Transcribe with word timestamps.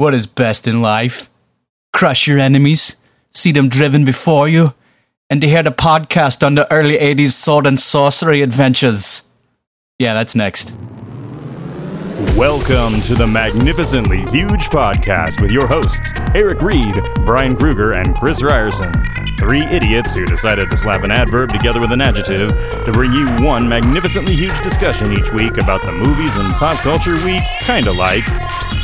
What 0.00 0.14
is 0.14 0.24
best 0.24 0.66
in 0.66 0.80
life? 0.80 1.28
Crush 1.92 2.26
your 2.26 2.38
enemies, 2.38 2.96
see 3.32 3.52
them 3.52 3.68
driven 3.68 4.06
before 4.06 4.48
you, 4.48 4.72
and 5.28 5.42
to 5.42 5.46
hear 5.46 5.62
the 5.62 5.72
podcast 5.72 6.42
on 6.42 6.54
the 6.54 6.66
early 6.72 6.96
80s 6.96 7.32
sword 7.32 7.66
and 7.66 7.78
sorcery 7.78 8.40
adventures. 8.40 9.24
Yeah, 9.98 10.14
that's 10.14 10.34
next. 10.34 10.72
Welcome 12.34 13.02
to 13.02 13.14
the 13.14 13.26
Magnificently 13.30 14.22
Huge 14.30 14.70
Podcast 14.70 15.42
with 15.42 15.52
your 15.52 15.66
hosts, 15.66 16.14
Eric 16.34 16.62
Reed, 16.62 16.96
Brian 17.26 17.54
Kruger, 17.54 17.92
and 17.92 18.16
Chris 18.16 18.42
Ryerson. 18.42 18.94
Three 19.38 19.66
idiots 19.66 20.14
who 20.14 20.24
decided 20.24 20.70
to 20.70 20.78
slap 20.78 21.04
an 21.04 21.10
adverb 21.10 21.50
together 21.50 21.78
with 21.78 21.92
an 21.92 22.00
adjective 22.00 22.48
to 22.86 22.90
bring 22.92 23.12
you 23.12 23.26
one 23.44 23.68
magnificently 23.68 24.34
huge 24.34 24.58
discussion 24.62 25.12
each 25.12 25.30
week 25.32 25.58
about 25.58 25.82
the 25.82 25.92
movies 25.92 26.34
and 26.36 26.54
pop 26.54 26.78
culture 26.78 27.22
we 27.22 27.42
kinda 27.60 27.92
like, 27.92 28.24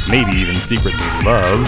maybe 0.09 0.33
even 0.37 0.55
secretly 0.57 1.01
love, 1.25 1.65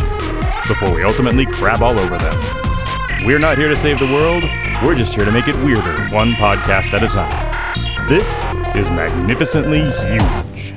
before 0.69 0.95
we 0.95 1.03
ultimately 1.03 1.47
crab 1.47 1.83
all 1.83 1.99
over 1.99 2.17
them. 2.17 3.27
We're 3.27 3.39
not 3.39 3.59
here 3.59 3.69
to 3.69 3.77
save 3.77 3.99
the 3.99 4.07
world, 4.07 4.45
we're 4.85 4.95
just 4.95 5.15
here 5.15 5.25
to 5.25 5.33
make 5.33 5.49
it 5.49 5.57
weirder, 5.57 5.97
one 6.15 6.33
podcast 6.33 6.95
at 6.95 7.03
a 7.03 7.09
time. 7.09 8.09
This 8.09 8.43
is 8.77 8.91
Magnificently 8.91 9.81
Huge. 9.81 10.75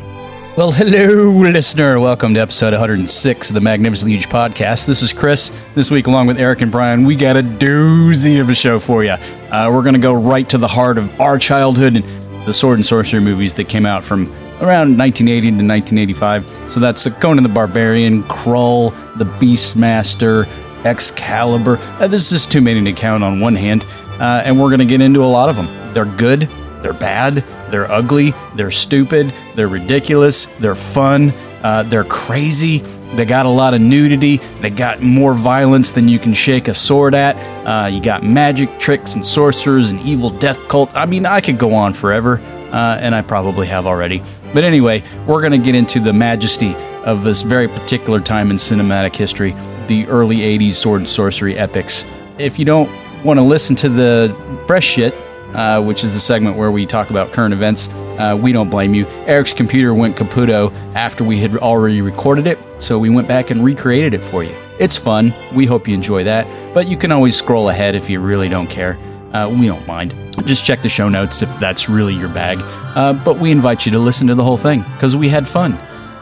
Well, 0.57 0.71
hello, 0.71 1.29
listener. 1.31 1.99
Welcome 1.99 2.33
to 2.33 2.41
episode 2.41 2.73
106 2.73 3.49
of 3.49 3.53
the 3.53 3.61
Magnificently 3.61 4.11
Huge 4.13 4.27
Podcast. 4.27 4.85
This 4.85 5.01
is 5.01 5.13
Chris. 5.13 5.49
This 5.75 5.89
week, 5.89 6.07
along 6.07 6.27
with 6.27 6.39
Eric 6.39 6.61
and 6.61 6.71
Brian, 6.71 7.05
we 7.05 7.15
got 7.15 7.37
a 7.37 7.41
doozy 7.41 8.41
of 8.41 8.49
a 8.49 8.53
show 8.53 8.79
for 8.79 9.03
you. 9.03 9.11
Uh, 9.11 9.69
we're 9.71 9.81
going 9.81 9.93
to 9.93 9.99
go 9.99 10.13
right 10.13 10.47
to 10.49 10.57
the 10.57 10.67
heart 10.67 10.97
of 10.97 11.21
our 11.21 11.37
childhood 11.37 11.95
and 11.95 12.05
the 12.45 12.53
sword 12.53 12.79
and 12.79 12.85
sorcery 12.85 13.21
movies 13.21 13.53
that 13.53 13.69
came 13.69 13.85
out 13.85 14.03
from 14.03 14.27
around 14.61 14.97
1980 14.97 15.41
to 15.41 15.65
1985. 15.65 16.71
So 16.71 16.79
that's 16.79 17.07
Conan 17.19 17.43
the 17.43 17.49
Barbarian, 17.49 18.23
Krull, 18.23 18.93
The 19.17 19.25
Beastmaster, 19.25 20.47
Excalibur. 20.85 21.77
Uh, 21.99 22.07
just 22.07 22.51
too 22.51 22.61
many 22.61 22.83
to 22.83 22.93
count 22.93 23.23
on 23.23 23.39
one 23.39 23.55
hand, 23.55 23.85
uh, 24.19 24.43
and 24.45 24.59
we're 24.59 24.69
going 24.69 24.79
to 24.79 24.85
get 24.85 25.01
into 25.01 25.23
a 25.23 25.25
lot 25.25 25.49
of 25.49 25.55
them. 25.55 25.67
They're 25.93 26.05
good, 26.05 26.41
they're 26.81 26.93
bad, 26.93 27.43
they're 27.69 27.91
ugly, 27.91 28.33
they're 28.55 28.71
stupid, 28.71 29.33
they're 29.55 29.67
ridiculous, 29.67 30.45
they're 30.59 30.75
fun, 30.75 31.33
uh, 31.63 31.83
they're 31.83 32.03
crazy. 32.03 32.79
They 33.13 33.25
got 33.25 33.45
a 33.45 33.49
lot 33.49 33.73
of 33.73 33.81
nudity. 33.81 34.37
They 34.61 34.69
got 34.69 35.01
more 35.01 35.33
violence 35.33 35.91
than 35.91 36.07
you 36.07 36.17
can 36.17 36.33
shake 36.33 36.67
a 36.67 36.73
sword 36.73 37.13
at. 37.13 37.35
Uh, 37.65 37.87
you 37.87 38.01
got 38.01 38.23
magic 38.23 38.79
tricks 38.79 39.15
and 39.15 39.25
sorcerers 39.25 39.91
and 39.91 39.99
evil 40.01 40.29
death 40.29 40.67
cult. 40.69 40.95
I 40.95 41.05
mean, 41.05 41.25
I 41.25 41.41
could 41.41 41.57
go 41.57 41.73
on 41.73 41.93
forever, 41.93 42.37
uh, 42.71 42.97
and 42.99 43.13
I 43.13 43.21
probably 43.21 43.67
have 43.67 43.85
already. 43.85 44.21
But 44.53 44.63
anyway, 44.63 45.03
we're 45.27 45.41
going 45.41 45.51
to 45.51 45.63
get 45.65 45.75
into 45.75 45.99
the 45.99 46.13
majesty 46.13 46.75
of 47.05 47.23
this 47.23 47.41
very 47.41 47.67
particular 47.67 48.19
time 48.19 48.51
in 48.51 48.57
cinematic 48.57 49.15
history, 49.15 49.55
the 49.87 50.05
early 50.07 50.37
80s 50.37 50.73
sword 50.73 51.01
and 51.01 51.09
sorcery 51.09 51.57
epics. 51.57 52.05
If 52.37 52.59
you 52.59 52.65
don't 52.65 52.89
want 53.23 53.37
to 53.37 53.43
listen 53.43 53.75
to 53.77 53.89
the 53.89 54.63
fresh 54.67 54.85
shit, 54.85 55.13
uh, 55.53 55.81
which 55.81 56.03
is 56.03 56.13
the 56.13 56.19
segment 56.19 56.55
where 56.55 56.71
we 56.71 56.85
talk 56.85 57.09
about 57.09 57.31
current 57.31 57.53
events. 57.53 57.89
Uh, 57.89 58.37
we 58.39 58.51
don't 58.51 58.69
blame 58.69 58.93
you. 58.93 59.05
Eric's 59.25 59.53
computer 59.53 59.93
went 59.93 60.15
caputo 60.15 60.71
after 60.95 61.23
we 61.23 61.39
had 61.39 61.55
already 61.57 62.01
recorded 62.01 62.47
it, 62.47 62.57
so 62.79 62.97
we 62.97 63.09
went 63.09 63.27
back 63.27 63.51
and 63.51 63.63
recreated 63.63 64.13
it 64.13 64.21
for 64.21 64.43
you. 64.43 64.55
It's 64.79 64.97
fun. 64.97 65.33
We 65.53 65.65
hope 65.65 65.87
you 65.87 65.93
enjoy 65.93 66.23
that, 66.23 66.47
but 66.73 66.87
you 66.87 66.97
can 66.97 67.11
always 67.11 67.35
scroll 67.35 67.69
ahead 67.69 67.95
if 67.95 68.09
you 68.09 68.19
really 68.19 68.49
don't 68.49 68.67
care. 68.67 68.97
Uh, 69.33 69.49
we 69.49 69.67
don't 69.67 69.85
mind. 69.87 70.20
Just 70.45 70.65
check 70.65 70.81
the 70.81 70.89
show 70.89 71.09
notes 71.09 71.41
if 71.41 71.57
that's 71.57 71.89
really 71.89 72.13
your 72.13 72.29
bag. 72.29 72.59
Uh, 72.95 73.13
but 73.13 73.37
we 73.37 73.51
invite 73.51 73.85
you 73.85 73.91
to 73.91 73.99
listen 73.99 74.27
to 74.27 74.35
the 74.35 74.43
whole 74.43 74.57
thing 74.57 74.81
because 74.93 75.15
we 75.15 75.29
had 75.29 75.47
fun. 75.47 75.73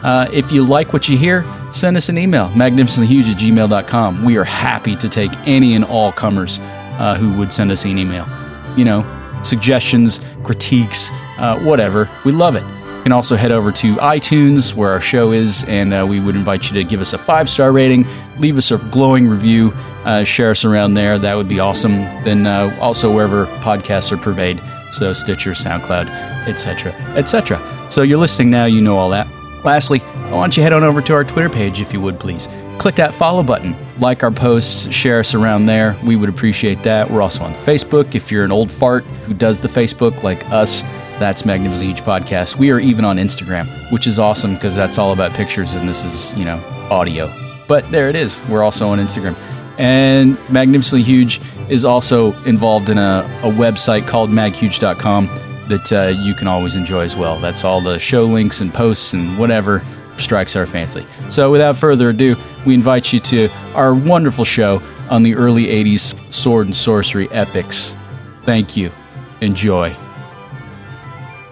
Uh, 0.02 0.28
if 0.32 0.50
you 0.50 0.64
like 0.64 0.92
what 0.92 1.08
you 1.08 1.16
hear, 1.16 1.44
send 1.70 1.96
us 1.96 2.08
an 2.08 2.16
email, 2.16 2.48
magnificentlyhuge 2.48 3.30
at 3.30 3.38
gmail.com. 3.38 4.24
We 4.24 4.36
are 4.38 4.44
happy 4.44 4.96
to 4.96 5.08
take 5.08 5.30
any 5.46 5.74
and 5.74 5.84
all 5.84 6.10
comers 6.10 6.58
uh, 6.98 7.16
who 7.18 7.36
would 7.38 7.52
send 7.52 7.70
us 7.70 7.84
an 7.84 7.98
email. 7.98 8.26
You 8.76 8.84
know, 8.84 9.40
suggestions, 9.42 10.20
critiques, 10.42 11.10
uh, 11.38 11.58
whatever. 11.60 12.08
We 12.24 12.32
love 12.32 12.56
it. 12.56 12.64
You 13.00 13.04
can 13.04 13.12
also 13.12 13.34
head 13.34 13.50
over 13.50 13.72
to 13.72 13.94
iTunes 13.96 14.74
where 14.74 14.90
our 14.90 15.00
show 15.00 15.32
is, 15.32 15.64
and 15.64 15.94
uh, 15.94 16.06
we 16.06 16.20
would 16.20 16.36
invite 16.36 16.68
you 16.68 16.74
to 16.74 16.84
give 16.84 17.00
us 17.00 17.14
a 17.14 17.18
five 17.18 17.48
star 17.48 17.72
rating, 17.72 18.06
leave 18.36 18.58
us 18.58 18.72
a 18.72 18.76
glowing 18.76 19.26
review, 19.26 19.72
uh, 20.04 20.22
share 20.22 20.50
us 20.50 20.66
around 20.66 20.92
there. 20.92 21.18
That 21.18 21.34
would 21.34 21.48
be 21.48 21.60
awesome. 21.60 21.94
Then 22.24 22.46
uh, 22.46 22.76
also 22.78 23.10
wherever 23.10 23.46
podcasts 23.62 24.12
are 24.12 24.18
purveyed, 24.18 24.60
so 24.90 25.14
Stitcher, 25.14 25.52
SoundCloud, 25.52 26.08
etc., 26.46 26.92
etc. 27.16 27.86
So 27.88 28.02
you're 28.02 28.18
listening 28.18 28.50
now, 28.50 28.66
you 28.66 28.82
know 28.82 28.98
all 28.98 29.08
that. 29.08 29.26
Lastly, 29.64 30.00
why 30.00 30.32
don't 30.32 30.54
you 30.54 30.62
head 30.62 30.74
on 30.74 30.84
over 30.84 31.00
to 31.00 31.14
our 31.14 31.24
Twitter 31.24 31.48
page 31.48 31.80
if 31.80 31.94
you 31.94 32.02
would 32.02 32.20
please. 32.20 32.48
Click 32.76 32.96
that 32.96 33.14
follow 33.14 33.42
button, 33.42 33.74
like 33.98 34.22
our 34.22 34.30
posts, 34.30 34.92
share 34.94 35.20
us 35.20 35.32
around 35.32 35.64
there. 35.64 35.96
We 36.04 36.16
would 36.16 36.28
appreciate 36.28 36.82
that. 36.82 37.10
We're 37.10 37.22
also 37.22 37.44
on 37.44 37.54
Facebook. 37.54 38.14
If 38.14 38.30
you're 38.30 38.44
an 38.44 38.52
old 38.52 38.70
fart 38.70 39.04
who 39.24 39.32
does 39.32 39.58
the 39.58 39.68
Facebook 39.68 40.22
like 40.22 40.44
us, 40.50 40.82
that's 41.20 41.44
Magnificent 41.44 41.86
Huge 41.86 42.00
Podcast. 42.00 42.56
We 42.56 42.72
are 42.72 42.80
even 42.80 43.04
on 43.04 43.18
Instagram, 43.18 43.68
which 43.92 44.06
is 44.06 44.18
awesome 44.18 44.54
because 44.54 44.74
that's 44.74 44.98
all 44.98 45.12
about 45.12 45.32
pictures 45.34 45.74
and 45.74 45.88
this 45.88 46.02
is, 46.02 46.36
you 46.36 46.46
know, 46.46 46.56
audio. 46.90 47.30
But 47.68 47.88
there 47.90 48.08
it 48.08 48.16
is. 48.16 48.40
We're 48.48 48.64
also 48.64 48.88
on 48.88 48.98
Instagram. 48.98 49.36
And 49.78 50.36
Magnificently 50.50 51.02
Huge 51.02 51.40
is 51.68 51.84
also 51.84 52.32
involved 52.44 52.88
in 52.88 52.98
a, 52.98 53.24
a 53.42 53.50
website 53.50 54.08
called 54.08 54.30
maghuge.com 54.30 55.26
that 55.68 55.92
uh, 55.92 56.08
you 56.08 56.34
can 56.34 56.48
always 56.48 56.74
enjoy 56.74 57.02
as 57.02 57.16
well. 57.16 57.38
That's 57.38 57.64
all 57.64 57.80
the 57.80 57.98
show 57.98 58.24
links 58.24 58.62
and 58.62 58.72
posts 58.72 59.12
and 59.12 59.38
whatever 59.38 59.84
strikes 60.16 60.56
our 60.56 60.66
fancy. 60.66 61.06
So 61.28 61.50
without 61.50 61.76
further 61.76 62.08
ado, 62.08 62.34
we 62.66 62.74
invite 62.74 63.12
you 63.12 63.20
to 63.20 63.48
our 63.74 63.94
wonderful 63.94 64.44
show 64.44 64.82
on 65.10 65.22
the 65.22 65.34
early 65.34 65.66
80s 65.66 66.32
sword 66.32 66.66
and 66.66 66.74
sorcery 66.74 67.30
epics. 67.30 67.94
Thank 68.42 68.76
you. 68.76 68.90
Enjoy. 69.42 69.94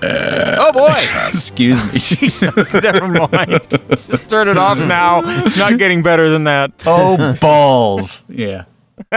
Oh 0.02 0.70
boy! 0.72 0.86
Excuse 0.96 1.82
me. 1.92 1.98
Jesus, 1.98 2.74
never 2.74 3.08
mind. 3.08 3.66
Just 3.90 4.28
turn 4.30 4.48
it 4.48 4.56
off 4.58 4.78
now. 4.78 5.22
It's 5.44 5.58
not 5.58 5.78
getting 5.78 6.02
better 6.02 6.28
than 6.28 6.44
that. 6.44 6.72
Oh, 6.86 7.36
balls. 7.40 8.24
Yeah. 8.28 8.64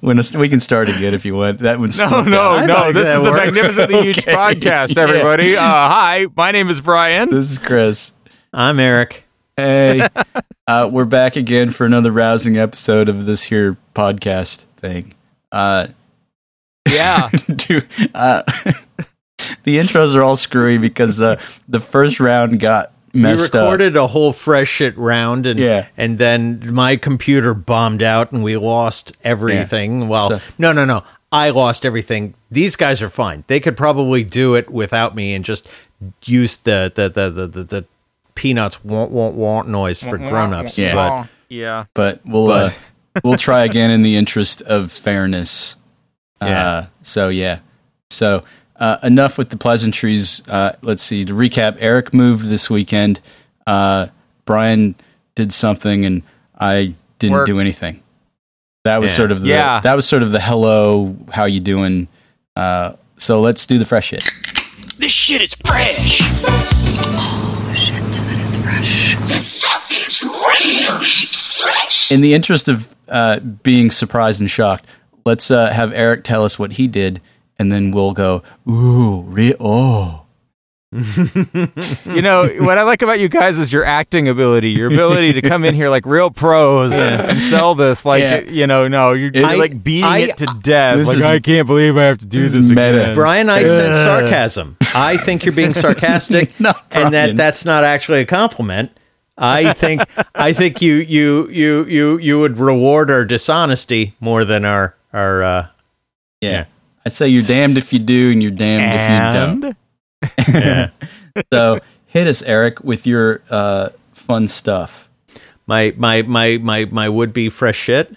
when 0.00 0.18
it's- 0.18 0.36
we 0.36 0.48
can 0.48 0.60
start 0.60 0.88
again 0.88 1.14
if 1.14 1.24
you 1.24 1.34
want. 1.36 1.60
That 1.60 1.78
would 1.78 1.96
No, 1.98 2.22
no, 2.22 2.50
I 2.52 2.66
no. 2.66 2.74
like 2.74 2.94
This 2.94 3.08
that 3.08 3.16
is 3.16 3.22
the 3.22 3.30
works. 3.30 3.44
Magnificently 3.46 4.02
Huge 4.02 4.18
Okay. 4.18 4.32
Podcast, 4.32 4.96
Yeah. 4.96 5.02
everybody. 5.02 5.56
Uh, 5.56 5.60
hi, 5.62 6.26
my 6.36 6.50
name 6.52 6.68
is 6.68 6.80
Brian. 6.80 7.30
This 7.30 7.50
is 7.50 7.58
Chris. 7.58 8.12
I'm 8.52 8.78
Eric. 8.80 9.24
Hey, 9.56 10.06
uh, 10.68 10.88
we're 10.92 11.04
back 11.04 11.34
again 11.36 11.70
for 11.70 11.84
another 11.84 12.12
rousing 12.12 12.56
episode 12.56 13.08
of 13.08 13.26
this 13.26 13.44
here 13.44 13.76
podcast 13.94 14.66
thing. 14.76 15.14
Uh, 15.50 15.88
Yeah. 16.90 17.28
dude, 17.56 17.86
uh, 18.14 18.42
the 19.64 19.78
intros 19.78 20.14
are 20.14 20.22
all 20.22 20.36
screwy 20.36 20.78
because 20.78 21.20
uh, 21.20 21.40
the 21.68 21.80
first 21.80 22.20
round 22.20 22.60
got 22.60 22.92
messed 23.12 23.14
up. 23.14 23.14
We 23.14 23.20
messed 23.22 23.54
recorded 23.54 23.96
a 23.96 24.06
whole 24.06 24.32
fresh 24.32 24.68
shit 24.68 24.96
round, 24.98 25.46
and 25.46 25.58
Yeah. 25.58 25.86
and 25.96 26.18
then 26.18 26.72
my 26.72 26.96
computer 26.96 27.54
bombed 27.54 28.02
out, 28.02 28.32
and 28.32 28.42
we 28.42 28.56
lost 28.56 29.16
everything. 29.24 30.08
Well, 30.08 30.28
So- 30.30 30.40
no, 30.58 30.72
no, 30.72 30.84
no. 30.84 31.04
I 31.30 31.50
lost 31.50 31.84
everything. 31.84 32.32
These 32.50 32.76
guys 32.76 33.02
are 33.02 33.10
fine. 33.10 33.44
They 33.48 33.60
could 33.60 33.76
probably 33.76 34.24
do 34.24 34.54
it 34.54 34.70
without 34.70 35.14
me 35.14 35.34
and 35.34 35.44
just 35.44 35.68
use 36.24 36.56
the 36.58 36.90
the 36.94 37.08
the 37.10 37.30
the, 37.30 37.46
the, 37.46 37.64
the 37.64 37.84
peanuts 38.34 38.82
won't 38.82 39.10
won't 39.10 39.34
won't 39.34 39.68
noise 39.68 40.02
for 40.02 40.16
grown-ups. 40.16 40.78
Yeah. 40.78 40.94
But 40.94 41.28
yeah. 41.50 41.84
but 41.92 42.20
we'll 42.24 42.50
uh, 42.50 42.70
we'll 43.22 43.36
try 43.36 43.64
again 43.64 43.90
in 43.90 44.00
the 44.02 44.16
interest 44.16 44.62
of 44.62 44.90
fairness. 44.90 45.76
Yeah. 46.42 46.66
Uh, 46.68 46.86
so 47.00 47.28
yeah. 47.28 47.58
So 48.10 48.44
uh, 48.76 48.98
enough 49.02 49.38
with 49.38 49.50
the 49.50 49.56
pleasantries. 49.56 50.46
Uh, 50.48 50.76
let's 50.82 51.02
see. 51.02 51.24
To 51.24 51.32
recap, 51.32 51.76
Eric 51.80 52.14
moved 52.14 52.46
this 52.46 52.70
weekend. 52.70 53.20
Uh, 53.66 54.06
Brian 54.44 54.94
did 55.34 55.52
something, 55.52 56.04
and 56.04 56.22
I 56.58 56.94
didn't 57.18 57.32
Worked. 57.32 57.48
do 57.48 57.58
anything. 57.60 58.02
That 58.84 59.00
was 59.00 59.10
Yeah. 59.12 59.16
sort 59.16 59.32
of 59.32 59.42
the 59.42 59.48
Yeah. 59.48 59.80
that 59.80 59.96
was 59.96 60.06
sort 60.06 60.22
of 60.22 60.30
the 60.32 60.40
hello, 60.40 61.16
how 61.32 61.44
you 61.44 61.60
doing? 61.60 62.08
Uh, 62.56 62.92
so 63.16 63.40
let's 63.40 63.66
do 63.66 63.78
the 63.78 63.84
fresh 63.84 64.06
shit. 64.08 64.30
This 64.98 65.12
shit 65.12 65.42
is 65.42 65.54
fresh. 65.66 66.20
Oh 66.22 67.72
shit, 67.74 67.94
that 68.02 68.40
is 68.44 68.56
fresh. 68.56 69.16
This 69.26 69.46
stuff 69.60 69.90
is 69.90 70.22
really 70.22 71.26
fresh. 71.26 72.10
In 72.10 72.20
the 72.20 72.34
interest 72.34 72.68
of 72.68 72.94
uh, 73.08 73.40
being 73.40 73.90
surprised 73.90 74.40
and 74.40 74.50
shocked, 74.50 74.86
let's 75.28 75.50
uh, 75.50 75.70
have 75.70 75.92
Eric 75.92 76.24
tell 76.24 76.42
us 76.44 76.58
what 76.58 76.72
he 76.72 76.86
did, 76.88 77.20
and 77.58 77.70
then 77.70 77.90
we'll 77.92 78.12
go. 78.12 78.42
Ooh, 78.68 79.20
re- 79.22 79.54
oh. 79.60 80.24
You 82.06 82.22
know, 82.22 82.48
what 82.60 82.78
I 82.78 82.82
like 82.84 83.02
about 83.02 83.20
you 83.20 83.28
guys 83.28 83.58
is 83.58 83.70
your 83.72 83.84
acting 83.84 84.26
ability, 84.28 84.70
your 84.70 84.88
ability 84.88 85.34
to 85.34 85.42
come 85.42 85.64
in 85.66 85.74
here 85.74 85.90
like 85.90 86.06
real 86.06 86.30
pros 86.30 86.92
and, 86.92 87.30
and 87.30 87.42
sell 87.42 87.74
this. 87.74 88.06
Like, 88.06 88.22
Yeah. 88.22 88.40
you 88.40 88.66
know, 88.66 88.88
no, 88.88 89.12
you're, 89.12 89.30
you're 89.32 89.44
I- 89.46 89.56
like 89.56 89.84
beating 89.84 90.04
I- 90.04 90.18
it 90.20 90.38
to 90.38 90.46
death. 90.62 91.06
Like, 91.06 91.18
is- 91.18 91.22
I 91.24 91.38
can't 91.40 91.66
believe 91.66 91.96
I 91.98 92.04
have 92.04 92.18
to 92.18 92.26
do 92.26 92.40
this 92.42 92.54
this, 92.54 92.70
meta. 92.70 93.02
again. 93.02 93.14
Brian, 93.14 93.50
I 93.50 93.64
sense 93.64 93.96
sarcasm. 93.98 94.76
I 94.94 95.18
think 95.18 95.44
you're 95.44 95.54
being 95.54 95.74
sarcastic, 95.74 96.58
No, 96.60 96.72
and 96.92 97.12
that 97.12 97.36
that's 97.36 97.64
not 97.66 97.84
actually 97.84 98.20
a 98.20 98.26
compliment. 98.26 98.90
I 99.36 99.74
think 99.74 100.02
I 100.34 100.52
think 100.54 100.80
you 100.82 100.94
you 100.94 101.48
you 101.50 101.84
you 101.84 102.18
you 102.18 102.40
would 102.40 102.58
reward 102.58 103.10
our 103.10 103.24
dishonesty 103.26 104.14
more 104.20 104.44
than 104.46 104.64
our 104.64 104.96
our 105.12 105.42
uh 105.42 105.66
Yeah. 106.40 106.64
I'd 107.06 107.12
say 107.12 107.28
you're 107.28 107.42
damned 107.42 107.78
if 107.78 107.92
you 107.92 107.98
do 107.98 108.30
and 108.32 108.42
you're 108.42 108.50
damned 108.52 108.94
if 108.94 109.08
you 109.10 110.54
don't. 110.54 110.54
yeah. 110.64 110.90
So 111.52 111.78
hit 112.06 112.26
us, 112.26 112.42
Eric, 112.42 112.82
with 112.82 113.06
your 113.06 113.42
uh, 113.48 113.90
fun 114.12 114.48
stuff. 114.48 115.08
my 115.68 115.94
my 115.96 116.22
my 116.22 116.58
my 116.60 116.84
my 116.86 117.08
would 117.08 117.32
be 117.32 117.48
fresh 117.48 117.78
shit. 117.78 118.14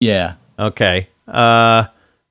Yeah. 0.00 0.34
Okay. 0.58 1.08
Uh 1.26 1.86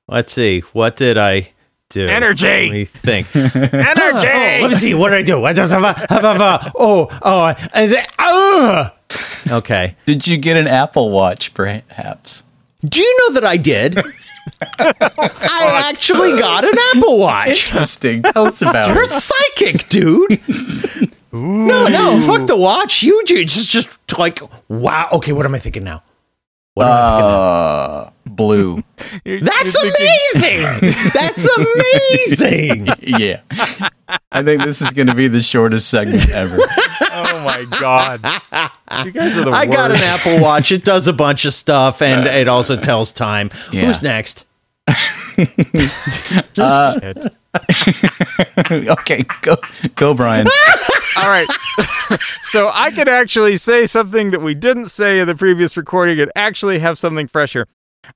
let's 0.08 0.32
see. 0.32 0.60
What 0.72 0.96
did 0.96 1.18
I 1.18 1.50
do? 1.90 2.06
Energy! 2.08 2.46
Let 2.46 2.70
me 2.70 2.84
think. 2.86 3.34
Energy. 3.36 3.52
Oh, 3.52 4.58
let 4.62 4.70
me 4.70 4.74
see. 4.76 4.94
What 4.94 5.10
did 5.10 5.18
I 5.18 5.22
do? 5.22 5.38
What 5.40 5.54
does 5.54 5.72
Oh, 5.74 7.08
oh, 7.22 7.54
is 7.76 7.92
it? 7.92 8.06
Oh. 8.18 8.90
Okay. 9.50 9.96
Did 10.06 10.26
you 10.26 10.38
get 10.38 10.56
an 10.56 10.66
Apple 10.68 11.10
Watch, 11.10 11.52
perhaps? 11.52 12.44
Do 12.84 13.00
you 13.00 13.18
know 13.28 13.34
that 13.34 13.44
I 13.44 13.56
did? 13.56 13.98
I 14.78 15.88
actually 15.88 16.38
got 16.38 16.64
an 16.64 16.76
Apple 16.94 17.18
Watch. 17.18 17.48
Interesting. 17.72 18.22
Tell 18.22 18.46
us 18.46 18.62
about 18.62 18.90
it. 18.90 18.94
You're 18.94 19.04
it. 19.04 19.10
psychic, 19.10 19.88
dude. 19.88 20.40
No, 21.32 21.86
no, 21.88 22.20
fuck 22.20 22.46
the 22.46 22.56
watch. 22.56 23.02
You 23.02 23.24
ju- 23.24 23.44
just, 23.44 23.70
just 23.70 24.18
like, 24.18 24.40
wow. 24.68 25.08
Okay, 25.12 25.32
what 25.32 25.46
am 25.46 25.54
I 25.54 25.58
thinking 25.58 25.84
now? 25.84 26.02
What 26.74 26.86
am 26.86 26.92
I 26.92 27.10
thinking 27.10 27.30
now? 27.30 27.36
Uh, 27.36 28.10
blue. 28.26 28.82
That's 29.24 29.82
amazing. 29.82 30.90
That's 31.14 31.48
amazing. 31.56 32.88
yeah. 33.00 33.40
I 34.30 34.42
think 34.42 34.62
this 34.62 34.82
is 34.82 34.90
going 34.90 35.06
to 35.06 35.14
be 35.14 35.28
the 35.28 35.40
shortest 35.40 35.88
segment 35.88 36.30
ever. 36.30 36.58
Oh 37.42 37.66
my 37.70 37.78
god. 37.80 38.20
You 39.06 39.12
guys 39.12 39.36
are 39.36 39.44
the 39.44 39.50
I 39.52 39.66
worst. 39.66 39.76
got 39.76 39.90
an 39.90 39.96
Apple 40.00 40.40
Watch. 40.42 40.72
It 40.72 40.84
does 40.84 41.08
a 41.08 41.12
bunch 41.12 41.44
of 41.44 41.54
stuff, 41.54 42.00
and 42.02 42.26
it 42.26 42.48
also 42.48 42.76
tells 42.76 43.12
time. 43.12 43.50
Yeah. 43.72 43.86
Who's 43.86 44.02
next? 44.02 44.44
Uh, 46.58 46.98
okay, 48.70 49.24
go, 49.42 49.56
go, 49.96 50.14
Brian. 50.14 50.46
All 51.16 51.28
right. 51.28 51.46
so 52.42 52.70
I 52.72 52.90
could 52.90 53.08
actually 53.08 53.56
say 53.56 53.86
something 53.86 54.30
that 54.30 54.40
we 54.42 54.54
didn't 54.54 54.86
say 54.86 55.18
in 55.20 55.26
the 55.26 55.34
previous 55.34 55.76
recording 55.76 56.20
and 56.20 56.30
actually 56.36 56.78
have 56.80 56.98
something 56.98 57.26
fresher. 57.28 57.66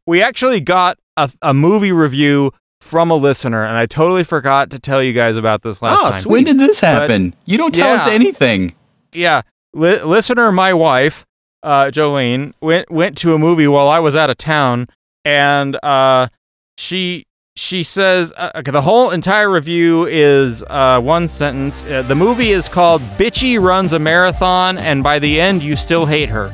We 0.07 0.23
actually 0.23 0.61
got 0.61 0.99
a, 1.17 1.31
a 1.43 1.55
movie 1.55 1.93
review 1.93 2.53
from 2.81 3.11
a 3.11 3.15
listener, 3.17 3.65
and 3.65 3.77
I 3.77 3.87
totally 3.87 4.25
forgot 4.25 4.71
to 4.71 4.79
tell 4.79 5.03
you 5.03 5.13
guys 5.13 5.37
about 5.37 5.63
this 5.63 5.81
last 5.83 5.99
Oh, 6.01 6.11
time. 6.11 6.21
sweet. 6.23 6.33
When 6.33 6.45
did 6.45 6.59
this 6.59 6.81
happen? 6.81 7.35
You 7.45 7.59
don't 7.59 7.75
tell 7.75 7.93
us 7.95 8.07
anything. 8.07 8.75
Yeah, 9.13 9.43
li- 9.75 10.03
listener, 10.03 10.53
my 10.53 10.73
wife, 10.75 11.25
uh, 11.63 11.87
Jolene, 11.93 12.53
went 12.61 12.91
went 12.91 13.17
to 13.19 13.35
a 13.35 13.39
movie 13.39 13.67
while 13.69 13.89
I 13.89 13.99
was 13.99 14.15
out 14.17 14.31
of 14.31 14.37
town, 14.37 14.87
and 15.25 15.77
uh, 15.83 16.29
she 16.77 17.25
she 17.57 17.83
says 17.83 18.33
uh, 18.37 18.51
okay, 18.57 18.71
the 18.71 18.83
whole 18.83 19.11
entire 19.11 19.51
review 19.51 20.07
is 20.07 20.63
uh, 20.69 21.01
one 21.01 21.29
sentence. 21.29 21.85
Uh, 21.85 22.03
the 22.03 22.15
movie 22.15 22.51
is 22.53 22.69
called 22.69 23.01
"Bitchy 23.19 23.61
Runs 23.61 23.93
a 23.93 23.99
Marathon," 23.99 24.79
and 24.79 25.03
by 25.03 25.19
the 25.19 25.41
end, 25.41 25.63
you 25.63 25.77
still 25.77 26.07
hate 26.07 26.29
her. 26.29 26.53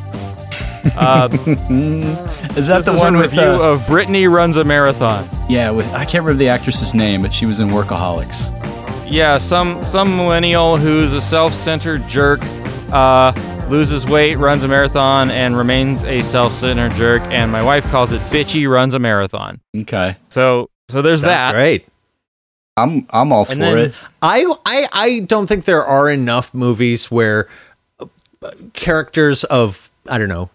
Uh, 0.96 1.28
Is 2.56 2.66
that 2.66 2.84
the 2.84 2.92
is 2.92 2.98
one 3.00 3.16
with 3.16 3.26
review 3.32 3.40
uh, 3.42 3.72
of 3.74 3.86
Brittany 3.86 4.26
Runs 4.26 4.56
a 4.56 4.64
Marathon. 4.64 5.28
yeah? 5.48 5.70
With 5.70 5.86
I 5.94 6.04
can't 6.04 6.24
remember 6.24 6.38
the 6.38 6.48
actress's 6.48 6.92
name, 6.92 7.22
but 7.22 7.32
she 7.32 7.46
was 7.46 7.60
in 7.60 7.68
Workaholics. 7.68 8.50
Yeah, 9.12 9.36
some 9.36 9.84
some 9.84 10.16
millennial 10.16 10.78
who's 10.78 11.12
a 11.12 11.20
self-centered 11.20 12.08
jerk 12.08 12.40
uh, 12.90 13.32
loses 13.68 14.06
weight, 14.06 14.36
runs 14.36 14.62
a 14.62 14.68
marathon, 14.68 15.30
and 15.30 15.54
remains 15.54 16.02
a 16.04 16.22
self-centered 16.22 16.92
jerk. 16.92 17.20
And 17.24 17.52
my 17.52 17.62
wife 17.62 17.84
calls 17.90 18.10
it 18.12 18.22
"bitchy 18.30 18.66
runs 18.66 18.94
a 18.94 18.98
marathon." 18.98 19.60
Okay, 19.76 20.16
So 20.30 20.70
so 20.88 21.02
there's 21.02 21.20
That's 21.20 21.52
that. 21.52 21.54
great. 21.54 21.86
I'm 22.78 23.06
I'm 23.10 23.34
all 23.34 23.40
And 23.40 23.48
for 23.48 23.54
then- 23.58 23.78
it. 23.78 23.94
I, 24.22 24.50
I 24.64 24.86
I 24.92 25.18
don't 25.20 25.46
think 25.46 25.66
there 25.66 25.84
are 25.84 26.08
enough 26.08 26.54
movies 26.54 27.10
where 27.10 27.48
uh, 28.00 28.06
characters 28.72 29.44
of 29.44 29.90
I 30.08 30.16
don't 30.16 30.30
know 30.30 30.48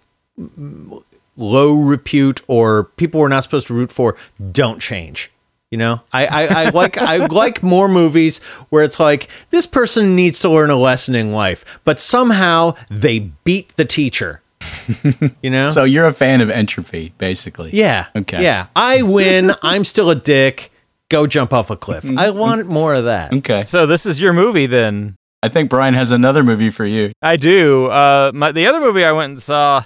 low 1.38 1.76
repute 1.80 2.42
or 2.48 2.86
people 2.86 3.20
we're 3.20 3.28
not 3.28 3.44
supposed 3.44 3.68
to 3.68 3.76
root 3.76 3.92
for 3.92 4.18
don't 4.52 4.80
change. 4.82 5.30
You 5.72 5.78
know, 5.78 6.02
I, 6.14 6.26
I, 6.28 6.46
I 6.66 6.70
like 6.70 6.98
I 6.98 7.26
like 7.26 7.62
more 7.62 7.90
movies 7.90 8.38
where 8.70 8.84
it's 8.86 9.00
like 9.02 9.28
this 9.50 9.66
person 9.66 10.16
needs 10.16 10.40
to 10.40 10.50
learn 10.50 10.70
a 10.70 10.78
lesson 10.78 11.14
in 11.14 11.34
life, 11.34 11.80
but 11.84 12.00
somehow 12.00 12.76
they 12.90 13.20
beat 13.44 13.76
the 13.76 13.86
teacher. 13.86 14.42
You 15.44 15.50
know, 15.50 15.70
So 15.70 15.84
you're 15.84 16.08
a 16.08 16.14
fan 16.14 16.40
of 16.42 16.50
entropy, 16.50 17.14
basically. 17.18 17.72
yeah, 17.74 18.06
Okay. 18.16 18.42
yeah. 18.42 18.68
I 18.76 19.02
win. 19.02 19.52
I'm 19.62 19.84
still 19.84 20.10
a 20.10 20.16
dick. 20.16 20.72
Go 21.10 21.28
jump 21.28 21.52
off 21.54 21.70
a 21.70 21.76
cliff. 21.76 22.06
I 22.18 22.30
want 22.32 22.68
more 22.68 22.94
of 22.94 23.04
that. 23.06 23.34
Okay. 23.34 23.66
So 23.66 23.86
this 23.86 24.06
is 24.06 24.22
your 24.22 24.32
movie 24.34 24.66
then. 24.66 25.16
I 25.44 25.50
think 25.50 25.70
Brian 25.70 25.94
has 25.94 26.12
another 26.12 26.44
movie 26.44 26.70
for 26.70 26.86
you. 26.86 27.12
I 27.22 27.36
do. 27.36 27.88
Uh, 27.88 28.32
my, 28.34 28.52
the 28.54 28.66
other 28.68 28.80
movie 28.80 29.04
I 29.06 29.12
went 29.12 29.32
and 29.32 29.42
saw 29.42 29.84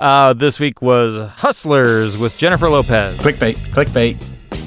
uh, 0.00 0.32
this 0.32 0.58
week 0.60 0.82
was 0.82 1.28
Hustlers 1.36 2.18
with 2.18 2.36
Jennifer 2.36 2.68
Lopez. 2.68 3.16
Clickbait. 3.18 3.54
Clickbait. 3.72 4.20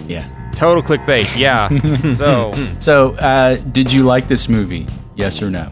Yeah. 0.10 0.28
Total 0.64 0.82
clickbait. 0.84 1.38
Yeah. 1.38 1.70
so 2.16 2.54
So, 2.80 3.16
uh, 3.16 3.56
did 3.72 3.92
you 3.92 4.04
like 4.04 4.28
this 4.28 4.48
movie? 4.50 4.88
Yes 5.16 5.42
or 5.42 5.50
no? 5.52 5.70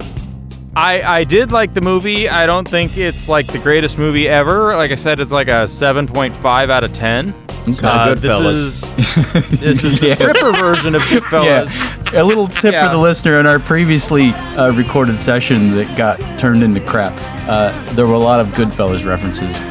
I, 0.75 1.01
I 1.01 1.23
did 1.25 1.51
like 1.51 1.73
the 1.73 1.81
movie. 1.81 2.29
I 2.29 2.45
don't 2.45 2.67
think 2.67 2.97
it's 2.97 3.27
like 3.27 3.47
the 3.47 3.59
greatest 3.59 3.97
movie 3.97 4.27
ever. 4.29 4.75
Like 4.75 4.91
I 4.91 4.95
said, 4.95 5.19
it's 5.19 5.31
like 5.31 5.47
a 5.49 5.65
7.5 5.65 6.69
out 6.69 6.83
of 6.83 6.93
10. 6.93 7.29
Okay. 7.29 7.69
Uh, 7.83 8.15
Goodfellas. 8.15 8.81
this 8.95 9.51
is 9.51 9.59
this 9.61 9.83
is 9.83 9.99
the 9.99 10.07
Yeah. 10.07 10.13
stripper 10.15 10.51
version 10.53 10.95
of 10.95 11.01
Goodfellas. 11.03 11.75
Yeah. 12.13 12.21
A 12.21 12.25
little 12.25 12.47
tip 12.47 12.73
Yeah. 12.73 12.85
for 12.87 12.91
the 12.93 13.01
listener 13.01 13.37
in 13.39 13.47
our 13.47 13.59
previously 13.59 14.31
uh, 14.57 14.71
recorded 14.71 15.21
session 15.21 15.71
that 15.75 15.97
got 15.97 16.17
turned 16.37 16.61
into 16.63 16.81
crap. 16.81 17.13
Uh, 17.47 17.71
there 17.93 18.05
were 18.07 18.15
a 18.15 18.19
lot 18.19 18.39
of 18.41 18.47
Goodfellas 18.49 19.05
references. 19.05 19.61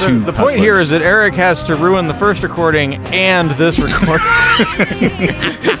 So 0.00 0.08
to 0.08 0.18
the 0.20 0.32
point 0.32 0.56
here 0.56 0.74
Hustlers. 0.76 0.82
is 0.84 0.90
that 0.90 1.02
Eric 1.02 1.34
has 1.34 1.62
to 1.64 1.76
ruin 1.76 2.06
the 2.06 2.14
first 2.14 2.42
recording 2.42 2.94
and 3.12 3.50
this 3.52 3.78
recording. 3.78 4.26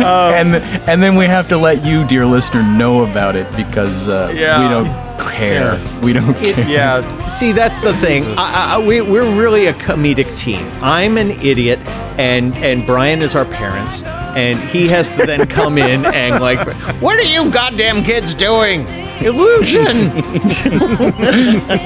and 0.00 0.54
and 0.88 1.02
then 1.02 1.16
we 1.16 1.26
have 1.26 1.48
to 1.48 1.56
let 1.58 1.84
you, 1.84 2.06
dear 2.06 2.24
listener, 2.26 2.62
know 2.62 3.04
about 3.04 3.36
it 3.36 3.46
because 3.56 4.08
uh, 4.08 4.32
Yeah. 4.34 4.62
we 4.62 4.68
don't 4.68 5.10
care. 5.30 5.78
We 6.02 6.12
don't 6.12 6.34
care. 6.34 6.66
yeah, 6.68 7.02
See, 7.26 7.52
that's 7.52 7.78
the 7.80 7.92
thing. 7.94 8.24
I, 8.38 8.76
I, 8.76 8.86
we, 8.86 9.00
we're 9.00 9.30
really 9.38 9.66
a 9.66 9.72
comedic 9.74 10.34
team. 10.38 10.66
I'm 10.82 11.18
an 11.18 11.30
idiot, 11.30 11.78
and 12.18 12.54
and 12.56 12.86
Brian 12.86 13.20
is 13.20 13.34
our 13.34 13.44
parents, 13.44 14.02
and 14.04 14.58
he 14.70 14.88
has 14.88 15.08
to 15.16 15.26
then 15.26 15.46
come 15.46 15.76
in 15.76 16.04
and 16.06 16.40
like, 16.42 16.58
what 17.02 17.18
are 17.18 17.28
you 17.28 17.50
goddamn 17.50 18.02
kids 18.02 18.34
doing? 18.34 18.86
Illusion. 19.22 19.86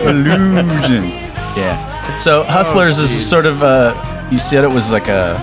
illusion. 0.07 1.05
Yeah. 1.57 2.17
So 2.17 2.43
Hustlers 2.45 2.99
is 2.99 3.11
sort 3.29 3.47
of 3.47 3.63
a. 3.63 3.95
You 4.31 4.39
said 4.39 4.65
it 4.65 4.71
was 4.71 4.91
like 4.93 5.09
a 5.09 5.37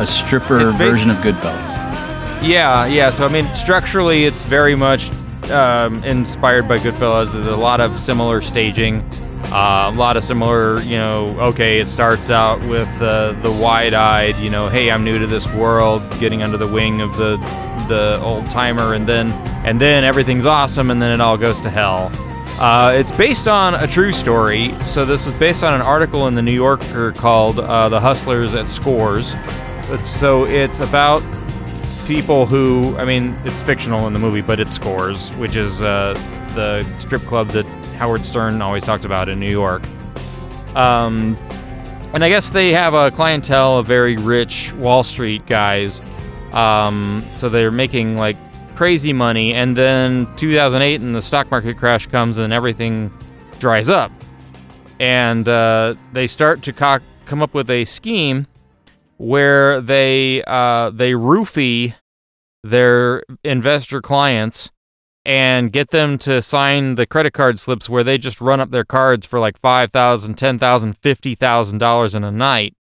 a 0.00 0.06
stripper 0.06 0.60
It's 0.60 0.72
basi- 0.72 0.78
version 0.78 1.10
of 1.10 1.16
Goodfellas. 1.18 2.42
yeah, 2.42 2.86
yeah. 2.86 3.10
So 3.10 3.26
I 3.26 3.28
mean, 3.32 3.46
structurally, 3.46 4.24
it's 4.24 4.42
very 4.42 4.74
much 4.76 5.10
um, 5.50 6.02
inspired 6.04 6.68
by 6.68 6.78
Goodfellas. 6.78 7.32
There's 7.32 7.46
a 7.46 7.56
lot 7.56 7.80
of 7.80 7.98
similar 7.98 8.40
staging, 8.40 9.00
uh, 9.52 9.90
a 9.92 9.96
lot 9.98 10.16
of 10.16 10.22
similar. 10.24 10.80
You 10.82 10.96
know, 10.98 11.36
okay, 11.50 11.78
it 11.78 11.88
starts 11.88 12.30
out 12.30 12.60
with 12.66 12.88
the 12.98 13.36
the 13.42 13.50
wide-eyed. 13.52 14.36
You 14.36 14.50
know, 14.50 14.68
hey, 14.68 14.90
I'm 14.90 15.04
new 15.04 15.18
to 15.18 15.26
this 15.26 15.46
world, 15.54 16.02
getting 16.20 16.42
under 16.42 16.56
the 16.56 16.68
wing 16.68 17.00
of 17.00 17.16
the 17.16 17.36
the 17.88 18.20
old 18.22 18.46
timer, 18.46 18.94
and 18.94 19.06
then 19.06 19.30
and 19.66 19.80
then 19.80 20.04
everything's 20.04 20.46
awesome, 20.46 20.90
and 20.90 21.00
then 21.00 21.12
it 21.12 21.20
all 21.20 21.36
goes 21.36 21.60
to 21.62 21.70
hell. 21.70 22.12
Uh, 22.60 22.92
it's 22.94 23.12
based 23.12 23.46
on 23.46 23.74
a 23.74 23.86
true 23.86 24.12
story. 24.12 24.72
So 24.80 25.04
this 25.04 25.26
is 25.26 25.34
based 25.38 25.62
on 25.62 25.74
an 25.74 25.80
article 25.80 26.26
in 26.28 26.34
the 26.34 26.42
New 26.42 26.52
Yorker 26.52 27.12
called 27.12 27.58
uh, 27.58 27.88
"The 27.88 28.00
Hustlers 28.00 28.54
at 28.54 28.66
Scores." 28.66 29.34
So 30.00 30.44
it's 30.44 30.80
about 30.80 31.22
people 32.06 32.46
who, 32.46 32.96
I 32.96 33.04
mean, 33.04 33.34
it's 33.44 33.62
fictional 33.62 34.06
in 34.06 34.12
the 34.12 34.18
movie, 34.18 34.40
but 34.40 34.58
it's 34.58 34.72
Scores, 34.72 35.30
which 35.36 35.56
is 35.56 35.82
uh, 35.82 36.14
the 36.54 36.82
strip 36.98 37.22
club 37.22 37.48
that 37.48 37.66
Howard 37.96 38.24
Stern 38.24 38.62
always 38.62 38.82
talks 38.82 39.04
about 39.04 39.28
in 39.28 39.38
New 39.38 39.50
York. 39.50 39.82
Um, 40.74 41.36
and 42.14 42.24
I 42.24 42.28
guess 42.30 42.50
they 42.50 42.72
have 42.72 42.94
a 42.94 43.10
clientele 43.10 43.78
of 43.78 43.86
very 43.86 44.16
rich 44.16 44.72
Wall 44.72 45.02
Street 45.02 45.44
guys. 45.46 46.00
Um, 46.54 47.24
so 47.30 47.48
they're 47.48 47.70
making 47.70 48.16
like 48.16 48.36
crazy 48.76 49.12
money, 49.12 49.54
and 49.54 49.76
then 49.76 50.32
2008 50.36 51.00
and 51.00 51.14
the 51.14 51.22
stock 51.22 51.50
market 51.50 51.76
crash 51.76 52.06
comes 52.06 52.38
and 52.38 52.52
everything 52.52 53.12
dries 53.58 53.90
up, 53.90 54.12
and 55.00 55.48
uh, 55.48 55.94
they 56.12 56.26
start 56.26 56.62
to 56.62 56.72
co- 56.72 57.00
come 57.26 57.42
up 57.42 57.54
with 57.54 57.70
a 57.70 57.84
scheme 57.84 58.46
where 59.18 59.80
they 59.80 60.42
uh, 60.46 60.90
they 60.90 61.12
roofie 61.12 61.94
their 62.62 63.22
investor 63.44 64.00
clients 64.00 64.70
and 65.24 65.72
get 65.72 65.90
them 65.90 66.16
to 66.18 66.40
sign 66.40 66.94
the 66.94 67.06
credit 67.06 67.32
card 67.32 67.60
slips 67.60 67.88
where 67.88 68.02
they 68.02 68.16
just 68.16 68.40
run 68.40 68.60
up 68.60 68.70
their 68.70 68.84
cards 68.84 69.26
for 69.26 69.38
like 69.38 69.60
$5,000, 69.60 69.90
$10,000, 69.90 70.98
$50,000 70.98 72.14
in 72.14 72.24
a 72.24 72.30
night. 72.30 72.74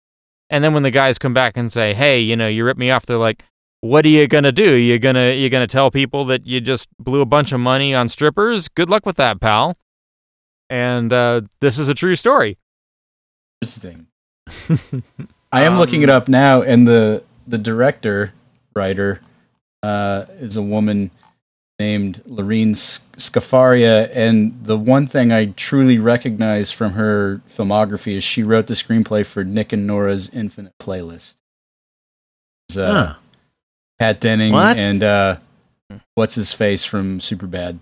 And 0.51 0.63
then 0.63 0.73
when 0.73 0.83
the 0.83 0.91
guys 0.91 1.17
come 1.17 1.33
back 1.33 1.57
and 1.57 1.71
say, 1.71 1.95
"Hey, 1.95 2.19
you 2.19 2.35
know, 2.35 2.47
you 2.47 2.63
ripped 2.63 2.79
me 2.79 2.91
off," 2.91 3.05
they're 3.05 3.17
like, 3.17 3.43
"What 3.85 4.05
are 4.05 4.09
you 4.09 4.27
gonna 4.27 4.51
do? 4.51 4.73
You 4.73 4.97
gonna 4.99 5.31
you 5.33 5.49
gonna 5.49 5.67
tell 5.67 5.91
people 5.91 6.25
that 6.25 6.45
you 6.45 6.59
just 6.61 6.87
blew 6.99 7.21
a 7.21 7.25
bunch 7.25 7.51
of 7.51 7.59
money 7.59 7.93
on 7.93 8.09
strippers? 8.09 8.67
Good 8.67 8.89
luck 8.89 9.05
with 9.05 9.17
that, 9.17 9.39
pal." 9.39 9.77
And 10.69 11.13
uh, 11.13 11.41
this 11.61 11.77
is 11.77 11.87
a 11.87 11.93
true 11.93 12.15
story. 12.15 12.57
Interesting. 13.61 14.07
I 15.51 15.63
am 15.63 15.77
looking 15.77 16.01
it 16.01 16.09
up 16.09 16.27
now, 16.27 16.61
and 16.61 16.87
the 16.87 17.23
the 17.47 17.57
director 17.57 18.33
writer 18.75 19.21
uh, 19.83 20.25
is 20.39 20.57
a 20.57 20.61
woman 20.61 21.11
named 21.79 22.21
Lorene 22.25 22.71
S- 22.71 23.03
Scafaria, 23.17 24.09
and 24.13 24.63
the 24.63 24.77
one 24.77 25.07
thing 25.07 25.31
I 25.31 25.45
truly 25.45 25.99
recognize 25.99 26.71
from 26.71 26.93
her 26.93 27.41
filmography 27.49 28.15
is 28.15 28.23
she 28.23 28.43
wrote 28.43 28.67
the 28.67 28.73
screenplay 28.73 29.25
for 29.25 29.43
Nick 29.43 29.73
and 29.73 29.85
Nora's 29.85 30.29
Infinite 30.33 30.73
Playlist. 30.81 31.35
It's, 32.69 32.77
uh, 32.77 32.91
Huh. 32.91 33.15
Kat 33.99 34.19
Denning 34.19 34.51
What? 34.53 34.77
and 34.77 35.01
uh, 35.03 35.37
what's 36.15 36.35
his 36.35 36.51
face 36.53 36.83
from 36.83 37.19
Superbad. 37.19 37.79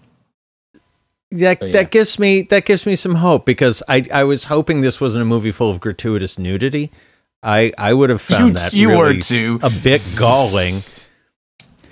That 1.32 1.62
yeah. 1.64 1.72
that 1.72 1.90
gives 1.92 2.20
me 2.20 2.44
that 2.44 2.66
gives 2.66 2.86
me 2.86 2.96
some 2.96 3.16
hope 3.16 3.44
because 3.46 3.82
I 3.90 4.06
I 4.14 4.24
was 4.24 4.46
hoping 4.46 4.82
this 4.82 5.02
wasn't 5.02 5.24
a 5.24 5.26
movie 5.26 5.52
full 5.52 5.72
of 5.72 5.80
gratuitous 5.80 6.38
nudity. 6.38 6.92
I 7.42 7.74
I 7.78 7.94
would 7.94 8.12
have 8.12 8.22
found 8.22 8.50
You- 8.50 8.54
that 8.54 8.74
you 8.74 8.90
were 8.90 9.08
really 9.08 9.20
too. 9.20 9.60
a 9.64 9.70
bit 9.72 10.02
galling. 10.20 10.76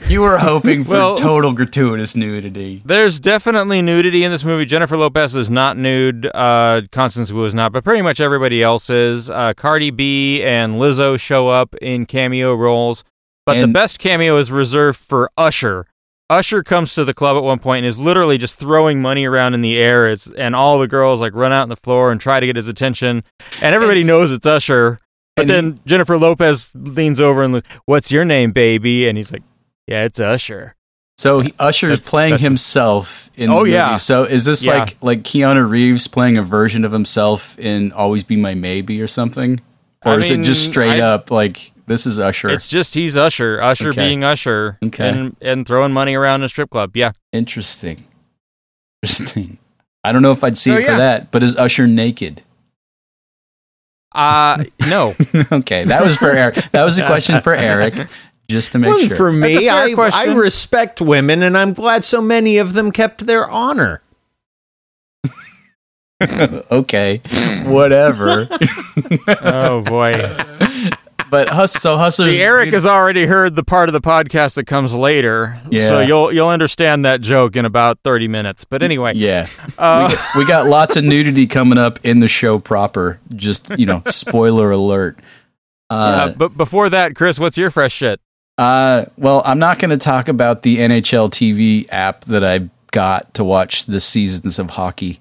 You 0.08 0.22
were 0.22 0.38
hoping 0.40 0.84
for 0.84 0.92
Well- 0.92 1.16
total 1.16 1.54
gratuitous 1.54 2.16
nudity. 2.16 2.82
There's 2.86 3.20
definitely 3.20 3.82
nudity 3.82 4.24
in 4.24 4.32
this 4.32 4.44
movie. 4.44 4.66
Jennifer 4.66 4.98
Lopez 4.98 5.36
is 5.36 5.50
not 5.50 5.78
nude. 5.78 6.30
Uh, 6.34 6.82
Constance 6.92 7.32
Wu 7.32 7.46
is 7.46 7.54
not, 7.54 7.72
but 7.72 7.84
pretty 7.84 8.02
much 8.02 8.20
everybody 8.20 8.62
else 8.64 8.90
is. 8.90 9.30
Uh, 9.30 9.54
Cardi 9.56 9.90
B 9.92 10.44
and 10.44 10.74
Lizzo 10.76 11.20
show 11.20 11.48
up 11.50 11.76
in 11.76 12.06
cameo 12.08 12.54
roles, 12.56 13.04
but 13.46 13.60
the 13.60 13.68
best 13.68 14.00
cameo 14.00 14.38
is 14.38 14.52
reserved 14.52 15.00
for 15.00 15.30
Usher. 15.38 15.86
Usher 16.30 16.64
comes 16.64 16.94
to 16.96 17.04
the 17.04 17.14
club 17.14 17.36
at 17.36 17.44
one 17.44 17.60
point 17.60 17.80
and 17.80 17.86
is 17.88 17.98
literally 17.98 18.38
just 18.38 18.56
throwing 18.58 19.02
money 19.02 19.26
around 19.26 19.54
in 19.54 19.62
the 19.62 19.78
air. 19.78 20.08
It's 20.08 20.28
and 20.32 20.56
all 20.56 20.80
the 20.80 20.88
girls 20.88 21.20
like 21.20 21.34
run 21.36 21.52
out 21.52 21.64
on 21.64 21.70
the 21.70 21.76
floor 21.76 22.12
and 22.12 22.22
try 22.22 22.40
to 22.40 22.46
get 22.46 22.56
his 22.56 22.68
attention, 22.70 23.24
and 23.62 23.76
everybody 23.76 24.04
knows 24.04 24.32
it's 24.32 24.46
Usher. 24.46 25.00
But 25.36 25.44
and 25.44 25.50
then 25.50 25.80
Jennifer 25.86 26.18
Lopez 26.18 26.72
leans 26.76 27.20
over 27.20 27.42
and, 27.44 27.62
"What's 27.86 28.12
your 28.12 28.24
name, 28.26 28.52
baby?" 28.52 29.08
And 29.10 29.18
he's 29.18 29.32
like, 29.34 29.44
"Yeah, 29.88 30.04
it's 30.06 30.20
Usher." 30.20 30.76
So 31.18 31.42
he, 31.42 31.54
Usher's 31.60 31.92
That's- 32.00 32.10
playing 32.10 32.32
that's- 32.32 32.44
himself 32.48 33.30
in 33.36 33.50
Oh, 33.50 33.56
the 33.56 33.60
movie. 33.60 33.72
yeah. 33.72 33.96
So 33.98 34.24
is 34.24 34.46
this 34.46 34.66
Yeah. 34.66 34.80
like 34.80 34.98
like 35.02 35.24
Keanu 35.24 35.70
Reeves 35.70 36.08
playing 36.08 36.38
a 36.38 36.42
version 36.44 36.86
of 36.86 36.92
himself 36.94 37.60
in 37.60 37.92
"Always 37.92 38.24
Be 38.24 38.38
My 38.38 38.54
Maybe" 38.56 39.02
or 39.02 39.08
something, 39.08 39.60
or 40.06 40.14
I 40.14 40.18
is 40.18 40.32
it 40.32 40.44
just 40.44 40.66
straight 40.66 41.00
I- 41.00 41.02
up 41.02 41.30
like 41.30 41.71
this 41.88 42.06
is 42.06 42.20
Usher? 42.20 42.50
It's 42.50 42.68
just 42.68 42.94
he's 42.94 43.16
Usher, 43.18 43.62
Usher 43.62 43.90
Okay. 43.90 44.02
being 44.08 44.24
Usher, 44.24 44.78
Okay. 44.84 45.10
and 45.10 45.36
and 45.42 45.66
throwing 45.68 45.92
money 45.92 46.16
around 46.16 46.44
a 46.44 46.50
strip 46.50 46.70
club. 46.70 46.96
Yeah, 46.96 47.12
Interesting. 47.34 48.06
Interesting. 49.04 49.58
I 50.04 50.12
don't 50.12 50.22
know 50.22 50.32
if 50.32 50.44
I'd 50.44 50.58
see 50.58 50.72
So, 50.72 50.78
it 50.78 50.86
for 50.86 50.92
yeah. 50.92 50.98
that, 50.98 51.32
but 51.32 51.44
is 51.44 51.56
Usher 51.58 51.88
naked? 51.88 52.44
uh 54.14 54.64
no, 54.90 55.16
okay, 55.52 55.86
that 55.86 56.04
was 56.04 56.18
for 56.18 56.30
Eric. 56.32 56.56
That 56.72 56.84
was 56.84 56.98
a 56.98 57.06
question 57.06 57.40
for 57.42 57.54
Eric, 57.54 57.94
just 58.50 58.74
to 58.74 58.80
make 58.80 59.08
sure. 59.08 59.16
for 59.16 59.32
me. 59.32 59.66
fair 59.68 59.72
I, 59.72 60.10
I 60.14 60.26
respect 60.34 61.00
women, 61.00 61.42
and 61.44 61.58
I'm 61.58 61.72
glad 61.74 62.04
so 62.04 62.22
many 62.22 62.58
of 62.58 62.74
them 62.74 62.92
kept 62.92 63.26
their 63.26 63.50
honor. 63.50 64.02
okay, 66.72 67.22
whatever. 67.66 68.48
oh 69.44 69.82
boy, 69.82 70.12
but 71.32 71.50
Hus- 71.50 71.74
so 71.82 71.98
Hustler's 71.98 72.38
the 72.38 72.44
Eric 72.44 72.72
has 72.74 72.86
already 72.86 73.26
heard 73.26 73.56
the 73.56 73.64
part 73.64 73.90
of 73.90 73.94
the 73.94 74.02
podcast 74.02 74.54
that 74.56 74.66
comes 74.68 74.94
later, 74.94 75.60
Yeah. 75.72 75.88
so 75.88 76.00
you'll 76.02 76.32
you'll 76.32 76.50
understand 76.50 77.04
that 77.06 77.22
joke 77.22 77.56
in 77.56 77.66
about 77.66 77.98
thirty 78.04 78.28
minutes. 78.28 78.64
But 78.66 78.84
anyway, 78.84 79.14
Yeah. 79.16 79.48
Uh, 79.80 80.08
we, 80.10 80.16
got, 80.16 80.36
we 80.36 80.46
got 80.46 80.68
lots 80.68 80.96
of 80.96 81.04
nudity 81.04 81.48
coming 81.48 81.80
up 81.80 81.98
in 82.04 82.20
the 82.20 82.28
show 82.28 82.60
proper. 82.60 83.20
Just, 83.34 83.72
you 83.80 83.88
know, 83.88 84.04
spoiler 84.08 84.70
alert. 84.70 85.18
uh, 85.90 85.94
Uh, 85.94 86.34
but 86.34 86.56
before 86.56 86.90
that, 86.90 87.16
Chris, 87.16 87.40
what's 87.40 87.58
your 87.58 87.72
fresh 87.72 87.94
shit? 87.94 88.20
uh, 88.60 89.06
well, 89.18 89.42
I'm 89.46 89.58
not 89.58 89.80
going 89.80 89.90
to 89.90 89.98
talk 89.98 90.28
about 90.28 90.62
the 90.62 90.78
NHL 90.78 91.32
TV 91.32 91.88
app 91.92 92.26
that 92.26 92.44
I 92.44 92.70
got 92.92 93.34
to 93.36 93.44
watch 93.44 93.86
the 93.86 94.00
seasons 94.00 94.60
of 94.60 94.72
hockey 94.72 95.20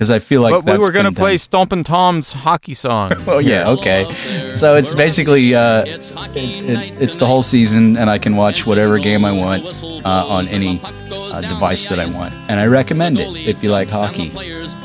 because 0.00 0.10
I 0.10 0.18
feel 0.18 0.40
like 0.40 0.64
but 0.64 0.78
we 0.78 0.78
were 0.78 0.92
gonna 0.92 1.12
play. 1.12 1.36
Stompin' 1.36 1.84
Tom's 1.84 2.32
hockey 2.32 2.72
song. 2.72 3.12
Oh 3.30 3.38
yeah, 3.38 3.68
okay. 3.68 4.54
So 4.54 4.76
it's 4.76 4.94
basically 4.94 5.54
uh, 5.54 5.84
it, 5.84 6.10
it, 6.34 7.02
it's 7.02 7.16
the 7.16 7.26
whole 7.26 7.42
season, 7.42 7.96
and 7.98 8.08
I 8.08 8.18
can 8.18 8.34
watch 8.34 8.66
whatever 8.66 8.98
game 8.98 9.24
I 9.24 9.32
want 9.32 9.64
uh, 10.04 10.26
on 10.26 10.48
any 10.48 10.80
uh, 10.82 11.42
device 11.42 11.86
that 11.88 12.00
I 12.00 12.06
want, 12.06 12.32
and 12.48 12.58
I 12.58 12.66
recommend 12.66 13.20
it 13.20 13.36
if 13.36 13.62
you 13.62 13.70
like 13.70 13.88
hockey. 13.90 14.30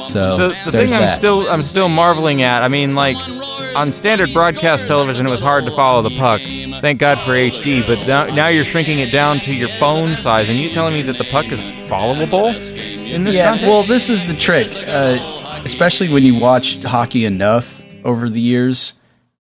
So, 0.10 0.38
So 0.38 0.50
the 0.66 0.72
thing 0.72 0.94
I'm 0.94 1.02
that. 1.02 1.16
still 1.16 1.50
I'm 1.50 1.64
still 1.64 1.88
marveling 1.88 2.42
at. 2.42 2.62
I 2.62 2.68
mean, 2.68 2.94
like 2.94 3.18
on 3.76 3.92
standard 3.94 4.34
broadcast 4.34 4.86
television, 4.86 5.26
it 5.26 5.32
was 5.32 5.42
hard 5.42 5.64
to 5.66 5.72
follow 5.72 6.02
the 6.02 6.16
puck. 6.18 6.42
Thank 6.82 7.00
God 7.00 7.18
for 7.20 7.32
HD. 7.32 7.88
But 7.88 8.06
now, 8.06 8.26
now 8.26 8.48
you're 8.50 8.66
shrinking 8.66 9.00
it 9.00 9.12
down 9.12 9.40
to 9.42 9.54
your 9.54 9.70
phone 9.80 10.18
size, 10.18 10.50
and 10.50 10.58
you 10.58 10.70
telling 10.70 10.94
me 10.94 11.02
that 11.04 11.18
the 11.18 11.24
puck 11.26 11.46
is 11.48 11.70
followable 11.90 12.54
in 13.06 13.24
this 13.24 13.36
yeah, 13.36 13.50
context? 13.50 13.68
well, 13.68 13.84
this 13.84 14.10
is 14.10 14.26
the 14.26 14.34
trick, 14.34 14.68
uh, 14.72 15.62
especially 15.64 16.10
when 16.10 16.24
you 16.24 16.36
watch 16.40 16.82
hockey 16.84 17.26
enough 17.26 17.84
over 18.04 18.30
the 18.30 18.42
years. 18.42 19.00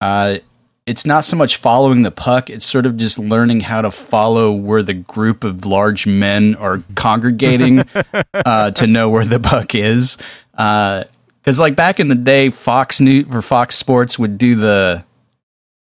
Uh, 0.00 0.38
it's 0.84 1.04
not 1.04 1.24
so 1.24 1.36
much 1.36 1.56
following 1.56 2.02
the 2.02 2.10
puck; 2.10 2.50
it's 2.50 2.64
sort 2.64 2.86
of 2.86 2.96
just 2.96 3.18
learning 3.18 3.60
how 3.60 3.82
to 3.82 3.90
follow 3.90 4.52
where 4.52 4.82
the 4.82 4.94
group 4.94 5.42
of 5.42 5.64
large 5.64 6.06
men 6.06 6.54
are 6.56 6.82
congregating 6.94 7.82
uh, 8.34 8.70
to 8.72 8.86
know 8.86 9.08
where 9.08 9.24
the 9.24 9.40
puck 9.40 9.74
is. 9.74 10.18
Because, 10.52 11.58
like 11.58 11.74
back 11.74 11.98
in 11.98 12.08
the 12.08 12.14
day, 12.14 12.50
Fox 12.50 13.00
News 13.00 13.26
or 13.34 13.42
Fox 13.42 13.74
Sports 13.74 14.18
would 14.18 14.36
do 14.36 14.54
the 14.54 15.04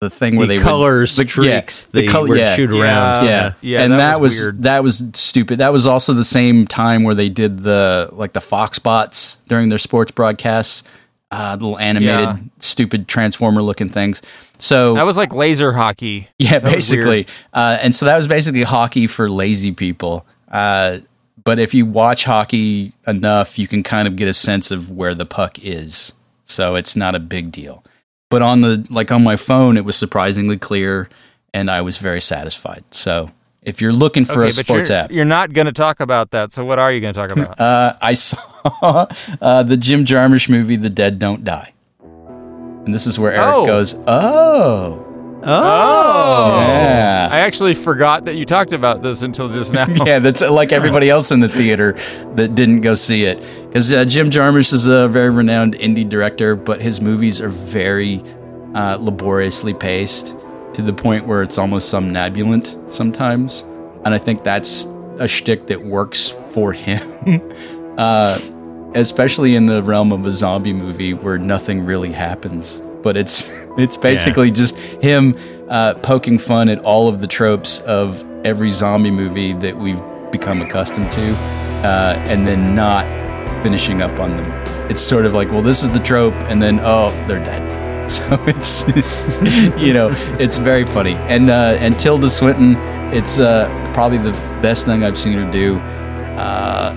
the 0.01 0.09
thing 0.09 0.37
where 0.37 0.47
The 0.47 0.57
they 0.57 0.63
colors 0.63 1.19
would, 1.19 1.29
streaks 1.29 1.85
the 1.85 2.01
they 2.01 2.07
col- 2.07 2.27
would 2.27 2.39
yeah. 2.39 2.57
shoot 2.57 2.71
around. 2.73 3.27
yeah, 3.27 3.53
Yeah, 3.61 3.83
and 3.83 3.93
that 3.93 3.99
that, 3.99 4.21
was 4.21 4.35
was, 4.37 4.43
weird. 4.45 4.63
that 4.63 4.83
was 4.83 5.05
stupid. 5.13 5.59
That 5.59 5.73
was 5.75 5.87
also 5.87 6.15
the 6.15 6.25
same 6.25 6.67
time 6.67 7.03
where 7.03 7.15
they 7.15 7.29
did 7.29 7.59
the 7.59 8.09
like 8.13 8.33
the 8.33 8.41
Fox 8.41 8.79
bots 8.79 9.37
during 9.47 9.69
their 9.69 9.79
sports 9.79 10.11
broadcasts, 10.11 10.85
uh, 11.31 11.53
little 11.61 11.79
animated, 11.79 12.19
Yeah. 12.19 12.37
stupid 12.61 13.09
transformer 13.09 13.61
looking 13.61 13.91
things. 13.91 14.23
So 14.59 14.95
that 14.95 15.05
was 15.05 15.19
like 15.19 15.35
laser 15.35 15.75
hockey. 15.75 16.29
yeah, 16.39 16.55
was 16.55 16.73
basically, 16.73 17.27
uh, 17.53 17.77
and 17.83 17.95
so 17.95 18.07
that 18.07 18.17
was 18.17 18.27
basically 18.27 18.63
hockey 18.63 19.07
for 19.07 19.29
lazy 19.29 19.73
people. 19.73 20.25
Uh, 20.51 21.01
but 21.45 21.59
if 21.59 21.75
you 21.75 21.85
watch 21.85 22.25
hockey 22.25 22.95
enough, 23.07 23.59
you 23.59 23.69
can 23.69 23.83
kind 23.83 24.09
of 24.09 24.17
get 24.17 24.29
a 24.29 24.35
sense 24.35 24.71
of 24.71 24.91
where 24.91 25.15
the 25.15 25.27
puck 25.27 25.59
is. 25.59 26.15
So 26.47 26.75
it's 26.75 26.97
not 26.97 27.15
a 27.15 27.19
big 27.21 27.53
deal. 27.53 27.85
But 28.31 28.43
on 28.43 28.61
the 28.61 28.87
like 28.91 29.11
on 29.13 29.23
my 29.25 29.37
phone, 29.37 29.77
it 29.77 29.85
was 29.85 29.97
surprisingly 29.97 30.57
clear, 30.57 31.09
and 31.53 31.71
I 31.71 31.81
was 31.83 31.99
very 31.99 32.21
satisfied. 32.21 32.85
So 32.93 33.33
if 33.63 33.81
you're 33.83 33.93
looking 33.93 34.25
for 34.25 34.43
a 34.43 34.47
Okay, 34.47 34.57
but 34.57 34.67
sports 34.67 34.89
you're, 34.89 34.99
app, 34.99 35.11
you're 35.11 35.25
not 35.25 35.53
going 35.53 35.67
to 35.67 35.73
talk 35.73 35.99
about 36.01 36.31
that. 36.31 36.53
So 36.53 36.65
what 36.65 36.79
are 36.79 36.93
you 36.93 37.01
going 37.01 37.13
to 37.13 37.21
talk 37.21 37.31
about? 37.33 37.61
uh, 37.61 37.97
I 38.01 38.15
saw 38.15 38.39
uh, 39.43 39.63
the 39.65 39.77
Jim 39.77 40.05
Jarmusch 40.05 40.49
movie, 40.49 40.77
The 40.77 40.89
Dead 40.91 41.19
Don't 41.19 41.43
Die. 41.45 41.73
And 42.03 42.95
this 42.95 43.07
is 43.07 43.19
where 43.19 43.33
Eric 43.33 43.47
Oh. 43.55 43.67
goes, 43.67 43.95
Oh, 44.07 45.05
oh, 45.43 46.61
yeah. 46.61 47.29
I 47.31 47.41
actually 47.41 47.75
forgot 47.75 48.25
that 48.27 48.37
you 48.37 48.45
talked 48.45 48.73
about 48.73 49.03
this 49.03 49.23
until 49.23 49.49
just 49.49 49.73
now. 49.73 49.87
yeah, 50.05 50.19
that's 50.19 50.41
like 50.41 50.73
everybody 50.73 51.09
else 51.09 51.31
in 51.31 51.41
the 51.41 51.49
theater 51.49 51.93
that 52.35 52.55
didn't 52.55 52.81
go 52.83 52.95
see 52.95 53.25
it. 53.25 53.41
Because 53.67 53.93
uh, 53.93 54.05
Jim 54.05 54.31
Jarmusch 54.31 54.73
is 54.73 54.87
a 54.87 55.09
very 55.09 55.31
renowned 55.31 55.75
indie 55.75 56.09
director, 56.09 56.57
but 56.57 56.81
his 56.81 57.01
movies 57.01 57.41
are 57.41 57.49
very 57.49 58.23
uh, 58.75 58.97
laboriously 59.01 59.75
paced 59.75 60.37
to 60.75 60.83
the 60.83 60.93
point 60.93 61.27
where 61.27 61.43
it's 61.43 61.59
almost 61.59 61.89
somnambulant 61.89 62.77
sometimes. 62.93 63.63
And 64.05 64.15
I 64.15 64.19
think 64.19 64.45
that's 64.45 64.87
a 65.19 65.29
shtick 65.29 65.67
that 65.67 65.85
works 65.85 66.29
for 66.29 66.73
him. 66.73 67.03
uh, 67.99 68.39
especially 68.95 69.55
in 69.55 69.67
the 69.67 69.83
realm 69.83 70.13
of 70.13 70.25
a 70.27 70.31
zombie 70.33 70.73
movie 70.73 71.15
where 71.15 71.39
nothing 71.39 71.85
really 71.85 72.13
happens. 72.13 72.81
But 73.03 73.17
it's 73.17 73.49
it's 73.79 73.97
basically 73.97 74.51
just 74.51 74.77
him 74.77 75.37
uh, 75.69 75.95
poking 75.95 76.39
fun 76.39 76.69
at 76.69 76.79
all 76.81 77.09
of 77.09 77.21
the 77.21 77.27
tropes 77.27 77.81
of 77.81 78.25
every 78.45 78.71
zombie 78.71 79.11
movie 79.11 79.53
that 79.55 79.77
we've 79.77 80.03
become 80.33 80.63
accustomed 80.63 81.11
to, 81.13 81.33
uh, 81.85 82.17
and 82.27 82.47
then 82.47 82.75
not 82.75 83.05
finishing 83.63 84.01
up 84.03 84.19
on 84.19 84.37
them. 84.37 84.51
It's 84.91 85.03
sort 85.03 85.25
of 85.27 85.35
like, 85.35 85.51
well, 85.51 85.63
this 85.63 85.83
is 85.83 85.91
the 85.91 85.99
trope, 86.01 86.35
and 86.49 86.61
then 86.61 86.81
oh, 86.83 87.11
they're 87.27 87.45
dead. 87.45 87.79
So 88.11 88.25
it's 88.49 88.89
you 89.81 89.93
know 89.93 90.11
it's 90.41 90.59
very 90.59 90.85
funny. 90.85 91.15
And 91.15 91.49
uh, 91.49 91.77
and 91.79 91.97
Tilda 91.97 92.29
Swinton, 92.29 92.75
it's 93.15 93.39
uh, 93.39 93.69
probably 93.95 94.19
the 94.19 94.33
best 94.61 94.85
thing 94.85 95.05
I've 95.05 95.17
seen 95.17 95.35
her 95.35 95.49
do. 95.49 95.79
uh, 96.37 96.93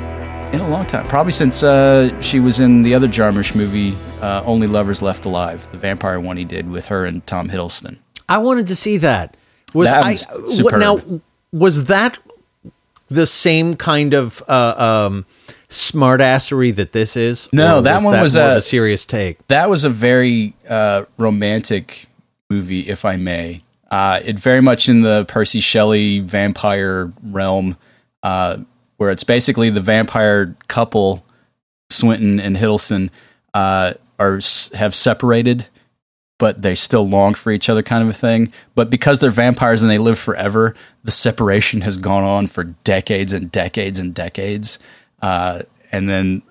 in 0.53 0.61
a 0.61 0.69
long 0.69 0.85
time. 0.85 1.07
Probably 1.07 1.31
since 1.31 1.63
uh, 1.63 2.19
she 2.21 2.39
was 2.39 2.59
in 2.59 2.83
the 2.83 2.93
other 2.93 3.07
Jarmusch 3.07 3.55
movie, 3.55 3.97
uh, 4.21 4.43
Only 4.45 4.67
Lovers 4.67 5.01
Left 5.01 5.25
Alive, 5.25 5.69
the 5.71 5.77
vampire 5.77 6.19
one 6.19 6.37
he 6.37 6.45
did 6.45 6.69
with 6.69 6.85
her 6.85 7.05
and 7.05 7.25
Tom 7.25 7.49
Hiddleston. 7.49 7.97
I 8.29 8.37
wanted 8.37 8.67
to 8.67 8.75
see 8.75 8.97
that. 8.97 9.35
Was 9.73 9.89
That 9.89 10.03
I 10.05 10.11
was 10.39 10.61
what, 10.61 10.77
now? 10.77 11.21
Was 11.51 11.85
that 11.85 12.19
the 13.09 13.25
same 13.25 13.75
kind 13.75 14.13
of 14.13 14.41
uh, 14.47 15.07
um, 15.09 15.25
smartassery 15.69 16.75
that 16.75 16.91
this 16.93 17.17
is? 17.17 17.49
No, 17.51 17.81
that 17.81 18.03
one 18.03 18.21
was 18.21 18.35
more 18.35 18.43
of 18.45 18.51
a- 18.51 18.57
a 18.57 18.61
serious 18.61 19.05
take. 19.05 19.45
That 19.47 19.69
was 19.69 19.83
a 19.83 19.89
very 19.89 20.55
uh, 20.69 21.05
romantic 21.17 22.07
movie, 22.49 22.81
if 22.81 23.05
I 23.05 23.17
may. 23.17 23.61
Uh, 23.89 24.19
it 24.23 24.39
very 24.39 24.61
much 24.61 24.87
in 24.89 25.01
the 25.01 25.25
Percy 25.25 25.59
Shelley 25.59 26.19
vampire 26.19 27.11
realm, 27.23 27.77
uh, 28.23 28.57
where 29.03 29.11
it's 29.11 29.25
basically 29.25 29.69
the 29.69 29.81
vampire 29.81 30.55
couple, 30.69 31.25
Swinton 31.89 32.39
and 32.39 32.55
Hiddleston, 32.55 33.09
uh, 33.53 33.95
are 34.17 34.39
have 34.75 34.95
separated, 34.95 35.67
but 36.39 36.61
they 36.61 36.73
still 36.73 37.05
long 37.05 37.33
for 37.33 37.51
each 37.51 37.67
other, 37.67 37.83
kind 37.83 38.01
of 38.01 38.07
a 38.07 38.13
thing. 38.13 38.53
But 38.75 38.89
because 38.89 39.19
they're 39.19 39.29
vampires 39.29 39.83
and 39.83 39.91
they 39.91 39.97
live 39.97 40.17
forever, 40.17 40.73
the 41.03 41.11
separation 41.11 41.81
has 41.81 41.97
gone 41.97 42.23
on 42.23 42.47
for 42.47 42.63
decades 42.63 43.33
and 43.33 43.51
decades 43.51 43.99
and 43.99 44.15
decades. 44.15 44.79
Uh, 45.21 45.63
and 45.91 46.07
then 46.07 46.41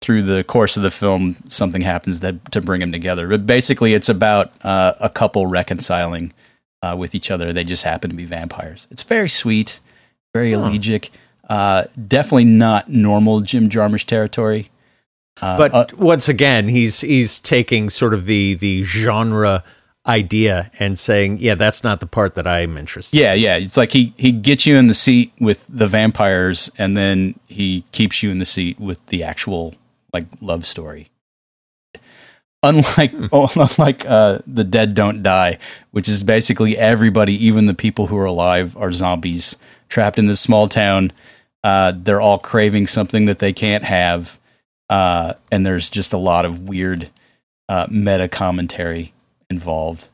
through 0.00 0.22
the 0.22 0.42
course 0.42 0.78
of 0.78 0.82
the 0.82 0.90
film, 0.90 1.36
something 1.48 1.82
happens 1.82 2.20
that 2.20 2.50
to 2.52 2.62
bring 2.62 2.80
them 2.80 2.90
together. 2.90 3.28
But 3.28 3.46
basically, 3.46 3.92
it's 3.92 4.08
about 4.08 4.50
uh, 4.64 4.94
a 4.98 5.10
couple 5.10 5.46
reconciling 5.46 6.32
uh, 6.80 6.96
with 6.98 7.14
each 7.14 7.30
other. 7.30 7.52
They 7.52 7.64
just 7.64 7.84
happen 7.84 8.08
to 8.08 8.16
be 8.16 8.24
vampires. 8.24 8.88
It's 8.90 9.02
very 9.02 9.28
sweet, 9.28 9.80
very 10.32 10.52
elegiac. 10.52 11.10
Uh, 11.48 11.84
definitely 12.06 12.44
not 12.44 12.88
normal 12.88 13.40
Jim 13.40 13.68
Jarmusch 13.68 14.06
territory. 14.06 14.70
Uh, 15.40 15.56
But 15.56 15.74
uh, 15.74 15.86
once 15.96 16.28
again, 16.28 16.68
he's 16.68 17.00
he's 17.00 17.40
taking 17.40 17.90
sort 17.90 18.14
of 18.14 18.26
the 18.26 18.54
the 18.54 18.82
genre 18.82 19.64
idea 20.06 20.70
and 20.78 20.98
saying, 20.98 21.38
"Yeah, 21.38 21.54
that's 21.54 21.82
not 21.82 22.00
the 22.00 22.06
part 22.06 22.34
that 22.34 22.46
I'm 22.46 22.76
interested." 22.78 23.18
yeah, 23.18 23.34
yeah, 23.34 23.56
it's 23.56 23.76
like 23.76 23.92
he 23.92 24.14
he 24.16 24.30
gets 24.32 24.66
you 24.66 24.76
in 24.76 24.86
the 24.86 24.94
seat 24.94 25.32
with 25.40 25.66
the 25.68 25.86
vampires, 25.86 26.70
and 26.78 26.96
then 26.96 27.38
he 27.46 27.84
keeps 27.92 28.22
you 28.22 28.30
in 28.30 28.38
the 28.38 28.44
seat 28.44 28.78
with 28.78 29.04
the 29.06 29.22
actual 29.24 29.74
like 30.12 30.26
love 30.40 30.64
story. 30.66 31.10
Unlike 32.62 33.14
oh, 33.32 33.50
unlike 33.56 34.06
uh, 34.06 34.38
the 34.46 34.64
dead 34.64 34.94
don't 34.94 35.22
die, 35.22 35.58
which 35.90 36.08
is 36.08 36.22
basically 36.22 36.78
everybody, 36.78 37.34
even 37.44 37.66
the 37.66 37.74
people 37.74 38.06
who 38.06 38.16
are 38.16 38.24
alive, 38.26 38.76
are 38.76 38.92
zombies 38.92 39.56
trapped 39.92 40.18
in 40.18 40.26
this 40.26 40.40
small 40.40 40.68
town. 40.68 41.12
Uh, 41.62 41.92
they're 41.94 42.20
all 42.20 42.38
craving 42.38 42.86
something 42.86 43.26
that 43.26 43.38
they 43.38 43.52
can't 43.52 43.84
have, 43.84 44.40
uh, 44.88 45.34
and 45.52 45.64
there's 45.64 45.88
just 45.88 46.12
a 46.12 46.18
lot 46.18 46.44
of 46.44 46.68
weird 46.68 47.10
uh, 47.68 47.86
meta 47.88 48.26
commentary 48.26 49.12
involved. 49.48 50.08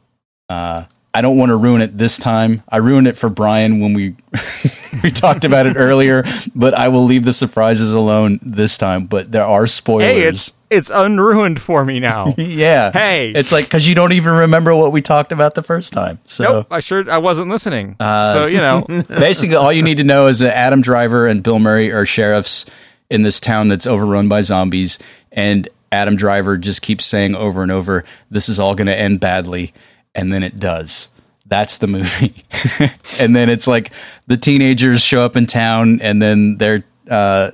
Uh, 0.49 0.85
I 1.15 1.23
don't 1.23 1.39
want 1.39 1.51
to 1.51 1.57
ruin 1.57 1.81
it 1.81 1.97
this 1.97 2.19
time. 2.19 2.63
I 2.69 2.79
ruined 2.79 3.07
it 3.07 3.17
for 3.17 3.31
Brian 3.31 3.81
when 3.81 3.95
we 3.95 4.15
we 5.03 5.11
talked 5.11 5.45
about 5.45 5.67
it 5.67 5.77
earlier, 5.77 6.25
but 6.55 6.75
I 6.75 6.89
will 6.89 7.05
leave 7.05 7.25
the 7.25 7.33
surprises 7.33 7.95
alone 7.95 8.41
this 8.43 8.77
time. 8.77 9.07
But 9.07 9.33
there 9.33 9.45
are 9.45 9.67
spoilers. 9.67 10.07
Hey, 10.07 10.23
it's 10.23 10.53
it's 10.71 10.91
unruined 10.91 11.61
for 11.61 11.85
me 11.85 12.01
now. 12.01 12.35
yeah. 12.37 12.93
Hey. 12.93 13.31
it's 13.31 13.53
like 13.53 13.65
because 13.67 13.89
you 13.89 13.95
don't 13.95 14.13
even 14.13 14.33
remember 14.33 14.75
what 14.75 14.93
we 14.93 15.01
talked 15.01 15.33
about 15.33 15.55
the 15.55 15.63
first 15.63 15.93
time. 15.93 16.19
So 16.25 16.45
nope, 16.45 16.67
I 16.71 16.81
sure 16.81 17.11
I 17.11 17.19
wasn't 17.19 17.51
listening. 17.51 17.97
Uh, 17.99 18.33
so 18.33 18.47
you 18.47 18.59
know, 18.59 18.85
basically, 19.09 19.57
all 19.57 19.73
you 19.73 19.83
need 19.83 19.99
to 19.99 20.05
know 20.05 20.27
is 20.27 20.41
that 20.41 20.57
Adam 20.57 20.81
Driver 20.81 21.27
and 21.27 21.43
Bill 21.43 21.59
Murray 21.59 21.93
are 21.93 22.07
sheriffs 22.07 22.67
in 23.11 23.23
this 23.23 23.41
town 23.41 23.69
that's 23.69 23.87
overrun 23.87 24.29
by 24.29 24.41
zombies, 24.43 24.99
and 25.33 25.69
Adam 25.91 26.17
Driver 26.17 26.59
just 26.59 26.83
keeps 26.83 27.05
saying 27.05 27.35
over 27.35 27.63
and 27.63 27.73
over, 27.73 28.05
"This 28.31 28.49
is 28.49 28.61
all 28.61 28.75
going 28.75 28.87
to 28.87 28.97
end 28.97 29.21
badly," 29.21 29.73
and 30.15 30.33
then 30.33 30.43
it 30.43 30.59
does. 30.59 31.09
That's 31.47 31.79
the 31.79 31.87
movie, 31.87 32.45
and 33.21 33.35
then 33.35 33.49
it's 33.49 33.67
like 33.67 33.91
the 34.27 34.37
teenagers 34.37 35.01
show 35.01 35.23
up 35.23 35.35
in 35.35 35.47
town, 35.47 36.01
and 36.03 36.21
then 36.21 36.59
they're 36.59 36.85
uh, 37.09 37.53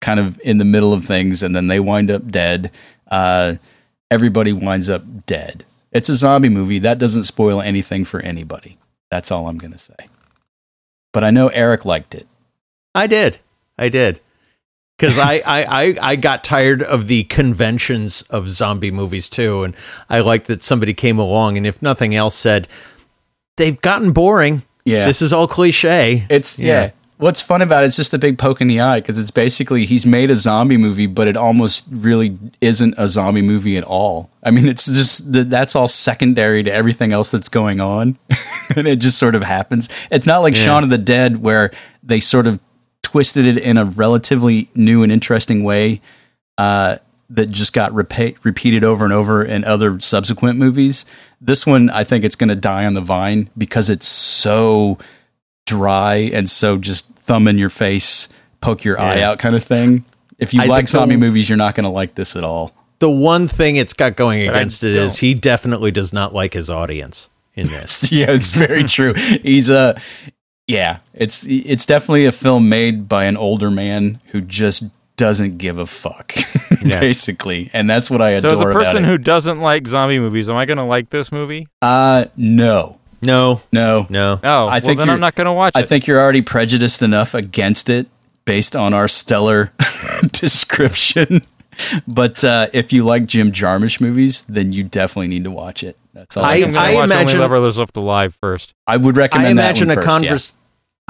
kind 0.00 0.20
of 0.20 0.40
in 0.40 0.58
the 0.58 0.64
middle 0.64 0.92
of 0.92 1.04
things, 1.04 1.42
and 1.42 1.54
then 1.54 1.66
they 1.66 1.80
wind 1.80 2.10
up 2.10 2.30
dead. 2.30 2.70
Uh, 3.10 3.56
everybody 4.10 4.52
winds 4.52 4.88
up 4.88 5.02
dead. 5.26 5.64
It's 5.92 6.08
a 6.08 6.14
zombie 6.14 6.48
movie. 6.48 6.78
That 6.78 6.98
doesn't 6.98 7.24
spoil 7.24 7.60
anything 7.60 8.04
for 8.04 8.20
anybody. 8.20 8.78
That's 9.10 9.30
all 9.30 9.48
I'm 9.48 9.58
going 9.58 9.72
to 9.72 9.78
say. 9.78 9.94
But 11.12 11.24
I 11.24 11.30
know 11.30 11.48
Eric 11.48 11.84
liked 11.84 12.14
it. 12.14 12.26
I 12.94 13.06
did. 13.06 13.38
I 13.78 13.88
did. 13.88 14.20
Because 14.98 15.18
I, 15.18 15.34
I, 15.46 15.64
I, 15.64 15.96
I 16.00 16.16
got 16.16 16.44
tired 16.44 16.82
of 16.82 17.06
the 17.06 17.24
conventions 17.24 18.22
of 18.22 18.50
zombie 18.50 18.90
movies 18.90 19.30
too. 19.30 19.62
And 19.62 19.74
I 20.10 20.20
liked 20.20 20.46
that 20.48 20.62
somebody 20.62 20.92
came 20.92 21.18
along 21.18 21.56
and, 21.56 21.66
if 21.66 21.80
nothing 21.80 22.14
else, 22.14 22.34
said, 22.34 22.68
they've 23.56 23.80
gotten 23.80 24.12
boring. 24.12 24.62
Yeah. 24.84 25.06
This 25.06 25.22
is 25.22 25.32
all 25.32 25.48
cliche. 25.48 26.26
It's 26.28 26.58
yeah. 26.58 26.90
What's 27.18 27.40
fun 27.40 27.62
about 27.62 27.82
it, 27.82 27.88
it's 27.88 27.96
just 27.96 28.14
a 28.14 28.18
big 28.18 28.38
poke 28.38 28.60
in 28.60 28.68
the 28.68 28.80
eye 28.80 29.00
because 29.00 29.18
it's 29.18 29.32
basically 29.32 29.86
he's 29.86 30.06
made 30.06 30.30
a 30.30 30.36
zombie 30.36 30.76
movie, 30.76 31.06
but 31.06 31.26
it 31.26 31.36
almost 31.36 31.86
really 31.90 32.38
isn't 32.60 32.94
a 32.96 33.08
zombie 33.08 33.42
movie 33.42 33.76
at 33.76 33.82
all. 33.84 34.30
I 34.44 34.52
mean, 34.52 34.68
it's 34.68 34.86
just 34.86 35.32
that's 35.50 35.74
all 35.74 35.88
secondary 35.88 36.62
to 36.62 36.72
everything 36.72 37.12
else 37.12 37.32
that's 37.32 37.48
going 37.48 37.80
on, 37.80 38.18
and 38.76 38.86
it 38.86 39.00
just 39.00 39.18
sort 39.18 39.34
of 39.34 39.42
happens. 39.42 39.88
It's 40.10 40.26
not 40.26 40.38
like 40.38 40.54
Shaun 40.54 40.84
of 40.84 40.90
the 40.90 40.98
Dead 40.98 41.38
where 41.38 41.72
they 42.02 42.20
sort 42.20 42.46
of 42.46 42.60
twisted 43.02 43.46
it 43.46 43.58
in 43.58 43.78
a 43.78 43.84
relatively 43.84 44.68
new 44.74 45.02
and 45.02 45.10
interesting 45.10 45.64
way 45.64 46.00
uh, 46.56 46.98
that 47.30 47.50
just 47.50 47.72
got 47.72 47.92
repeated 47.92 48.84
over 48.84 49.04
and 49.04 49.12
over 49.12 49.44
in 49.44 49.64
other 49.64 49.98
subsequent 50.00 50.58
movies. 50.58 51.04
This 51.40 51.66
one, 51.66 51.90
I 51.90 52.04
think 52.04 52.24
it's 52.24 52.36
going 52.36 52.48
to 52.48 52.56
die 52.56 52.84
on 52.84 52.94
the 52.94 53.00
vine 53.00 53.50
because 53.56 53.90
it's 53.90 54.06
so 54.06 54.98
dry 55.68 56.14
and 56.32 56.48
so 56.48 56.76
just 56.78 57.08
thumb 57.14 57.46
in 57.48 57.58
your 57.58 57.68
face, 57.70 58.28
poke 58.60 58.84
your 58.84 59.00
eye 59.00 59.20
out 59.22 59.38
kind 59.38 59.54
of 59.54 59.62
thing. 59.64 60.04
If 60.38 60.54
you 60.54 60.62
I 60.62 60.66
like 60.66 60.78
think 60.80 60.88
the- 60.88 60.98
zombie 60.98 61.16
movies, 61.16 61.48
you're 61.48 61.58
not 61.58 61.74
going 61.74 61.84
to 61.84 61.90
like 61.90 62.14
this 62.14 62.36
at 62.36 62.44
all. 62.44 62.72
The 63.00 63.10
one 63.10 63.46
thing 63.48 63.76
it's 63.76 63.92
got 63.92 64.16
going 64.16 64.44
But 64.46 64.56
against 64.56 64.82
it 64.82 64.96
is 64.96 65.18
he 65.18 65.34
definitely 65.34 65.90
does 65.92 66.12
not 66.12 66.34
like 66.34 66.52
his 66.54 66.68
audience 66.70 67.28
in 67.54 67.66
this. 67.76 68.10
yeah, 68.10 68.30
it's 68.30 68.50
very 68.50 68.82
true. 68.84 69.14
He's 69.14 69.68
a 69.70 70.00
yeah, 70.66 70.98
it's 71.14 71.46
it's 71.46 71.86
definitely 71.86 72.26
a 72.26 72.32
film 72.32 72.68
made 72.68 73.08
by 73.08 73.24
an 73.24 73.36
older 73.36 73.70
man 73.70 74.20
who 74.26 74.40
just 74.40 74.84
doesn't 75.16 75.58
give 75.58 75.78
a 75.78 75.86
fuck, 75.86 76.32
Yeah. 76.84 77.00
basically, 77.00 77.70
and 77.72 77.88
that's 77.90 78.10
what 78.10 78.20
I 78.22 78.30
adore. 78.30 78.54
so 78.54 78.60
adore 78.68 78.70
as 78.70 78.76
a 78.76 78.78
person 78.84 79.04
who 79.04 79.16
doesn't 79.18 79.60
like 79.60 79.86
zombie 79.86 80.18
movies, 80.18 80.48
am 80.50 80.56
I 80.56 80.64
going 80.64 80.76
to 80.78 80.84
like 80.84 81.10
this 81.10 81.32
movie? 81.32 81.66
uh, 81.82 82.26
no, 82.36 82.97
no, 83.22 83.60
no, 83.72 84.06
no. 84.10 84.40
Oh, 84.42 84.48
I 84.48 84.64
well, 84.64 84.80
think 84.80 84.98
then 84.98 85.06
you're- 85.08 85.14
I'm 85.14 85.20
not 85.20 85.34
going 85.34 85.46
to 85.46 85.52
watch 85.52 85.72
I 85.74 85.80
it. 85.80 85.88
think 85.88 86.06
you're 86.06 86.20
already 86.20 86.42
prejudiced 86.42 87.02
enough 87.02 87.34
against 87.34 87.88
it 87.90 88.06
based 88.44 88.74
on 88.76 88.94
our 88.94 89.08
stellar 89.08 89.72
description. 90.32 91.42
But 92.06 92.42
uh, 92.42 92.66
if 92.72 92.92
you 92.92 93.04
like 93.04 93.26
Jim 93.26 93.52
Jarmusch 93.52 94.00
movies, 94.00 94.42
then 94.42 94.72
you 94.72 94.82
definitely 94.84 95.28
need 95.28 95.44
to 95.44 95.50
watch 95.50 95.82
it. 95.84 95.96
That's 96.12 96.36
all 96.36 96.44
I, 96.44 96.48
I- 96.48 96.54
I'm 96.56 96.62
can 96.64 96.72
say. 96.72 96.88
to 96.90 96.94
watch 96.96 97.04
imagine- 97.04 97.28
Only 97.36 97.40
Lovers 97.40 97.78
Left 97.78 97.96
Alive 97.96 98.36
first. 98.40 98.74
I 98.86 98.96
would 98.96 99.16
recommend. 99.16 99.46
I 99.48 99.50
imagine 99.50 99.88
that 99.88 99.98
a 99.98 100.00
one 100.00 100.04
first, 100.04 100.20
convers- 100.22 100.54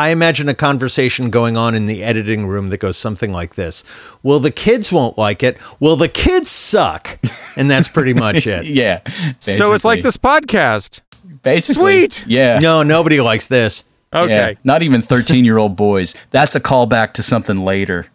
I 0.00 0.10
imagine 0.10 0.48
a 0.48 0.54
conversation 0.54 1.30
going 1.30 1.56
on 1.56 1.74
in 1.74 1.86
the 1.86 2.04
editing 2.04 2.46
room 2.46 2.68
that 2.70 2.76
goes 2.78 2.96
something 2.96 3.32
like 3.32 3.56
this. 3.56 3.82
Well, 4.22 4.38
the 4.38 4.52
kids 4.52 4.92
won't 4.92 5.18
like 5.18 5.42
it. 5.42 5.56
Well, 5.80 5.96
the 5.96 6.08
kids 6.08 6.50
suck. 6.50 7.18
And 7.56 7.68
that's 7.68 7.88
pretty 7.88 8.14
much 8.14 8.46
it. 8.46 8.66
yeah. 8.66 9.00
So 9.40 9.72
it's 9.72 9.84
like 9.84 10.02
this 10.04 10.16
podcast. 10.16 11.00
Basically, 11.42 12.08
Sweet. 12.10 12.24
Yeah. 12.26 12.58
No, 12.60 12.82
nobody 12.82 13.20
likes 13.20 13.46
this. 13.46 13.84
Okay. 14.12 14.30
Yeah. 14.52 14.52
Not 14.64 14.82
even 14.82 15.02
13 15.02 15.44
year 15.44 15.58
old 15.58 15.76
boys. 15.76 16.14
That's 16.30 16.56
a 16.56 16.60
callback 16.60 17.12
to 17.14 17.22
something 17.22 17.64
later. 17.64 18.06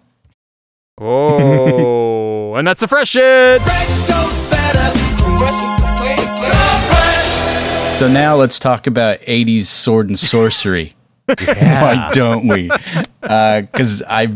Oh, 0.99 2.55
and 2.55 2.67
that's 2.67 2.81
the 2.81 2.87
fresh 2.87 3.09
shit. 3.09 3.61
So 7.93 8.07
now 8.07 8.35
let's 8.35 8.57
talk 8.59 8.87
about 8.87 9.19
80s 9.21 9.65
sword 9.65 10.09
and 10.09 10.19
sorcery. 10.19 10.95
Why 11.25 12.09
don't 12.11 12.47
we? 12.47 12.69
Because 13.21 14.01
I, 14.07 14.35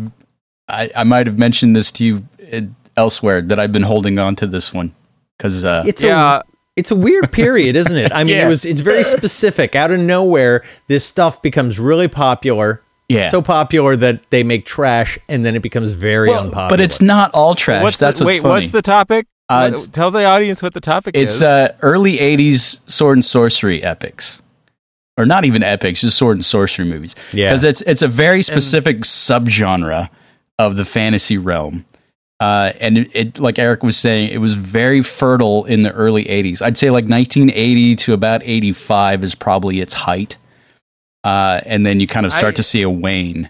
I, 0.69 0.89
I 0.95 1.03
might 1.03 1.25
have 1.27 1.37
mentioned 1.39 1.75
this 1.75 1.91
to 1.93 2.03
you 2.05 2.23
uh, 2.53 2.61
elsewhere 2.95 3.41
that 3.41 3.59
I've 3.59 3.73
been 3.73 3.81
holding 3.83 4.19
on 4.19 4.35
to 4.37 4.47
this 4.47 4.73
one 4.73 4.93
because 5.37 5.63
uh, 5.65 5.83
It's 5.87 6.03
Yeah. 6.03 6.37
a 6.39 6.43
it's 6.77 6.91
a 6.91 6.95
weird 6.95 7.31
period, 7.31 7.75
isn't 7.75 7.97
it? 7.97 8.11
I 8.13 8.23
mean, 8.23 8.35
Yeah. 8.35 8.45
it 8.45 8.49
was 8.49 8.63
it's 8.63 8.79
very 8.81 9.03
specific. 9.03 9.75
Out 9.75 9.91
of 9.91 9.99
nowhere, 9.99 10.63
this 10.87 11.03
stuff 11.05 11.41
becomes 11.41 11.79
really 11.79 12.07
popular. 12.07 12.81
Yeah. 13.09 13.29
So 13.31 13.41
popular 13.41 13.95
that 13.95 14.29
they 14.31 14.43
make 14.43 14.65
trash 14.65 15.17
and 15.29 15.43
then 15.45 15.55
it 15.55 15.61
becomes 15.61 15.91
very 15.91 16.27
well, 16.29 16.43
unpopular. 16.43 16.69
but 16.69 16.79
it's 16.81 17.01
not 17.01 17.31
all 17.33 17.55
trash. 17.55 17.81
What's 17.81 17.97
That's 17.97 18.19
the, 18.19 18.25
what's 18.25 18.35
wait? 18.35 18.41
funny. 18.41 18.53
What's 18.53 18.69
the 18.69 18.81
topic? 18.81 19.27
Uh, 19.49 19.71
What- 19.71 19.93
tell 19.93 20.11
the 20.11 20.25
audience 20.25 20.61
what 20.61 20.73
the 20.73 20.81
topic 20.81 21.15
It's 21.15 21.35
is. 21.35 21.41
uh, 21.41 21.73
early 21.81 22.17
'80s 22.17 22.81
sword 22.91 23.17
and 23.17 23.23
sorcery 23.25 23.81
epics, 23.81 24.41
or 25.17 25.25
not 25.25 25.45
even 25.45 25.63
epics, 25.63 26.01
just 26.01 26.17
sword 26.17 26.35
and 26.35 26.43
sorcery 26.43 26.83
movies. 26.85 27.15
Yeah. 27.31 27.47
because 27.47 27.63
it's 27.63 27.81
it's 27.83 28.01
a 28.01 28.09
very 28.09 28.41
specific 28.41 29.01
subgenre 29.01 30.09
of 30.59 30.75
the 30.75 30.83
fantasy 30.83 31.37
realm. 31.37 31.85
Uh, 32.39 32.71
and 32.79 32.99
it, 32.99 33.15
it, 33.15 33.39
like 33.39 33.57
Eric 33.57 33.83
was 33.83 33.97
saying, 33.97 34.31
it 34.31 34.37
was 34.37 34.53
very 34.53 35.01
fertile 35.01 35.65
in 35.65 35.81
the 35.83 35.91
early 35.91 36.25
80s. 36.25 36.61
I'd 36.61 36.77
say 36.77 36.89
like 36.89 37.05
1980 37.05 37.95
to 37.95 38.13
about 38.13 38.41
85 38.43 39.23
is 39.23 39.35
probably 39.35 39.81
its 39.81 39.93
height. 39.93 40.37
Uh, 41.23 41.61
and 41.65 41.85
then 41.85 41.99
you 41.99 42.07
kind 42.07 42.25
of 42.25 42.33
start 42.33 42.53
I- 42.53 42.57
to 42.57 42.63
see 42.63 42.81
a 42.81 42.89
wane. 42.89 43.49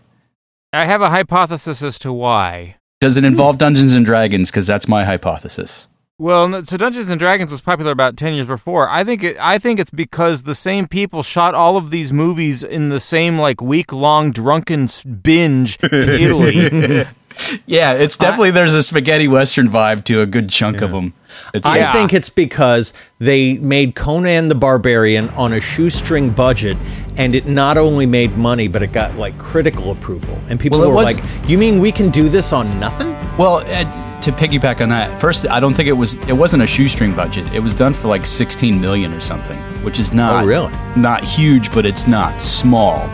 I 0.73 0.85
have 0.85 1.01
a 1.01 1.09
hypothesis 1.09 1.81
as 1.81 1.97
to 1.99 2.11
why. 2.13 2.75
Does 2.99 3.15
it 3.15 3.23
involve 3.23 3.57
Dungeons 3.57 3.95
and 3.95 4.05
Dragons? 4.05 4.51
Because 4.51 4.67
that's 4.67 4.87
my 4.87 5.05
hypothesis. 5.05 5.87
Well, 6.19 6.63
so 6.65 6.77
Dungeons 6.77 7.09
and 7.09 7.19
Dragons 7.19 7.51
was 7.51 7.61
popular 7.61 7.91
about 7.91 8.17
ten 8.17 8.33
years 8.33 8.47
before. 8.47 8.89
I 8.89 9.03
think 9.03 9.23
it, 9.23 9.37
I 9.39 9.59
think 9.59 9.79
it's 9.79 9.91
because 9.91 10.43
the 10.43 10.55
same 10.55 10.87
people 10.87 11.21
shot 11.21 11.53
all 11.53 11.77
of 11.77 11.91
these 11.91 12.11
movies 12.11 12.63
in 12.63 12.89
the 12.89 12.99
same 12.99 13.37
like 13.37 13.61
week 13.61 13.93
long 13.93 14.31
drunken 14.31 14.87
binge 15.21 15.77
in 15.83 16.09
Italy. 16.09 17.05
Yeah, 17.65 17.93
it's 17.93 18.17
definitely 18.17 18.51
there's 18.51 18.73
a 18.73 18.83
spaghetti 18.83 19.27
western 19.27 19.69
vibe 19.69 20.03
to 20.05 20.21
a 20.21 20.25
good 20.25 20.49
chunk 20.49 20.81
of 20.81 20.91
them. 20.91 21.13
It's 21.53 21.67
I 21.67 21.77
Yeah. 21.77 21.93
think 21.93 22.13
it's 22.13 22.29
because 22.29 22.93
they 23.19 23.53
made 23.55 23.93
Conan 23.95 24.47
the 24.49 24.55
Barbarian 24.55 25.29
on 25.29 25.53
a 25.53 25.59
shoestring 25.59 26.31
budget, 26.31 26.77
and 27.15 27.35
it 27.35 27.47
not 27.47 27.77
only 27.77 28.05
made 28.05 28.37
money, 28.37 28.67
but 28.67 28.81
it 28.81 28.91
got 28.91 29.17
like 29.17 29.37
critical 29.37 29.91
approval. 29.91 30.37
And 30.49 30.59
people 30.59 30.79
Well, 30.79 30.89
were 30.89 30.95
was- 30.95 31.13
like, 31.15 31.23
"You 31.47 31.57
mean 31.57 31.79
we 31.79 31.91
can 31.91 32.09
do 32.09 32.27
this 32.29 32.51
on 32.53 32.79
nothing?" 32.79 33.15
Well, 33.37 33.57
uh, 33.71 33.85
to 34.21 34.31
piggyback 34.31 34.81
on 34.81 34.89
that, 34.89 35.21
first, 35.21 35.45
I 35.47 35.59
don't 35.59 35.73
think 35.75 35.87
it 35.87 35.93
was 35.93 36.15
it 36.27 36.33
wasn't 36.35 36.63
a 36.63 36.67
shoestring 36.67 37.13
budget. 37.13 37.45
It 37.53 37.61
was 37.61 37.75
done 37.75 37.93
for 37.93 38.07
like 38.07 38.25
16 38.25 38.81
million 38.81 39.13
or 39.13 39.19
something, 39.19 39.57
which 39.83 39.99
is 39.99 40.11
not 40.13 40.43
Oh, 40.43 40.47
really? 40.47 40.71
not 40.95 41.23
huge, 41.23 41.71
but 41.71 41.85
it's 41.85 42.07
not 42.07 42.41
small. 42.41 43.07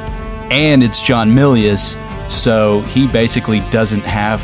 And 0.49 0.81
it's 0.83 1.01
John 1.01 1.31
Milius, 1.35 1.97
so 2.27 2.81
he 2.81 3.07
basically 3.07 3.59
doesn't 3.69 4.01
have 4.03 4.41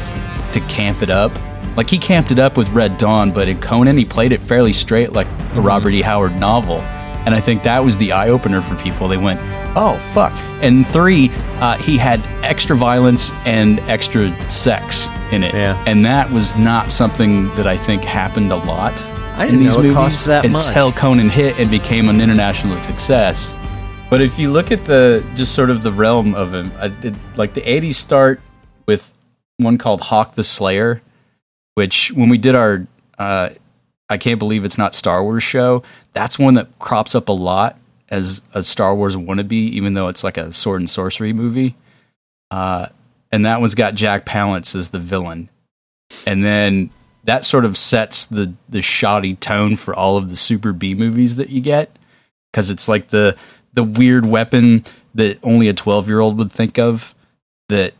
to 0.53 0.59
camp 0.61 1.01
it 1.01 1.09
up. 1.09 1.31
Like 1.77 1.89
he 1.89 1.97
camped 1.97 2.31
it 2.31 2.39
up 2.39 2.57
with 2.57 2.69
Red 2.69 2.97
Dawn, 2.97 3.31
but 3.31 3.47
in 3.47 3.59
Conan 3.61 3.97
he 3.97 4.05
played 4.05 4.31
it 4.31 4.41
fairly 4.41 4.73
straight, 4.73 5.13
like 5.13 5.27
a 5.53 5.61
Robert 5.61 5.93
E. 5.93 6.01
Howard 6.01 6.37
novel. 6.39 6.79
And 7.25 7.35
I 7.35 7.39
think 7.41 7.63
that 7.63 7.83
was 7.83 7.97
the 7.97 8.11
eye 8.13 8.29
opener 8.29 8.61
for 8.61 8.75
people. 8.77 9.07
They 9.07 9.17
went, 9.17 9.39
"Oh 9.75 9.97
fuck!" 10.13 10.33
And 10.61 10.87
three, 10.87 11.29
uh, 11.59 11.77
he 11.77 11.97
had 11.97 12.21
extra 12.43 12.75
violence 12.75 13.31
and 13.45 13.79
extra 13.81 14.33
sex 14.49 15.09
in 15.31 15.43
it, 15.43 15.53
Yeah. 15.53 15.81
and 15.85 16.05
that 16.05 16.31
was 16.31 16.55
not 16.55 16.89
something 16.89 17.53
that 17.55 17.67
I 17.67 17.77
think 17.77 18.03
happened 18.03 18.51
a 18.51 18.55
lot 18.55 18.93
I 19.37 19.45
in 19.45 19.59
these 19.59 19.77
movies 19.77 20.25
that 20.25 20.49
much. 20.49 20.67
until 20.67 20.91
Conan 20.91 21.29
hit 21.29 21.59
and 21.59 21.69
became 21.69 22.09
an 22.09 22.19
international 22.19 22.81
success. 22.81 23.53
But 24.09 24.21
if 24.21 24.39
you 24.39 24.49
look 24.49 24.71
at 24.71 24.85
the 24.85 25.23
just 25.35 25.53
sort 25.53 25.69
of 25.69 25.83
the 25.83 25.91
realm 25.91 26.33
of 26.33 26.51
him, 26.51 26.71
did, 26.99 27.15
like 27.35 27.53
the 27.53 27.61
'80s 27.61 27.93
start 27.93 28.41
with 28.87 29.13
one 29.57 29.77
called 29.77 30.01
Hawk 30.01 30.33
the 30.33 30.43
Slayer, 30.43 31.03
which 31.75 32.11
when 32.13 32.27
we 32.27 32.39
did 32.39 32.55
our 32.55 32.87
uh, 33.19 33.49
I 34.09 34.17
can't 34.17 34.39
believe 34.39 34.65
it's 34.65 34.79
not 34.79 34.95
Star 34.95 35.23
Wars 35.23 35.43
show, 35.43 35.83
that's 36.13 36.39
one 36.39 36.55
that 36.55 36.79
crops 36.79 37.13
up 37.13 37.29
a 37.29 37.33
lot 37.33 37.77
as 38.09 38.41
a 38.55 38.63
Star 38.63 38.95
Wars 38.95 39.15
wannabe, 39.15 39.51
even 39.51 39.93
though 39.93 40.07
it's 40.07 40.23
like 40.23 40.37
a 40.37 40.51
sword 40.51 40.81
and 40.81 40.89
sorcery 40.89 41.31
movie. 41.31 41.75
Uh, 42.49 42.87
and 43.31 43.45
that 43.45 43.61
one's 43.61 43.75
got 43.75 43.93
Jack 43.93 44.25
Palance 44.25 44.73
as 44.75 44.89
the 44.89 44.97
villain, 44.97 45.49
and 46.25 46.43
then 46.43 46.89
that 47.25 47.45
sort 47.45 47.63
of 47.63 47.77
sets 47.77 48.25
the 48.25 48.55
the 48.67 48.81
shoddy 48.81 49.35
tone 49.35 49.75
for 49.75 49.93
all 49.93 50.17
of 50.17 50.29
the 50.29 50.35
super 50.35 50.73
B 50.73 50.95
movies 50.95 51.35
that 51.35 51.49
you 51.49 51.61
get 51.61 51.95
because 52.51 52.71
it's 52.71 52.87
like 52.87 53.09
the 53.09 53.37
the 53.73 53.83
weird 53.83 54.25
weapon 54.25 54.83
that 55.15 55.37
only 55.43 55.67
a 55.67 55.73
12 55.73 56.07
year 56.07 56.19
old 56.19 56.37
would 56.37 56.51
think 56.51 56.77
of 56.79 57.15
that 57.69 57.93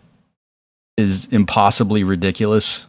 is 0.98 1.28
impossibly 1.32 2.04
ridiculous 2.04 2.88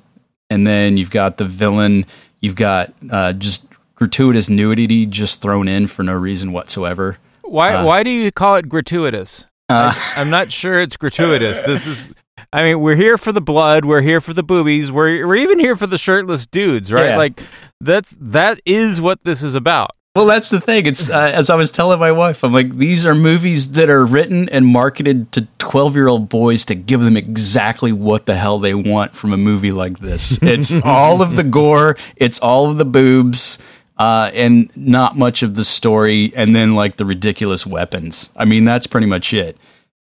and 0.48 0.66
then 0.66 0.96
you've 0.96 1.10
got 1.10 1.36
the 1.36 1.44
villain 1.44 2.04
you've 2.40 2.56
got 2.56 2.92
uh, 3.10 3.32
just 3.32 3.66
gratuitous 3.94 4.48
nudity 4.48 5.06
just 5.06 5.40
thrown 5.42 5.68
in 5.68 5.86
for 5.86 6.02
no 6.02 6.14
reason 6.14 6.52
whatsoever 6.52 7.18
why 7.42 7.74
Uh, 7.74 7.84
why 7.84 8.02
do 8.02 8.10
you 8.10 8.30
call 8.32 8.56
it 8.56 8.68
gratuitous? 8.68 9.46
uh, 9.68 9.92
I'm 10.16 10.30
not 10.30 10.50
sure 10.50 10.80
it's 10.80 10.96
gratuitous. 10.96 11.62
This 11.62 11.86
is 11.86 12.12
I 12.52 12.62
mean, 12.62 12.80
we're 12.80 12.96
here 12.96 13.18
for 13.18 13.32
the 13.32 13.40
blood, 13.42 13.84
we're 13.84 14.00
here 14.00 14.20
for 14.20 14.32
the 14.32 14.42
boobies, 14.42 14.90
we're 14.90 15.26
we're 15.26 15.36
even 15.36 15.58
here 15.60 15.76
for 15.76 15.86
the 15.86 15.98
shirtless 15.98 16.46
dudes, 16.46 16.92
right? 16.92 17.10
Yeah. 17.10 17.16
Like 17.16 17.42
that's 17.80 18.16
that 18.20 18.60
is 18.64 19.00
what 19.00 19.22
this 19.24 19.42
is 19.42 19.54
about. 19.54 19.90
Well, 20.16 20.26
that's 20.26 20.48
the 20.48 20.60
thing. 20.60 20.86
It's 20.86 21.08
uh, 21.08 21.30
as 21.32 21.50
I 21.50 21.54
was 21.54 21.70
telling 21.70 22.00
my 22.00 22.10
wife, 22.10 22.42
I'm 22.42 22.52
like, 22.52 22.76
these 22.76 23.06
are 23.06 23.14
movies 23.14 23.72
that 23.72 23.88
are 23.88 24.04
written 24.04 24.48
and 24.48 24.66
marketed 24.66 25.30
to 25.32 25.46
12 25.58 25.94
year 25.94 26.08
old 26.08 26.28
boys 26.28 26.64
to 26.64 26.74
give 26.74 27.00
them 27.00 27.16
exactly 27.16 27.92
what 27.92 28.26
the 28.26 28.34
hell 28.34 28.58
they 28.58 28.74
want 28.74 29.14
from 29.14 29.32
a 29.32 29.36
movie 29.36 29.70
like 29.70 30.00
this. 30.00 30.36
It's 30.42 30.74
all 30.84 31.22
of 31.22 31.36
the 31.36 31.44
gore, 31.44 31.96
it's 32.16 32.40
all 32.40 32.68
of 32.68 32.76
the 32.76 32.84
boobs, 32.84 33.60
uh, 33.98 34.32
and 34.34 34.76
not 34.76 35.16
much 35.16 35.44
of 35.44 35.54
the 35.54 35.64
story, 35.64 36.32
and 36.34 36.56
then 36.56 36.74
like 36.74 36.96
the 36.96 37.04
ridiculous 37.04 37.64
weapons. 37.64 38.30
I 38.34 38.46
mean, 38.46 38.64
that's 38.64 38.88
pretty 38.88 39.06
much 39.06 39.32
it. 39.32 39.56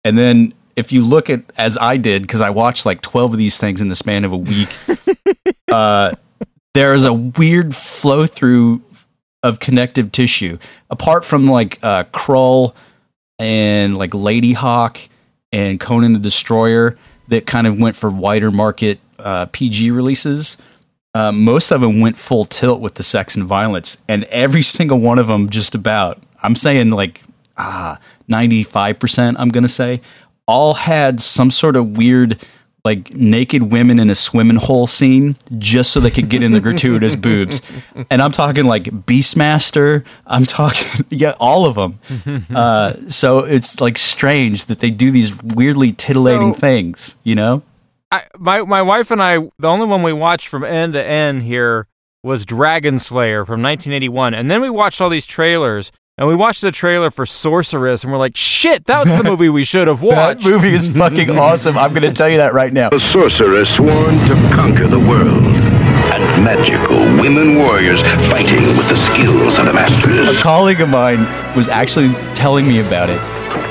And 0.05 0.19
then 0.19 0.53
if 0.77 0.93
you 0.93 1.03
look 1.03 1.31
at 1.31 1.51
as 1.57 1.79
I 1.81 1.97
did, 1.97 2.21
because 2.23 2.43
I 2.43 2.51
watched 2.51 2.85
like 2.85 3.01
12 3.01 3.33
of 3.33 3.39
these 3.39 3.57
things 3.57 3.81
in 3.81 3.89
the 3.89 3.97
span 3.97 4.25
of 4.27 4.33
a 4.33 4.37
week, 4.37 4.69
uh, 5.73 6.13
there 6.75 6.93
is 6.93 7.07
a 7.07 7.15
weird 7.15 7.75
flow 7.75 8.27
through 8.27 8.83
of 9.45 9.61
connective 9.61 10.11
tissue 10.11 10.59
apart 10.91 11.25
from 11.25 11.47
like 11.47 11.79
uh 11.85 12.03
Krull 12.05 12.75
and 13.39 13.97
like 13.97 14.13
Lady 14.13 14.55
Hawk 14.55 14.99
and 15.53 15.79
Conan 15.79 16.13
the 16.13 16.19
Destroyer 16.19 16.99
that 17.29 17.47
kind 17.47 17.67
of 17.67 17.79
went 17.79 17.97
for 17.97 18.11
wider 18.11 18.51
market 18.51 18.99
uh, 19.19 19.47
PG 19.47 19.91
releases. 19.91 20.57
Uh, 21.15 21.31
most 21.31 21.71
of 21.71 21.81
them 21.81 22.01
went 22.01 22.17
full 22.17 22.45
tilt 22.45 22.81
with 22.81 22.95
the 22.95 23.03
sex 23.03 23.37
and 23.37 23.45
violence, 23.45 24.03
and 24.09 24.25
every 24.25 24.63
single 24.77 24.99
one 24.99 25.19
of 25.19 25.29
them, 25.29 25.49
just 25.49 25.75
about, 25.75 26.21
I'm 26.43 26.57
saying 26.57 26.91
like 26.91 27.23
ah, 27.57 27.99
95%, 28.29 29.37
I'm 29.39 29.49
going 29.51 29.63
to 29.63 29.69
say, 29.69 30.01
all 30.47 30.75
had 30.75 31.21
some 31.21 31.51
sort 31.51 31.77
of 31.77 31.97
weird, 31.97 32.41
like 32.85 33.15
naked 33.15 33.63
women 33.73 33.99
in 33.99 34.11
a 34.11 34.15
swimming 34.15 34.57
hole 34.59 34.87
scene 34.87 35.37
just 35.57 35.91
so 35.91 36.01
they 36.01 36.11
could 36.11 36.29
get 36.29 36.43
in 36.43 36.53
the 36.53 36.61
gratuitous 36.61 37.17
boobs. 37.27 37.63
And 38.11 38.21
I'm 38.21 38.31
talking 38.31 38.67
like 38.67 38.85
Beastmaster. 38.85 40.05
I'm 40.27 40.45
talking, 40.45 41.07
yeah, 41.11 41.35
all 41.41 41.67
of 41.67 41.75
them. 41.77 41.99
Uh, 42.55 42.93
so 43.09 43.39
it's 43.41 43.81
like 43.81 43.97
strange 43.99 44.67
that 44.67 44.81
they 44.81 44.91
do 44.91 45.11
these 45.11 45.35
weirdly 45.43 45.93
titillating 45.93 46.53
So- 46.55 46.61
things, 46.61 47.17
you 47.25 47.35
know? 47.35 47.63
I, 48.13 48.23
my 48.39 48.63
my 48.63 48.83
wife 48.83 49.11
and 49.11 49.21
I, 49.21 49.39
the 49.59 49.67
only 49.69 49.87
one 49.87 50.03
we 50.05 50.13
watched 50.13 50.47
from 50.49 50.63
end 50.63 50.93
to 50.93 51.03
end 51.05 51.43
here 51.43 51.89
was 52.23 52.45
Dragon 52.47 52.99
Slayer 53.01 53.45
from 53.45 53.61
1981, 53.63 54.35
and 54.35 54.49
then 54.51 54.61
we 54.61 54.71
watched 54.71 55.01
all 55.01 55.09
these 55.11 55.27
trailers, 55.27 55.91
and 56.17 56.29
we 56.29 56.35
watched 56.35 56.61
the 56.61 56.71
trailer 56.71 57.11
for 57.11 57.27
Sorceress, 57.27 58.05
and 58.05 58.13
we're 58.13 58.19
like, 58.19 58.37
shit, 58.37 58.87
that 58.87 59.05
was 59.05 59.17
the 59.17 59.25
movie 59.31 59.49
we 59.49 59.65
should 59.65 59.89
have 59.89 60.03
watched." 60.03 60.43
That 60.45 60.51
movie 60.51 60.73
is 60.73 60.89
fucking 60.89 61.31
awesome. 61.31 61.77
I'm 61.77 61.93
going 61.93 62.03
to 62.03 62.13
tell 62.13 62.29
you 62.29 62.37
that 62.39 62.53
right 62.55 62.73
now. 62.73 62.91
A 62.93 63.01
sorceress 63.01 63.75
sworn 63.75 64.19
to 64.27 64.35
conquer 64.55 64.87
the 64.87 64.99
world. 64.99 65.43
And 66.15 66.45
magical 66.45 66.97
women 67.21 67.57
warriors 67.57 68.01
fighting 68.31 68.67
with 68.77 68.89
the 68.89 68.97
skills 69.07 69.59
of 69.59 69.67
the 69.67 69.73
masters. 69.73 70.37
A 70.37 70.41
colleague 70.41 70.81
of 70.81 70.89
mine 70.89 71.25
was 71.57 71.69
actually 71.69 72.13
telling 72.35 72.69
me 72.69 72.79
about 72.81 73.11
it. 73.11 73.21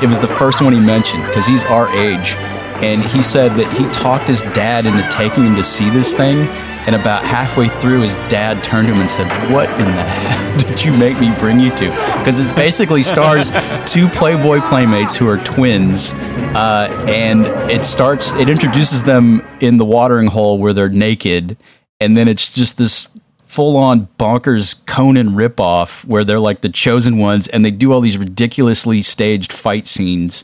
It 0.04 0.08
was 0.08 0.20
the 0.20 0.28
first 0.28 0.62
one 0.62 0.74
he 0.74 0.80
mentioned 0.80 1.26
because 1.28 1.46
he's 1.46 1.64
our 1.66 1.88
age. 1.96 2.36
And 2.84 3.02
he 3.02 3.24
said 3.24 3.56
that 3.56 3.72
he 3.72 3.86
talked 3.92 4.28
his 4.28 4.42
dad 4.52 4.86
into 4.86 5.08
taking 5.10 5.46
him 5.46 5.56
to 5.56 5.64
see 5.64 5.90
this 5.90 6.14
thing. 6.14 6.48
And 6.86 6.96
about 6.96 7.24
halfway 7.24 7.70
through, 7.70 8.02
his 8.02 8.16
dad 8.28 8.62
turned 8.62 8.90
to 8.90 8.94
him 8.94 9.00
and 9.00 9.10
said, 9.10 9.28
What 9.50 9.70
in 9.80 9.96
the 9.96 10.04
hell 10.04 10.43
did 10.58 10.84
you 10.84 10.94
make 10.94 11.20
me 11.20 11.34
bring 11.40 11.60
you 11.60 11.70
to? 11.76 11.90
Because 12.18 12.40
it 12.40 12.56
basically 12.56 13.04
stars 13.04 13.50
two 13.92 14.10
Playboy 14.10 14.62
playmates 14.62 15.16
who 15.16 15.28
are 15.28 15.38
twins. 15.38 16.14
Uh, 16.14 17.06
and 17.08 17.48
it 17.72 17.84
starts, 17.84 18.32
it 18.34 18.50
introduces 18.50 19.04
them 19.04 19.46
in 19.60 19.78
the 19.78 19.86
watering 19.86 20.28
hole 20.28 20.58
where 20.60 20.74
they're 20.74 20.90
naked. 20.90 21.58
And 22.00 22.16
then 22.16 22.28
it's 22.28 22.54
just 22.54 22.78
this 22.78 23.10
full 23.38 23.78
on 23.78 24.08
bonkers 24.20 24.84
Conan 24.86 25.30
ripoff 25.30 26.06
where 26.06 26.24
they're 26.24 26.40
like 26.40 26.62
the 26.62 26.70
chosen 26.70 27.18
ones 27.18 27.48
and 27.48 27.64
they 27.64 27.72
do 27.72 27.94
all 27.94 28.02
these 28.02 28.18
ridiculously 28.18 29.02
staged 29.02 29.54
fight 29.54 29.86
scenes. 29.88 30.44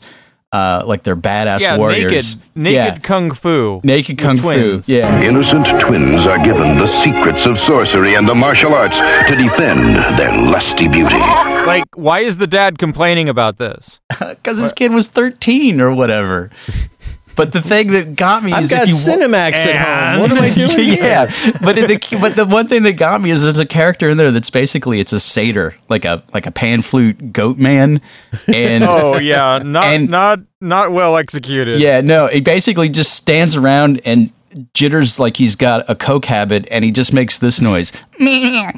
Uh, 0.52 0.82
like 0.84 1.04
they're 1.04 1.14
badass 1.14 1.60
yeah, 1.60 1.76
warriors. 1.76 2.34
naked, 2.34 2.56
naked 2.56 2.74
yeah. 2.74 2.98
kung 2.98 3.30
fu, 3.30 3.80
naked 3.84 4.18
kung 4.18 4.36
twins. 4.36 4.86
fu. 4.86 4.92
Yeah. 4.92 5.22
Innocent 5.22 5.66
twins 5.80 6.26
are 6.26 6.44
given 6.44 6.76
the 6.76 6.88
secrets 7.04 7.46
of 7.46 7.56
sorcery 7.56 8.16
and 8.16 8.28
the 8.28 8.34
martial 8.34 8.74
arts 8.74 8.96
to 8.96 9.36
defend 9.36 9.94
their 10.18 10.36
lusty 10.50 10.88
beauty. 10.88 11.14
Like, 11.14 11.84
why 11.94 12.20
is 12.20 12.38
the 12.38 12.48
dad 12.48 12.78
complaining 12.78 13.28
about 13.28 13.58
this? 13.58 14.00
Because 14.18 14.58
his 14.58 14.72
kid 14.72 14.92
was 14.92 15.06
13 15.06 15.80
or 15.80 15.94
whatever. 15.94 16.50
But 17.36 17.52
the 17.52 17.62
thing 17.62 17.92
that 17.92 18.16
got 18.16 18.44
me 18.44 18.52
I've 18.52 18.64
is 18.64 18.70
got 18.70 18.82
if 18.82 18.88
you 18.88 18.94
wa- 18.94 19.00
Cinemax 19.26 19.52
at 19.52 20.12
home. 20.14 20.20
What 20.22 20.30
am 20.32 20.38
I 20.42 20.50
doing 20.54 20.70
here? 20.70 21.02
yeah, 21.02 21.26
but 21.62 21.78
in 21.78 21.86
the 21.88 22.18
but 22.20 22.36
the 22.36 22.44
one 22.44 22.68
thing 22.68 22.82
that 22.82 22.92
got 22.94 23.20
me 23.22 23.30
is 23.30 23.44
there's 23.44 23.58
a 23.58 23.66
character 23.66 24.08
in 24.10 24.18
there 24.18 24.30
that's 24.30 24.50
basically 24.50 25.00
it's 25.00 25.12
a 25.12 25.20
satyr, 25.20 25.74
like 25.88 26.04
a 26.04 26.22
like 26.34 26.46
a 26.46 26.50
pan 26.50 26.80
flute 26.82 27.32
goat 27.32 27.56
man, 27.58 28.00
and 28.46 28.84
Oh 28.88 29.16
yeah, 29.18 29.60
not 29.64 29.84
And- 29.84 30.10
not 30.10 30.40
not 30.60 30.92
well 30.92 31.16
executed. 31.16 31.80
yeah, 31.80 32.00
no, 32.02 32.26
he 32.26 32.40
basically 32.42 32.88
just 32.90 33.14
stands 33.14 33.56
around 33.56 34.00
and 34.04 34.30
jitters 34.74 35.18
like 35.20 35.36
he's 35.36 35.54
got 35.56 35.88
a 35.88 35.94
coke 35.94 36.24
habit, 36.26 36.66
and 36.70 36.84
he 36.84 36.90
just 36.90 37.12
makes 37.14 37.38
this 37.38 37.60
noise. 37.60 37.92
And 38.18 38.34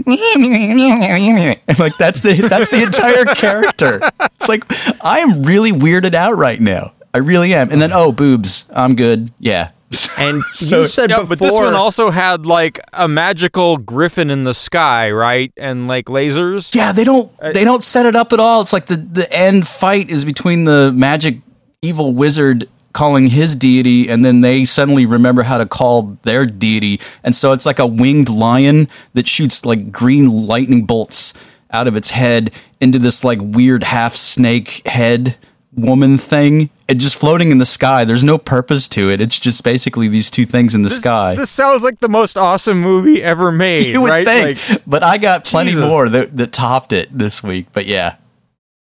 like 1.79 1.97
that's 1.99 2.21
the 2.21 2.47
that's 2.49 2.71
the 2.71 2.83
entire 2.83 3.25
character. 3.35 4.01
It's 4.21 4.49
like 4.49 4.65
I 5.05 5.21
am 5.21 5.43
really 5.43 5.73
weirded 5.73 6.15
out 6.15 6.37
right 6.37 6.61
now. 6.61 6.93
I 7.15 7.19
really 7.19 7.55
am. 7.55 7.71
And 7.71 7.81
then 7.81 7.93
oh, 7.93 8.13
boobs. 8.13 8.67
I'm 8.73 8.95
good. 8.95 9.33
Yeah. 9.39 9.71
And 10.19 10.43
So- 10.53 10.83
you 10.83 10.89
said 10.89 11.11
Yeah, 11.11 11.21
before, 11.21 11.37
but 11.37 11.39
this 11.41 11.55
one 11.55 11.75
also 11.75 12.11
had 12.11 12.47
like 12.47 12.81
a 12.93 13.09
magical 13.09 13.77
griffin 13.77 14.31
in 14.31 14.45
the 14.45 14.55
sky, 14.55 15.11
right? 15.11 15.53
And 15.57 15.89
like 15.89 16.07
lasers. 16.07 16.75
Yeah, 16.75 16.93
they 16.93 17.05
don't 17.05 17.31
uh, 17.41 17.53
they 17.53 17.65
don't 17.65 17.83
set 17.83 18.07
it 18.07 18.15
up 18.15 18.33
at 18.33 18.41
all. 18.41 18.61
It's 18.63 18.73
like 18.73 18.87
the 18.87 18.97
the 18.97 19.31
end 19.33 19.67
fight 19.67 20.11
is 20.11 20.25
between 20.25 20.65
the 20.65 20.93
magic 20.95 21.41
evil 21.83 22.13
wizard 22.13 22.69
calling 22.93 23.27
his 23.29 23.57
deity 23.57 24.09
and 24.09 24.25
then 24.25 24.43
they 24.43 24.65
suddenly 24.65 25.07
remember 25.07 25.43
how 25.43 25.57
to 25.59 25.67
call 25.67 26.19
their 26.23 26.45
deity 26.45 27.01
and 27.25 27.35
so 27.35 27.53
it's 27.53 27.65
like 27.65 27.79
a 27.79 27.87
winged 27.87 28.29
lion 28.29 28.87
that 29.15 29.27
shoots 29.27 29.65
like 29.65 29.91
green 29.91 30.47
lightning 30.47 30.85
bolts 30.85 31.33
out 31.71 31.89
of 31.89 31.97
its 31.97 32.11
head 32.11 32.53
into 32.81 32.99
this 32.99 33.25
like 33.25 33.39
weird 33.41 33.83
half 33.83 34.15
snake 34.15 34.87
head 34.87 35.37
woman 35.75 36.19
thing 36.19 36.69
and 36.89 37.01
just 37.01 37.19
floating 37.19 37.51
in 37.51 37.57
the 37.57 37.65
sky 37.65 38.05
there's 38.05 38.23
no 38.23 38.37
purpose 38.37 38.87
to 38.87 39.09
it 39.11 39.23
it's 39.23 39.39
just 39.41 39.65
basically 39.65 40.07
these 40.07 40.31
two 40.31 40.45
things 40.45 40.75
in 40.75 40.83
the 40.83 40.91
sky 40.91 41.35
This 41.35 41.49
sounds 41.51 41.83
like 41.83 41.99
the 42.01 42.11
most 42.11 42.37
awesome 42.37 42.79
movie 42.81 43.23
ever 43.23 43.51
made, 43.51 43.87
you 43.95 44.03
would 44.03 44.11
right? 44.11 44.27
think, 44.27 44.69
Like, 44.69 44.83
but 44.87 45.03
I 45.03 45.17
got 45.17 45.45
plenty 45.45 45.71
Jesus. 45.71 45.89
more 45.89 46.09
that, 46.11 46.37
that 46.37 46.53
topped 46.53 46.93
it 46.93 47.09
this 47.17 47.43
week. 47.43 47.69
But 47.73 47.87
yeah, 47.87 48.17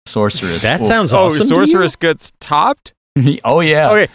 sorceress. 0.06 0.63
that 0.63 0.82
Oof. 0.82 0.88
sounds 0.88 1.13
oh, 1.13 1.27
awesome. 1.27 1.39
to 1.39 1.47
Sorceress 1.47 1.95
gets 1.95 2.32
topped. 2.39 2.93
oh 3.45 3.62
yeah. 3.62 3.91
Okay, 3.91 4.12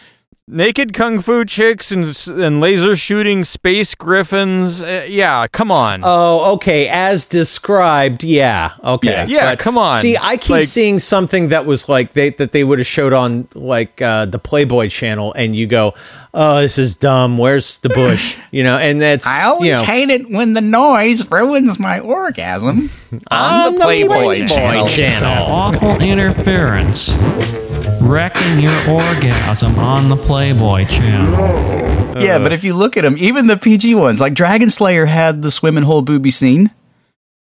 naked 0.49 0.95
kung 0.95 1.21
fu 1.21 1.45
chicks 1.45 1.91
and 1.91 2.05
and 2.41 2.61
laser 2.61 2.95
shooting 2.95 3.45
space 3.45 3.95
griffins. 3.95 4.81
Uh, 4.83 5.05
yeah, 5.09 5.47
come 5.49 5.71
on. 5.71 6.03
Oh, 6.05 6.53
okay. 6.55 6.89
As 6.89 7.27
described, 7.27 8.23
yeah. 8.23 8.73
Okay. 8.83 9.09
Yeah. 9.09 9.27
Yeah, 9.27 9.57
come 9.57 9.77
on. 9.77 10.01
See, 10.01 10.17
I 10.17 10.37
keep 10.37 10.51
Like- 10.51 10.69
seeing 10.69 10.99
something 11.01 11.49
that 11.49 11.67
was 11.67 11.89
like 11.89 12.13
they 12.13 12.31
that 12.31 12.53
they 12.53 12.65
would 12.65 12.79
have 12.79 12.87
showed 12.87 13.13
on 13.13 13.49
like 13.55 14.01
uh, 14.01 14.27
the 14.27 14.39
Playboy 14.39 14.89
channel, 14.89 15.33
and 15.35 15.57
you 15.57 15.67
go, 15.67 15.95
"Oh, 16.33 16.61
this 16.61 16.79
is 16.79 16.95
dumb. 16.95 17.39
Where's 17.39 17.79
the 17.81 17.89
bush?" 17.89 18.37
you 18.53 18.63
know, 18.63 18.79
and 18.79 19.01
that's 19.01 19.27
you 19.61 19.73
know, 19.73 19.83
hate 19.83 20.11
it 20.11 20.31
when 20.31 20.53
the 20.55 20.61
noise 20.61 21.29
ruins 21.31 21.79
my 21.79 21.99
orgasm. 21.99 22.91
on 23.31 23.75
the 23.75 23.81
Playboy, 23.81 24.47
channel. 24.47 24.87
Awful 25.27 26.01
interference. 26.01 27.15
Wrecking 28.07 28.61
your 28.61 28.77
orgasm 28.89 29.79
on 29.79 30.09
the 30.09 30.17
Playboy 30.17 30.85
channel. 30.87 32.23
yeah, 32.23 32.39
but 32.39 32.53
if 32.53 32.63
you 32.63 32.75
look 32.75 32.97
at 32.97 33.03
them, 33.03 33.17
even 33.19 33.47
the 33.49 33.57
PG 33.57 33.95
ones, 33.97 34.21
like 34.21 34.33
Dragon 34.35 34.71
Slayer 34.71 35.07
had 35.07 35.43
the 35.43 35.51
swimming 35.51 35.83
hole 35.85 36.03
booby 36.03 36.31
scene. 36.31 36.71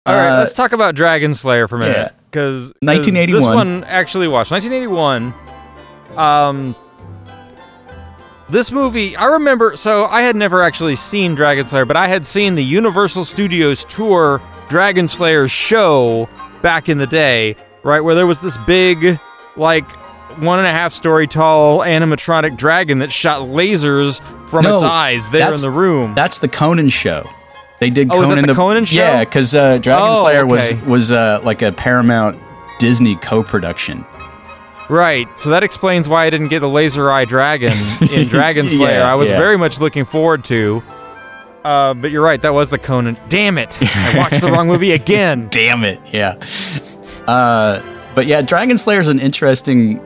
All 0.06 0.15
right, 0.15 0.36
Uh, 0.36 0.39
let's 0.39 0.54
talk 0.54 0.72
about 0.72 0.96
Dragon 0.96 1.36
Slayer 1.36 1.67
for 1.67 1.76
a 1.76 1.80
minute 1.80 2.13
because 2.32 2.74
1981. 2.82 3.41
This 3.41 3.46
one 3.56 3.84
actually 3.84 4.28
watched 4.28 4.52
1981. 4.52 5.34
Um, 6.17 6.76
this 8.50 8.72
movie 8.72 9.15
I 9.15 9.26
remember. 9.26 9.78
So 9.78 10.06
I 10.06 10.22
had 10.24 10.36
never 10.36 10.63
actually 10.63 10.96
seen 10.96 11.36
Dragon 11.36 11.67
Slayer, 11.67 11.86
but 11.86 11.98
I 11.98 12.08
had 12.08 12.26
seen 12.26 12.56
the 12.56 12.63
Universal 12.63 13.26
Studios 13.26 13.86
tour 13.86 14.41
Dragon 14.70 15.08
Slayer 15.08 15.48
show 15.48 16.28
back 16.62 16.89
in 16.89 16.98
the 16.98 17.08
day, 17.08 17.56
right 17.84 18.00
where 18.02 18.15
there 18.15 18.26
was 18.28 18.39
this 18.39 18.58
big, 18.60 19.20
like 19.56 19.86
one 20.39 20.60
and 20.60 20.67
a 20.67 20.71
half 20.71 20.93
story 20.93 21.28
tall 21.28 21.80
animatronic 21.80 22.58
dragon 22.58 23.00
that 23.00 23.12
shot 23.12 23.41
lasers 23.41 24.21
from 24.50 24.63
No, 24.63 24.76
its 24.76 24.84
eyes 24.84 25.30
there 25.30 25.54
in 25.54 25.62
the 25.62 25.69
room. 25.71 26.15
That's 26.15 26.39
the 26.39 26.47
Conan 26.47 26.89
show. 26.89 27.26
They 27.80 27.89
did 27.89 28.10
Oh, 28.12 28.23
Conan 28.23 28.45
the 28.45 28.54
Conan 28.56 28.86
show? 28.86 28.97
Yeah, 29.00 29.23
because 29.23 29.54
uh, 29.54 29.78
Dragon 29.78 30.10
Oh, 30.15 30.21
Slayer 30.23 30.45
was 30.47 30.73
okay. 30.73 30.82
was 30.88 31.12
uh, 31.12 31.39
like 31.43 31.62
a 31.62 31.71
Paramount 31.71 32.39
Disney 32.80 33.15
co-production. 33.15 34.06
Right. 34.89 35.28
So 35.38 35.50
that 35.50 35.63
explains 35.63 36.08
why 36.08 36.26
I 36.26 36.30
didn't 36.30 36.47
get 36.47 36.63
a 36.63 36.67
laser 36.67 37.12
eye 37.12 37.26
dragon 37.26 37.73
in 38.12 38.28
Dragon 38.30 38.69
Slayer. 38.69 39.00
Yeah, 39.00 39.12
I 39.12 39.15
was 39.15 39.30
yeah. 39.30 39.38
very 39.38 39.58
much 39.58 39.80
looking 39.80 40.06
forward 40.06 40.45
to. 40.45 40.82
Uh, 41.63 41.93
but 41.93 42.10
you're 42.12 42.23
right. 42.23 42.41
That 42.41 42.54
was 42.54 42.69
the 42.69 42.78
Conan. 42.80 43.17
Damn 43.28 43.58
it! 43.58 43.78
I 43.82 44.17
watched 44.17 44.39
the 44.41 44.50
wrong 44.50 44.67
movie 44.67 44.91
again. 44.93 45.47
Damn 45.52 45.84
it, 45.84 46.00
yeah. 46.13 46.41
Uh, 47.28 47.82
but 48.15 48.26
yeah, 48.26 48.41
Dragon 48.41 48.78
Slayer 48.78 49.02
is 49.02 49.10
an 49.10 49.19
interesting 49.19 50.00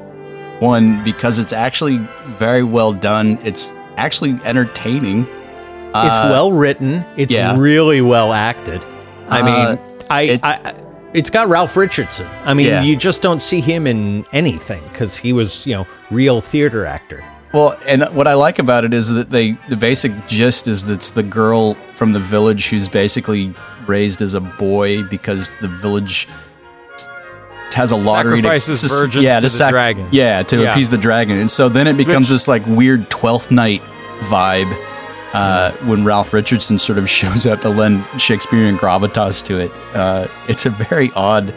one 0.62 1.04
because 1.04 1.40
it's 1.40 1.52
actually 1.54 1.98
very 2.38 2.64
well 2.64 2.94
done. 2.94 3.40
It's 3.44 3.72
actually 3.98 4.40
entertaining. 4.46 5.22
It's 5.24 6.30
well 6.30 6.52
written. 6.54 7.04
It's 7.18 7.34
yeah. 7.34 7.58
really 7.58 8.00
well 8.02 8.32
acted. 8.32 8.82
I 9.28 9.42
Uh, 9.42 9.46
mean, 9.46 9.80
I, 10.10 10.22
it's- 10.24 10.40
I, 10.44 10.70
I 10.70 10.76
it's 11.14 11.30
got 11.30 11.50
Ralph 11.50 11.76
Richardson. 11.76 12.26
I 12.46 12.54
mean, 12.54 12.68
Yeah. 12.68 12.84
you 12.84 12.96
just 12.96 13.22
don't 13.22 13.42
see 13.42 13.60
him 13.60 13.86
in 13.86 14.24
anything 14.32 14.82
because 14.94 15.18
he 15.18 15.34
was, 15.34 15.66
you 15.66 15.74
know, 15.74 15.88
real 16.10 16.40
theater 16.40 16.86
actor. 16.86 17.22
Well, 17.54 17.76
and 17.86 18.04
what 18.16 18.28
I 18.28 18.36
like 18.36 18.60
about 18.60 18.86
it 18.86 18.94
is 18.94 19.10
that 19.10 19.30
they 19.30 19.58
the 19.68 19.76
basic 19.76 20.14
gist 20.28 20.70
is 20.70 20.86
that 20.86 20.94
it's 20.94 21.10
the 21.10 21.24
girl 21.24 21.74
from 21.96 22.14
the 22.14 22.20
village 22.20 22.70
who's 22.70 22.88
basically 22.88 23.54
raised 23.88 24.22
as 24.22 24.36
a 24.36 24.40
boy 24.40 25.04
because 25.04 25.54
the 25.58 25.68
village 25.68 26.30
has 27.74 27.92
a 27.92 27.96
lottery 27.96 28.42
Sacrifices 28.42 28.82
to, 28.82 28.88
to 28.88 28.94
virgins 28.94 29.24
yeah, 29.24 29.36
to 29.40 29.46
the 29.46 29.50
sac- 29.50 29.72
dragon. 29.72 30.08
Yeah, 30.12 30.44
to 30.44 30.62
Yeah. 30.64 30.72
appease 30.72 30.90
the 30.90 30.98
dragon. 30.98 31.38
And 31.38 31.50
so 31.50 31.70
then 31.70 31.88
it 31.88 31.98
becomes 31.98 32.30
this 32.30 32.48
like 32.48 32.66
weird 32.68 33.10
twelfth 33.10 33.52
night 33.52 33.82
vibe 34.22 34.72
uh, 35.34 35.72
when 35.86 36.04
Ralph 36.04 36.34
Richardson 36.34 36.78
sort 36.78 36.98
of 36.98 37.10
shows 37.20 37.46
up 37.46 37.62
to 37.62 37.70
lend 37.70 38.04
Shakespearean 38.22 38.78
gravitas 38.78 39.44
to 39.46 39.60
it. 39.60 39.72
Uh, 39.94 40.28
it's 40.48 40.66
a 40.66 40.70
very 40.70 41.12
odd 41.16 41.54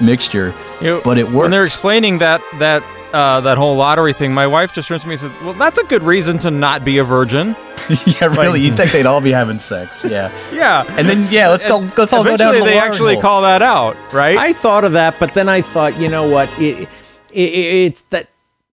mixture, 0.00 0.54
You 0.80 0.86
know, 0.88 1.00
but 1.04 1.18
it 1.18 1.24
works. 1.24 1.34
When 1.34 1.50
they're 1.50 1.64
explaining 1.64 2.18
that 2.18 2.40
that 2.58 2.82
uh, 3.12 3.40
that 3.42 3.56
whole 3.58 3.76
lottery 3.76 4.12
thing, 4.12 4.34
my 4.34 4.46
wife 4.46 4.72
just 4.72 4.88
turns 4.88 5.02
to 5.02 5.08
me 5.08 5.14
and 5.14 5.20
says, 5.20 5.32
"Well, 5.42 5.52
that's 5.54 5.78
a 5.78 5.84
good 5.84 6.02
reason 6.02 6.38
to 6.40 6.50
not 6.50 6.84
be 6.84 6.98
a 6.98 7.04
virgin." 7.04 7.56
yeah, 8.06 8.26
really, 8.26 8.60
you'd 8.60 8.76
think 8.76 8.92
they'd 8.92 9.06
all 9.06 9.20
be 9.20 9.30
having 9.30 9.58
sex. 9.58 10.04
Yeah. 10.04 10.30
Yeah. 10.54 10.84
And 10.96 11.08
then 11.08 11.30
yeah, 11.30 11.48
let's 11.48 11.66
go. 11.66 11.78
Let's 11.96 12.12
all 12.12 12.24
go 12.24 12.36
down. 12.36 12.54
Eventually, 12.54 12.60
the 12.60 12.64
they 12.66 12.78
actually 12.78 13.14
hole. 13.14 13.22
call 13.22 13.42
that 13.42 13.60
out, 13.62 13.96
right? 14.12 14.36
I 14.36 14.52
thought 14.52 14.84
of 14.84 14.92
that, 14.92 15.18
but 15.18 15.34
then 15.34 15.48
I 15.48 15.62
thought, 15.62 15.98
you 15.98 16.08
know 16.08 16.28
what? 16.28 16.48
It, 16.58 16.88
it, 17.32 17.36
it's 17.36 18.02
that 18.10 18.28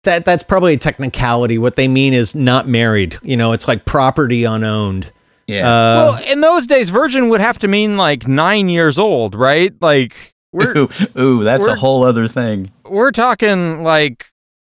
that 0.05 0.25
that's 0.25 0.43
probably 0.43 0.75
a 0.75 0.77
technicality. 0.77 1.59
What 1.59 1.77
they 1.77 1.89
mean 1.89 2.13
is 2.13 2.35
not 2.35 2.69
married. 2.69 3.19
You 3.23 3.37
know, 3.37 3.53
it's 3.53 3.67
like 3.67 3.85
property 3.85 4.45
unowned. 4.45 5.13
Yeah. 5.47 5.67
Uh, 5.67 5.97
well, 5.97 6.23
in 6.31 6.41
those 6.41 6.67
days, 6.67 6.91
virgin 6.91 7.29
would 7.31 7.41
have 7.41 7.59
to 7.61 7.69
mean 7.69 7.97
like 7.97 8.29
nine 8.29 8.69
years 8.69 8.99
old, 8.99 9.35
right? 9.35 9.75
Like 9.81 10.35
we're 10.53 10.77
ooh, 10.77 10.89
ooh, 11.19 11.45
that's 11.45 11.67
a 11.67 11.71
we're- 11.71 11.81
whole 11.81 12.03
other 12.05 12.27
thing. 12.27 12.71
we're 12.89 13.13
talking 13.13 13.83
like 13.85 14.27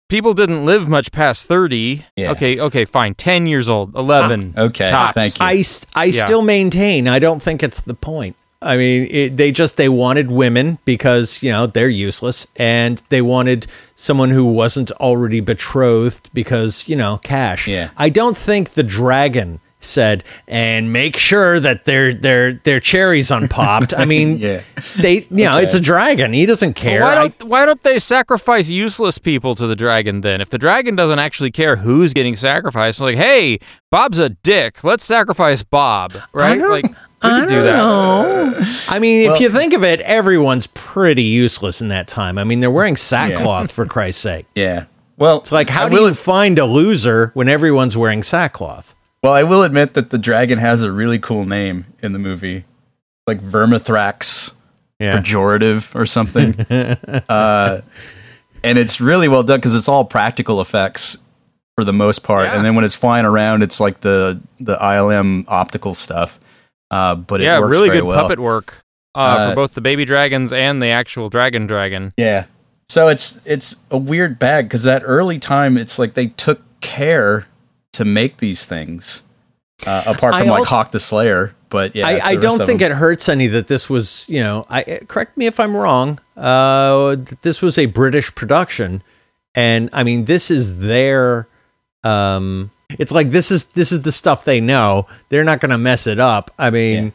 people 0.10 0.34
didn't 0.34 0.66
live 0.66 0.90
much 0.90 1.12
past 1.12 1.48
30 1.48 2.06
Yeah. 2.18 2.32
okay 2.32 2.60
okay 2.60 2.86
fine 2.86 3.14
10 3.14 3.48
years 3.48 3.70
old 3.70 3.96
11 3.96 4.54
ah, 4.58 4.62
Okay, 4.64 4.86
tops. 4.86 5.14
thank 5.16 5.40
you. 5.40 5.46
I, 5.46 5.64
I 5.96 6.06
Yeah. 6.06 6.26
still 6.26 6.42
maintain 6.42 7.08
I 7.08 7.20
don't 7.20 7.42
think 7.42 7.64
it's 7.64 7.80
the 7.82 7.94
point. 7.94 8.36
I 8.64 8.78
mean, 8.78 9.08
it, 9.10 9.38
they 9.38 9.52
just 9.52 9.76
they 9.76 9.90
wanted 9.90 10.30
women 10.30 10.78
because 10.86 11.42
you 11.42 11.50
know 11.52 11.66
they're 11.66 11.90
useless, 11.90 12.46
and 12.58 13.02
they 13.10 13.20
wanted 13.24 13.66
someone 13.96 14.30
who 14.30 14.46
wasn't 14.46 14.92
already 15.00 15.40
betrothed 15.40 16.30
because 16.32 16.88
you 16.88 16.96
know 16.96 17.18
cash. 17.24 17.68
Yeah. 17.68 17.90
I 17.98 18.10
don't 18.10 18.38
think 18.38 18.72
the 18.72 18.84
dragon 18.84 19.62
said 19.82 20.24
and 20.48 20.94
make 20.94 21.18
sure 21.18 21.60
that 21.60 21.86
their 21.86 22.14
their 22.14 22.54
their 22.54 22.80
cherries 22.80 23.32
unpopped. 23.32 23.94
I 23.96 24.06
mean, 24.06 24.38
Yeah. 24.40 24.62
they 24.98 25.22
you 25.30 25.46
know 25.46 25.56
Okay. 25.56 25.64
it's 25.66 25.74
a 25.74 25.80
dragon. 25.82 26.34
He 26.34 26.46
doesn't 26.46 26.74
care. 26.76 27.02
why 27.02 27.16
don't 27.16 27.44
why 27.44 27.66
don't 27.66 27.82
they 27.84 28.00
sacrifice 28.00 28.70
useless 28.70 29.18
people 29.18 29.56
to 29.56 29.68
the 29.68 29.76
dragon 29.76 30.22
then? 30.22 30.40
If 30.42 30.50
the 30.50 30.58
dragon 30.58 30.96
doesn't 30.96 31.20
actually 31.20 31.52
care 31.52 31.78
who's 31.78 32.14
getting 32.14 32.36
sacrificed, 32.36 33.00
like, 33.02 33.16
hey, 33.16 33.60
Bob's 33.90 34.20
a 34.20 34.30
dick. 34.30 34.84
Let's 34.84 35.04
sacrifice 35.04 35.64
Bob, 35.64 36.14
right? 36.34 36.58
don't- 36.58 36.70
like, 36.70 36.86
we 36.88 37.30
I 37.30 37.42
do 37.46 37.56
don't 37.56 37.64
that. 37.66 37.78
know. 37.78 38.66
I 38.90 38.98
mean, 39.00 39.28
Well- 39.28 39.36
if 39.36 39.42
you 39.42 39.50
think 39.50 39.74
of 39.74 39.84
it, 39.84 40.02
everyone's 40.02 40.66
pretty 40.68 41.22
useless 41.24 41.80
in 41.82 41.90
that 41.90 42.08
time. 42.08 42.38
I 42.40 42.44
mean, 42.44 42.62
they're 42.62 42.72
wearing 42.72 42.96
sackcloth 42.98 43.72
for 43.72 43.86
Christ's 43.86 44.22
sake. 44.24 44.46
Yeah. 44.56 44.86
Well, 45.18 45.38
It's 45.38 45.52
like, 45.52 45.70
how 45.70 45.86
I 45.86 45.90
do 45.90 45.96
will, 45.98 46.08
you 46.08 46.14
find 46.16 46.58
a 46.58 46.66
loser 46.66 47.30
when 47.36 47.48
everyone's 47.48 47.96
wearing 47.96 48.24
sackcloth? 48.24 48.96
Well, 49.24 49.34
I 49.34 49.44
will 49.44 49.64
admit 49.64 49.94
that 49.94 50.10
the 50.10 50.18
dragon 50.18 50.58
has 50.58 50.82
a 50.82 50.92
really 50.92 51.20
cool 51.20 51.46
name 51.46 51.86
in 52.02 52.12
the 52.14 52.20
movie, 52.20 52.66
like 53.28 53.40
Vermithrax 53.40 54.54
pejorative 55.00 55.94
or 55.96 56.06
something. 56.06 56.60
uh, 57.30 57.82
and 58.64 58.78
it's 58.78 59.00
really 59.00 59.28
well 59.28 59.44
done 59.44 59.60
because 59.60 59.76
it's 59.76 59.88
all 59.88 60.06
practical 60.06 60.60
effects 60.62 61.18
for 61.76 61.84
the 61.84 61.94
most 61.94 62.24
part, 62.24 62.46
Yeah. 62.46 62.56
and 62.56 62.66
then 62.66 62.76
when 62.76 62.84
it's 62.84 62.96
flying 62.96 63.26
around, 63.26 63.64
it's 63.64 63.80
like 63.80 64.02
the 64.02 64.42
the 64.60 64.76
ILM 64.78 65.46
optical 65.48 65.94
stuff. 65.94 66.40
Uh, 66.90 67.16
but 67.16 67.42
it 67.42 67.46
yeah, 67.46 67.60
works 67.60 67.72
really 67.72 67.88
very 67.90 68.00
good 68.02 68.08
well. 68.08 68.22
puppet 68.22 68.40
work 68.40 68.84
uh, 69.16 69.20
Uh, 69.20 69.50
for 69.52 69.56
both 69.56 69.74
the 69.76 69.82
baby 69.82 70.04
dragons 70.04 70.52
and 70.52 70.82
the 70.82 70.88
actual 70.90 71.30
dragon 71.30 71.66
dragon. 71.68 72.14
Yeah. 72.18 72.46
So 72.90 73.08
it's 73.08 73.40
it's 73.46 73.78
a 73.90 73.98
weird 73.98 74.38
bag 74.38 74.66
because 74.66 74.84
that 74.84 75.02
early 75.06 75.40
time, 75.40 75.78
it's 75.78 75.98
like 75.98 76.16
they 76.16 76.28
took 76.28 76.62
care 76.82 77.48
to 77.94 78.06
make 78.06 78.38
these 78.38 78.66
things. 78.66 79.24
Uh, 79.86 80.04
apart 80.06 80.36
I 80.36 80.40
from 80.42 80.50
like 80.50 80.60
also- 80.60 80.70
Hawk 80.70 80.92
the 80.92 81.00
Slayer, 81.00 81.56
but 81.70 81.96
yeah, 81.96 82.08
I, 82.08 82.32
I 82.32 82.36
don't 82.36 82.60
think 82.66 82.82
them- 82.82 82.92
it 82.92 82.96
hurts 82.96 83.28
any 83.28 83.48
that 83.48 83.68
this 83.68 83.90
was, 83.90 84.26
you 84.30 84.40
know, 84.40 84.66
I 84.70 84.84
correct 85.08 85.38
me 85.38 85.48
if 85.48 85.60
I'm 85.60 85.76
wrong. 85.76 86.20
Uh, 86.38 87.16
this 87.42 87.62
was 87.64 87.78
a 87.80 87.88
British 87.88 88.34
production, 88.36 89.02
and 89.56 89.90
I 89.92 90.04
mean, 90.04 90.26
this 90.26 90.52
is 90.52 90.78
their. 90.80 91.48
Um, 92.04 92.72
it's 93.00 93.12
like 93.12 93.32
this 93.32 93.50
is 93.52 93.66
this 93.70 93.92
is 93.92 94.04
the 94.04 94.12
stuff 94.12 94.44
they 94.46 94.62
know. 94.62 95.08
They're 95.30 95.44
not 95.44 95.62
going 95.62 95.72
to 95.72 95.78
mess 95.78 96.06
it 96.06 96.20
up. 96.20 96.52
I 96.60 96.70
mean, 96.70 97.14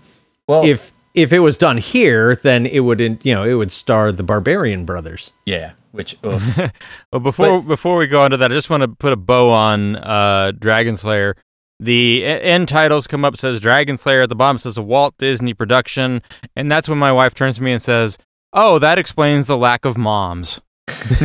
Well, 0.49 0.65
if 0.65 0.93
if 1.17 1.33
it 1.33 1.41
was 1.41 1.57
done 1.57 1.79
here, 1.79 2.37
then 2.37 2.67
it 2.67 2.81
would, 2.81 3.01
you 3.01 3.35
know, 3.35 3.43
it 3.43 3.55
would 3.55 3.73
star 3.73 4.13
the 4.13 4.23
Barbarian 4.23 4.85
Brothers. 4.85 5.33
yeah, 5.47 5.73
which 5.91 6.17
ugh. 6.25 6.71
Well, 7.11 7.21
before 7.21 7.63
before 7.63 7.97
we 7.97 8.07
go 8.07 8.23
on 8.23 8.31
to 8.31 8.37
that, 8.37 8.53
I 8.53 8.55
just 8.55 8.71
want 8.71 8.83
to 8.83 8.89
put 8.89 9.13
a 9.13 9.17
bow 9.17 9.51
on 9.51 9.97
uh, 9.97 10.53
Dragon 10.57 10.97
Slayer. 10.97 11.35
The 11.81 12.25
end 12.25 12.69
titles 12.69 13.07
come 13.07 13.25
up 13.25 13.37
says 13.37 13.61
Dragon 13.61 13.97
Slayer 13.97 14.23
at 14.23 14.29
the 14.29 14.35
bottom 14.35 14.59
says 14.59 14.79
a 14.79 14.83
Walt 14.83 15.15
Disney 15.19 15.55
production, 15.55 16.23
and 16.55 16.71
that's 16.71 16.89
when 16.89 16.99
my 16.99 17.13
wife 17.13 17.35
turns 17.35 17.57
to 17.57 17.63
me 17.63 17.73
and 17.73 17.83
says, 17.83 18.19
"Oh, 18.53 18.79
that 18.79 18.99
explains 18.99 19.47
the 19.47 19.57
lack 19.57 19.85
of 19.85 19.97
moms." 19.97 20.61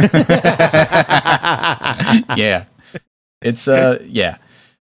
yeah, 2.36 2.66
it's 3.42 3.68
uh 3.68 4.00
yeah. 4.06 4.38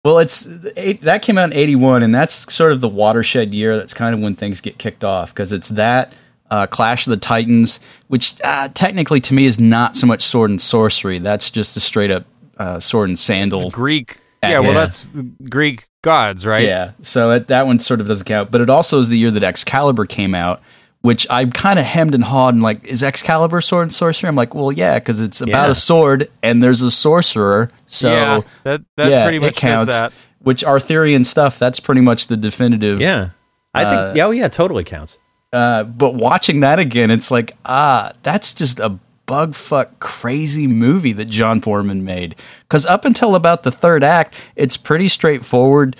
Well, 0.04 0.18
it's 0.18 0.46
eight, 0.76 1.00
that 1.00 1.22
came 1.22 1.38
out 1.38 1.50
in 1.50 1.56
'81, 1.56 2.02
and 2.02 2.14
that's 2.14 2.52
sort 2.52 2.72
of 2.72 2.80
the 2.80 2.88
watershed 2.88 3.54
year. 3.54 3.76
That's 3.76 3.94
kind 3.94 4.14
of 4.14 4.20
when 4.20 4.34
things 4.34 4.60
get 4.60 4.76
kicked 4.76 5.02
off 5.02 5.32
because 5.32 5.52
it's 5.52 5.70
that 5.70 6.12
uh, 6.50 6.66
Clash 6.66 7.06
of 7.06 7.10
the 7.10 7.16
Titans, 7.16 7.80
which 8.08 8.38
uh, 8.44 8.68
technically 8.68 9.20
to 9.20 9.34
me 9.34 9.46
is 9.46 9.58
not 9.58 9.96
so 9.96 10.06
much 10.06 10.22
sword 10.22 10.50
and 10.50 10.60
sorcery. 10.60 11.18
That's 11.18 11.50
just 11.50 11.76
a 11.78 11.80
straight 11.80 12.10
up 12.10 12.26
uh, 12.58 12.80
sword 12.80 13.08
and 13.08 13.18
sandal. 13.18 13.70
Greek, 13.70 14.18
yeah, 14.42 14.60
well, 14.60 14.74
that's 14.74 15.08
the 15.08 15.22
Greek 15.22 15.86
gods, 16.02 16.44
right? 16.44 16.64
Yeah, 16.64 16.92
so 17.00 17.30
it, 17.30 17.48
that 17.48 17.66
one 17.66 17.78
sort 17.78 18.00
of 18.00 18.06
doesn't 18.06 18.26
count. 18.26 18.50
But 18.50 18.60
it 18.60 18.68
also 18.68 18.98
is 18.98 19.08
the 19.08 19.18
year 19.18 19.30
that 19.30 19.42
Excalibur 19.42 20.04
came 20.04 20.34
out, 20.34 20.60
which 21.04 21.26
I'm 21.28 21.52
kind 21.52 21.78
of 21.78 21.84
hemmed 21.84 22.14
and 22.14 22.24
hawed 22.24 22.54
and 22.54 22.62
like, 22.62 22.82
is 22.86 23.02
Excalibur 23.02 23.60
sword 23.60 23.82
and 23.82 23.92
sorcery? 23.92 24.26
I'm 24.26 24.36
like, 24.36 24.54
well, 24.54 24.72
yeah, 24.72 24.98
because 24.98 25.20
it's 25.20 25.42
about 25.42 25.66
Yeah. 25.66 25.70
a 25.72 25.74
sword 25.74 26.30
and 26.42 26.62
there's 26.62 26.80
a 26.80 26.90
sorcerer. 26.90 27.70
So 27.86 28.10
yeah, 28.10 28.40
that 28.62 28.80
that 28.96 29.10
yeah, 29.10 29.22
pretty 29.24 29.38
much 29.38 29.54
counts. 29.56 29.92
that. 29.92 30.14
Which 30.38 30.64
Arthurian 30.64 31.24
stuff, 31.24 31.58
that's 31.58 31.78
pretty 31.78 32.00
much 32.00 32.28
the 32.28 32.38
definitive. 32.38 33.02
Yeah, 33.02 33.30
I 33.74 33.84
think. 33.84 33.96
Uh, 33.96 34.12
yeah, 34.16 34.24
oh 34.24 34.30
yeah, 34.30 34.48
totally 34.48 34.82
counts. 34.82 35.18
Uh, 35.52 35.84
but 35.84 36.14
watching 36.14 36.60
that 36.60 36.78
again, 36.78 37.10
it's 37.10 37.30
like, 37.30 37.54
ah, 37.66 38.12
that's 38.22 38.54
just 38.54 38.80
a 38.80 38.98
bug 39.26 39.54
fuck 39.54 39.98
crazy 40.00 40.66
movie 40.66 41.12
that 41.12 41.26
John 41.28 41.60
Boorman 41.60 42.00
made. 42.00 42.34
Because 42.62 42.86
up 42.86 43.04
until 43.04 43.34
about 43.34 43.62
the 43.62 43.70
third 43.70 44.02
act, 44.02 44.34
it's 44.56 44.78
pretty 44.78 45.08
straightforward 45.08 45.96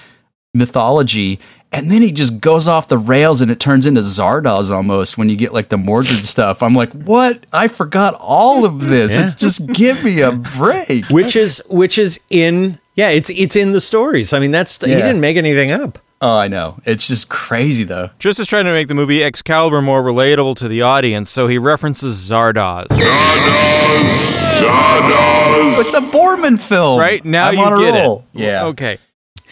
mythology. 0.55 1.39
And 1.75 1.91
then 1.91 2.03
he 2.03 2.13
just 2.13 2.41
goes 2.41 2.69
off 2.69 2.87
the 2.87 2.97
rails 2.99 3.41
and 3.41 3.51
it 3.51 3.59
turns 3.59 3.85
into 3.85 4.01
Zardoz 4.01 4.71
almost 4.71 5.19
when 5.19 5.29
you 5.29 5.35
get 5.35 5.53
like 5.53 5.71
the 5.71 5.77
Mordred 5.77 6.25
stuff. 6.25 6.63
I'm 6.63 6.73
like, 6.73 6.93
what? 6.93 7.47
I 7.53 7.67
forgot 7.67 8.15
all 8.21 8.65
of 8.65 8.89
this. 8.89 9.13
Yeah. 9.13 9.27
It's 9.27 9.35
just 9.35 9.67
give 9.73 10.05
me 10.05 10.21
a 10.21 10.31
break. 10.31 11.07
Which 11.11 11.35
is 11.35 11.61
which 11.69 11.99
is 11.99 12.21
in 12.31 12.79
yeah, 12.95 13.09
it's 13.09 13.29
it's 13.31 13.57
in 13.57 13.73
the 13.73 13.81
stories. 13.81 14.33
I 14.33 14.39
mean, 14.39 14.53
that's 14.53 14.79
he 14.81 14.87
didn't 14.87 15.21
make 15.21 15.37
anything 15.37 15.73
up. 15.73 15.99
Oh, 16.23 16.37
I 16.37 16.47
know. 16.47 16.81
It's 16.85 17.09
just 17.09 17.29
crazy 17.29 17.83
though. 17.83 18.11
Just 18.21 18.39
as 18.39 18.47
trying 18.47 18.67
to 18.67 18.73
make 18.73 18.87
the 18.87 18.95
movie 18.95 19.25
Excalibur 19.25 19.83
more 19.83 20.01
relatable 20.01 20.57
to 20.59 20.69
the 20.69 20.83
audience, 20.83 21.29
so 21.29 21.49
he 21.49 21.59
references 21.59 22.31
Zardoz. 22.31 22.87
Zardoz! 22.87 24.15
Zardoz! 24.61 25.81
It's 25.81 25.93
a 25.93 26.01
Boorman 26.01 26.61
film. 26.61 27.01
Right 27.01 27.25
now, 27.25 27.49
I'm 27.49 27.55
you 27.55 27.65
on 27.65 27.73
a 27.73 27.79
get 27.79 28.01
roll. 28.05 28.25
it. 28.33 28.41
Yeah. 28.43 28.67
Okay. 28.67 28.99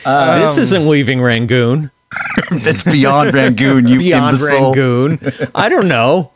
Um, 0.05 0.41
this 0.41 0.57
isn't 0.57 0.89
leaving 0.89 1.21
Rangoon. 1.21 1.91
It's 2.55 2.83
beyond 2.83 3.33
Rangoon, 3.33 3.87
you 3.88 3.98
Beyond 3.98 4.35
imbecile. 4.37 4.75
Rangoon. 4.75 5.20
I 5.55 5.68
don't 5.68 5.88
know. 5.88 6.33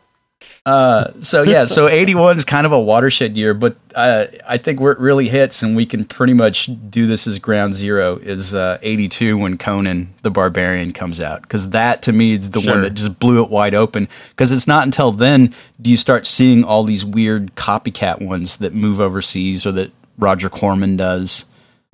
so 0.65 1.43
yeah, 1.43 1.65
so 1.65 1.87
81 1.87 2.37
is 2.37 2.45
kind 2.45 2.65
of 2.65 2.71
a 2.71 2.79
watershed 2.79 3.37
year, 3.37 3.53
but 3.53 3.77
uh, 3.95 4.25
I 4.47 4.57
think 4.57 4.79
where 4.79 4.91
it 4.91 4.99
really 4.99 5.29
hits, 5.29 5.63
and 5.63 5.75
we 5.75 5.85
can 5.85 6.05
pretty 6.05 6.33
much 6.33 6.69
do 6.89 7.07
this 7.07 7.27
as 7.27 7.39
ground 7.39 7.73
zero, 7.75 8.17
is 8.17 8.53
uh, 8.53 8.77
82 8.81 9.37
when 9.37 9.57
Conan 9.57 10.13
the 10.23 10.31
Barbarian 10.31 10.91
comes 10.91 11.21
out. 11.21 11.43
Because 11.43 11.69
that 11.69 12.01
to 12.03 12.11
me 12.13 12.33
is 12.33 12.51
the 12.51 12.61
Sure. 12.61 12.73
one 12.73 12.81
that 12.81 12.95
just 12.95 13.19
blew 13.19 13.43
it 13.43 13.49
wide 13.49 13.75
open. 13.75 14.09
Because 14.29 14.51
it's 14.51 14.67
not 14.67 14.83
until 14.85 15.11
then 15.11 15.53
do 15.81 15.89
you 15.89 15.97
start 15.97 16.25
seeing 16.25 16.63
all 16.63 16.83
these 16.83 17.05
weird 17.05 17.55
copycat 17.55 18.21
ones 18.21 18.57
that 18.57 18.73
move 18.73 18.99
overseas 18.99 19.65
or 19.65 19.71
that 19.73 19.91
Roger 20.17 20.49
Corman 20.49 20.97
does. 20.97 21.45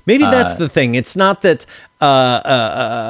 Maybe 0.05 0.23
that's 0.23 0.57
the 0.57 0.67
thing. 0.67 0.95
It's 0.95 1.15
not 1.15 1.41
that 1.43 1.65
uh, 2.03 2.41
uh, 2.45 2.49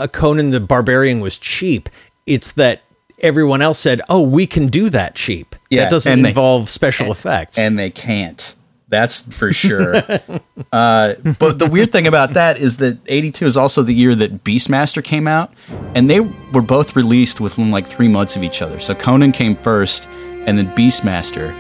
uh, 0.04 0.08
Conan 0.08 0.52
the 0.52 0.60
Barbarian 0.60 1.20
was 1.20 1.38
cheap. 1.38 1.90
It's 2.26 2.52
that 2.54 2.84
everyone 3.20 3.62
else 3.62 3.80
said, 3.80 4.02
"Oh, 4.10 4.22
we 4.22 4.46
can 4.48 4.68
do 4.68 4.90
that 4.90 5.16
cheap." 5.16 5.56
Yeah, 5.70 5.84
that 5.86 5.92
doesn't 5.92 6.12
and 6.12 6.26
they- 6.26 6.30
involve 6.30 6.70
special 6.70 7.12
effects. 7.12 7.58
and 7.58 7.78
they 7.80 7.90
can't. 7.90 8.56
That's 8.90 9.24
for 9.36 9.52
sure. 9.52 9.96
uh, 10.72 11.16
but 11.40 11.58
the 11.58 11.68
weird 11.68 11.92
thing 11.92 12.06
about 12.06 12.34
that 12.34 12.60
is 12.60 12.78
that 12.78 13.00
82 13.08 13.48
is 13.48 13.58
also 13.58 13.82
the 13.82 13.94
year 13.94 14.14
that 14.14 14.44
Beastmaster 14.44 15.04
came 15.04 15.28
out, 15.28 15.52
and 15.96 16.08
they 16.08 16.20
were 16.20 16.62
both 16.62 16.96
released 16.96 17.42
within 17.42 17.72
like 17.72 17.88
three 17.88 18.08
months 18.08 18.36
of 18.36 18.44
each 18.44 18.62
other. 18.62 18.78
So 18.80 18.94
Conan 18.94 19.32
came 19.32 19.56
first, 19.56 20.08
and 20.46 20.60
then 20.60 20.68
Beastmaster. 20.76 21.54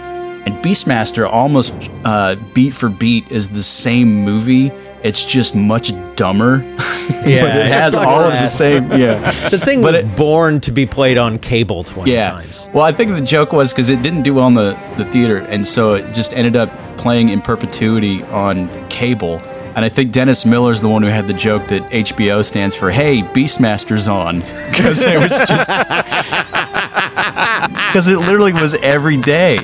And 0.46 0.63
Beastmaster 0.63 1.28
almost 1.28 1.74
uh, 2.06 2.36
beat 2.54 2.76
for 2.76 2.89
beat 2.89 3.32
is 3.32 3.50
the 3.50 3.63
same 3.63 4.24
movie. 4.24 4.72
It's 5.04 5.26
just 5.26 5.56
much 5.56 5.92
dumber. 6.16 6.63
Yeah, 7.26 7.48
it 7.48 7.72
has 7.72 7.96
all 7.96 8.24
of 8.24 8.32
the 8.32 8.48
same. 8.48 8.89
Yeah. 8.94 9.50
the 9.50 9.58
thing 9.60 9.82
But 9.82 9.94
was 9.94 10.02
it- 10.04 10.16
born 10.16 10.62
to 10.62 10.72
be 10.72 10.86
played 10.86 11.18
on 11.18 11.38
cable 11.38 11.84
twenty 11.84 12.13
Yeah. 12.13 12.32
times. 12.32 12.70
Well, 12.74 12.84
I 12.86 12.94
think 12.94 13.12
the 13.12 13.20
joke 13.22 13.52
was 13.52 13.74
because 13.74 13.89
it 13.89 14.02
didn't 14.02 14.22
do 14.24 14.34
well 14.34 14.48
in 14.48 14.54
the, 14.54 14.78
the 14.98 15.04
theater, 15.06 15.39
and 15.39 15.68
so 15.68 15.96
it 15.96 16.13
just 16.13 16.34
ended 16.34 16.56
up 16.56 16.70
playing 16.98 17.28
in 17.30 17.42
perpetuity 17.42 18.24
on 18.24 18.70
cable. 18.89 19.39
And 19.76 19.84
I 19.84 19.89
think 19.89 20.12
Dennis 20.13 20.46
Miller's 20.46 20.80
the 20.80 20.88
one 20.88 21.02
who 21.04 21.10
had 21.10 21.28
the 21.28 21.34
joke 21.34 21.68
that 21.68 21.82
HBO 21.92 22.44
stands 22.44 22.74
for 22.76 22.89
"Hey, 22.89 23.22
Beastmaster's 23.22 24.08
on," 24.08 24.39
because 24.72 25.04
it 25.04 25.18
was 25.20 25.32
just 25.48 25.70
because 27.88 28.08
it 28.08 28.18
literally 28.20 28.54
was 28.54 28.76
every 28.82 29.18
day, 29.18 29.58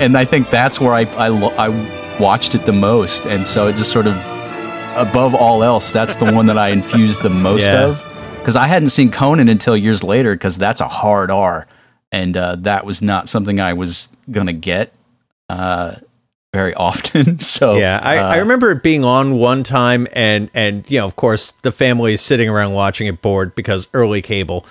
and 0.00 0.16
I 0.16 0.24
think 0.24 0.50
that's 0.50 0.80
where 0.80 0.92
I 0.92 1.02
I, 1.16 1.28
I 1.66 2.18
watched 2.20 2.54
it 2.54 2.64
the 2.64 2.72
most, 2.72 3.26
and 3.26 3.46
so 3.46 3.66
it 3.66 3.74
just 3.76 3.90
sort 3.92 4.06
of 4.06 4.14
above 4.96 5.34
all 5.34 5.62
else, 5.62 5.90
that's 5.90 6.16
the 6.16 6.30
one 6.32 6.46
that 6.46 6.58
I 6.58 6.68
infused 6.68 7.22
the 7.22 7.30
most 7.30 7.66
Yeah. 7.68 7.84
of 7.86 8.04
because 8.38 8.56
I 8.56 8.66
hadn't 8.66 8.88
seen 8.88 9.10
Conan 9.10 9.48
until 9.48 9.76
years 9.76 10.02
later 10.02 10.34
because 10.34 10.56
that's 10.58 10.80
a 10.80 10.88
hard 10.88 11.30
R, 11.30 11.66
and 12.12 12.36
uh, 12.36 12.56
that 12.60 12.84
was 12.84 13.02
not 13.02 13.28
something 13.28 13.60
I 13.60 13.72
was 13.74 14.08
gonna 14.30 14.52
get 14.52 14.92
uh, 15.48 15.96
very 16.52 16.74
often. 16.74 17.38
so 17.40 17.76
Yeah, 17.76 18.00
I, 18.02 18.16
I 18.16 18.36
uh, 18.38 18.42
remember 18.42 18.70
it 18.70 18.82
being 18.82 19.04
on 19.04 19.34
one 19.36 19.62
time, 19.62 20.06
and 20.12 20.50
and 20.54 20.84
you 20.88 20.98
know, 21.00 21.06
of 21.06 21.16
course, 21.16 21.52
the 21.62 21.72
family 21.72 22.14
is 22.14 22.20
sitting 22.20 22.48
around 22.48 22.72
watching 22.72 23.06
it 23.06 23.20
bored 23.22 23.54
because 23.54 23.86
early 23.94 24.22
cable. 24.22 24.66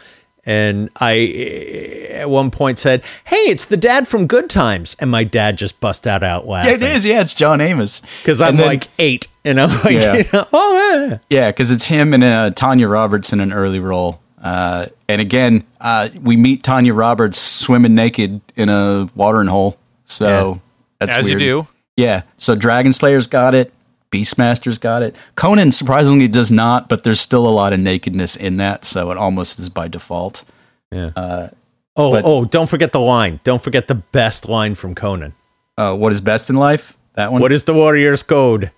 And 0.50 0.90
I, 1.00 1.16
eh, 1.16 2.08
at 2.22 2.30
one 2.30 2.50
point, 2.50 2.80
said, 2.80 3.04
"Hey, 3.26 3.36
it's 3.52 3.66
the 3.66 3.78
dad 3.78 4.08
from 4.08 4.26
Good 4.26 4.50
Times," 4.50 4.96
and 5.00 5.12
my 5.12 5.24
dad 5.24 5.58
just 5.58 5.80
bust 5.80 6.08
out 6.08 6.24
out 6.24 6.46
Yeah, 6.46 6.52
laughing. 6.52 6.74
it 6.74 6.82
is. 6.84 7.06
Yeah, 7.06 7.22
it's 7.22 7.36
John 7.36 7.62
Amos 7.62 8.02
because 8.22 8.42
I'm 8.42 8.56
then- 8.58 8.66
like 8.66 8.88
eight, 8.98 9.28
and 9.46 9.62
I'm 9.62 9.70
like, 9.70 9.92
Yeah. 9.92 10.14
you 10.18 10.26
know, 10.34 10.48
oh 10.52 11.06
yeah. 11.08 11.18
Yeah, 11.30 11.52
because 11.52 11.70
it's 11.70 11.86
him 11.86 12.16
and 12.16 12.24
uh, 12.24 12.50
Tanya 12.50 12.88
Roberts 12.88 13.32
in 13.32 13.42
an 13.42 13.54
early 13.54 13.80
role. 13.80 14.22
Uh, 14.42 14.88
and 15.08 15.22
again, 15.22 15.66
uh, 15.82 16.10
we 16.20 16.36
meet 16.36 16.64
Tanya 16.64 16.96
Roberts 16.96 17.38
swimming 17.38 17.94
naked 17.94 18.42
in 18.56 18.70
a 18.70 19.08
watering 19.14 19.50
hole. 19.50 19.78
So 20.06 20.62
that's 21.00 21.16
As 21.16 21.28
you 21.30 21.36
weird. 21.38 21.40
do. 21.42 21.68
Yeah. 21.96 22.22
So 22.38 22.56
Dragon 22.56 22.92
Slayer's 22.92 23.28
got 23.28 23.54
it. 23.54 23.72
Beastmaster's 24.12 24.78
got 24.78 25.04
it. 25.04 25.16
Conan 25.36 25.72
surprisingly 25.72 26.28
does 26.28 26.52
not, 26.52 26.90
but 26.90 27.04
there's 27.04 27.20
still 27.20 27.48
a 27.48 27.52
lot 27.52 27.74
of 27.74 27.80
nakedness 27.80 28.36
in 28.36 28.58
that, 28.58 28.84
so 28.84 29.12
it 29.12 29.18
almost 29.18 29.60
is 29.60 29.70
by 29.70 29.88
default. 29.88 30.44
Oh, 30.92 32.12
But- 32.12 32.24
oh, 32.26 32.46
don't 32.46 32.70
forget 32.70 32.92
the 32.92 33.00
line. 33.00 33.40
Don't 33.44 33.62
forget 33.62 33.88
the 33.88 33.96
best 33.96 34.48
line 34.48 34.76
from 34.76 34.96
Conan. 34.96 35.34
Uh, 35.78 35.94
what 35.96 36.12
is 36.12 36.22
best 36.22 36.50
in 36.50 36.56
life? 36.56 36.98
That 37.16 37.32
one. 37.32 37.42
What 37.42 37.52
is 37.52 37.64
the 37.64 37.74
warrior's 37.74 38.24
code? 38.24 38.72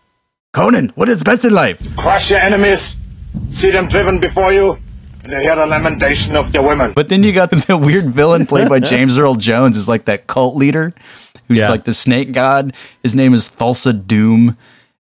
Conan? 0.54 0.92
What 0.96 1.08
is 1.10 1.24
best 1.24 1.46
in 1.46 1.54
life? 1.54 1.82
Crush 1.96 2.32
your 2.32 2.40
enemies, 2.40 2.96
see 3.50 3.72
them 3.72 3.88
driven 3.88 4.20
before 4.20 4.52
you, 4.52 4.80
and 5.24 5.32
they 5.32 5.44
hear 5.44 5.56
the 5.56 5.66
lamentation 5.66 6.36
of 6.36 6.54
your 6.54 6.64
women. 6.64 6.94
But 6.94 7.10
then 7.10 7.24
you 7.24 7.32
got 7.32 7.52
the 7.68 7.78
weird 7.78 8.06
villain 8.10 8.46
played 8.46 8.70
by 8.70 8.80
James 8.80 9.18
Earl 9.18 9.36
Jones 9.36 9.78
is 9.78 9.88
like 9.88 10.06
that 10.06 10.28
cult 10.28 10.56
leader 10.56 10.94
who's 11.48 11.60
Yeah. 11.60 11.70
like 11.70 11.86
the 11.86 11.94
snake 11.94 12.32
god. 12.34 12.74
His 13.04 13.14
name 13.16 13.34
is 13.34 13.50
Thulsa 13.50 13.94
Doom. 14.06 14.58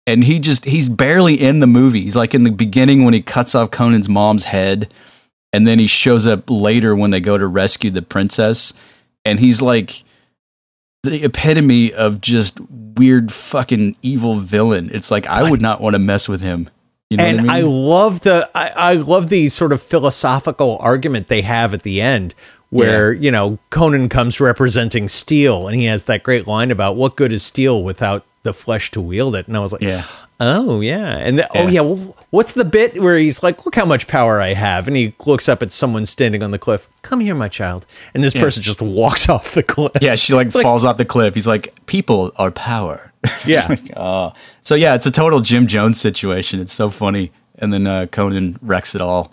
And 0.06 0.24
he 0.24 0.38
just 0.38 0.64
he's 0.64 0.88
barely 0.88 1.34
in 1.34 1.58
the 1.58 1.66
movie. 1.66 2.02
He's 2.02 2.16
like 2.16 2.34
in 2.34 2.44
the 2.44 2.50
beginning 2.50 3.04
when 3.04 3.14
he 3.14 3.20
cuts 3.20 3.54
off 3.54 3.70
Conan's 3.70 4.08
mom's 4.08 4.44
head, 4.44 4.92
and 5.52 5.66
then 5.66 5.78
he 5.78 5.86
shows 5.86 6.26
up 6.26 6.48
later 6.48 6.94
when 6.94 7.10
they 7.10 7.20
go 7.20 7.36
to 7.36 7.46
rescue 7.46 7.90
the 7.90 8.02
princess, 8.02 8.72
and 9.24 9.40
he's 9.40 9.60
like 9.60 10.04
the 11.02 11.24
epitome 11.24 11.92
of 11.92 12.20
just 12.20 12.60
weird 12.70 13.32
fucking 13.32 13.96
evil 14.02 14.36
villain. 14.36 14.90
It's 14.92 15.10
like 15.10 15.26
I 15.26 15.48
would 15.48 15.62
not 15.62 15.80
want 15.80 15.94
to 15.94 16.00
mess 16.00 16.28
with 16.28 16.40
him. 16.40 16.70
You 17.10 17.18
know 17.18 17.24
and 17.24 17.42
what 17.42 17.50
I 17.50 17.58
I, 17.58 17.62
love 17.62 18.20
the 18.20 18.50
I, 18.54 18.68
I 18.68 18.92
love 18.94 19.28
the 19.28 19.48
sort 19.48 19.72
of 19.72 19.80
philosophical 19.80 20.76
argument 20.80 21.28
they 21.28 21.42
have 21.42 21.72
at 21.72 21.82
the 21.82 22.00
end 22.00 22.34
where 22.70 23.12
you 23.12 23.30
know 23.30 23.58
Conan 23.70 24.08
comes 24.08 24.40
representing 24.40 25.08
steel 25.08 25.68
and 25.68 25.76
he 25.76 25.84
has 25.84 26.04
that 26.04 26.22
great 26.22 26.46
line 26.46 26.70
about 26.70 26.96
what 26.96 27.16
good 27.16 27.32
is 27.32 27.42
steel 27.44 27.82
without 27.82 28.26
the 28.46 28.54
flesh 28.54 28.90
to 28.92 29.00
wield 29.00 29.34
it 29.36 29.46
and 29.46 29.56
I 29.56 29.60
was 29.60 29.72
like 29.72 29.82
Yeah. 29.82 30.04
oh 30.40 30.80
yeah 30.80 31.18
and 31.18 31.38
the, 31.38 31.48
oh 31.56 31.64
Yeah. 31.64 31.68
yeah 31.68 31.80
well, 31.82 32.16
what's 32.30 32.52
the 32.52 32.64
bit 32.64 33.00
where 33.02 33.18
he's 33.18 33.42
like 33.42 33.64
look 33.66 33.74
how 33.74 33.84
much 33.84 34.06
power 34.06 34.40
I 34.40 34.54
have 34.54 34.86
and 34.88 34.96
he 34.96 35.14
looks 35.26 35.48
up 35.48 35.62
at 35.62 35.70
someone 35.72 36.06
standing 36.06 36.42
on 36.42 36.50
the 36.52 36.58
cliff 36.58 36.88
come 37.02 37.20
here 37.20 37.34
my 37.34 37.48
child 37.48 37.84
and 38.14 38.24
this 38.24 38.32
person 38.34 38.62
just 38.62 38.80
walks 38.80 39.28
off 39.34 39.52
the 39.52 39.62
cliff 39.62 39.92
Yeah, 40.00 40.14
she 40.14 40.32
like, 40.34 40.54
like- 40.54 40.62
falls 40.62 40.84
off 40.84 40.96
the 40.96 41.04
cliff. 41.04 41.34
He's 41.34 41.46
like, 41.46 41.74
"People 41.86 42.32
are 42.36 42.50
power." 42.50 43.12
Yeah. 43.46 43.66
like, 43.68 43.90
oh. 43.96 44.32
So 44.62 44.74
yeah, 44.74 44.94
it's 44.94 45.06
a 45.06 45.10
total 45.10 45.40
Jim 45.40 45.66
Jones 45.66 46.00
situation. 46.00 46.60
It's 46.60 46.72
so 46.72 46.90
funny, 46.90 47.32
and 47.58 47.72
then 47.72 47.86
uh, 47.86 48.06
Conan 48.06 48.58
wrecks 48.62 48.94
it 48.94 49.00
all. 49.00 49.32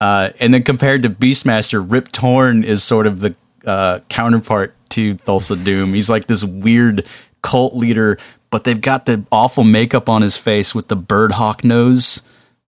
Uh, 0.00 0.30
and 0.40 0.52
then 0.54 0.62
compared 0.62 1.02
to 1.04 1.10
Beastmaster, 1.10 1.84
Rip 1.86 2.10
Torn 2.10 2.64
is 2.64 2.82
sort 2.82 3.06
of 3.06 3.20
the 3.20 3.34
uh, 3.66 4.00
counterpart 4.08 4.74
to 4.90 5.14
Thulsa 5.16 5.62
Doom. 5.64 5.92
He's 5.94 6.08
like 6.10 6.26
this 6.26 6.42
weird 6.44 7.06
cult 7.42 7.74
leader, 7.76 8.18
but 8.50 8.64
they've 8.64 8.80
got 8.80 9.06
the 9.06 9.24
awful 9.30 9.64
makeup 9.64 10.08
on 10.08 10.22
his 10.22 10.36
face 10.36 10.74
with 10.74 10.88
the 10.88 10.96
bird 10.96 11.32
hawk 11.32 11.64
nose. 11.64 12.22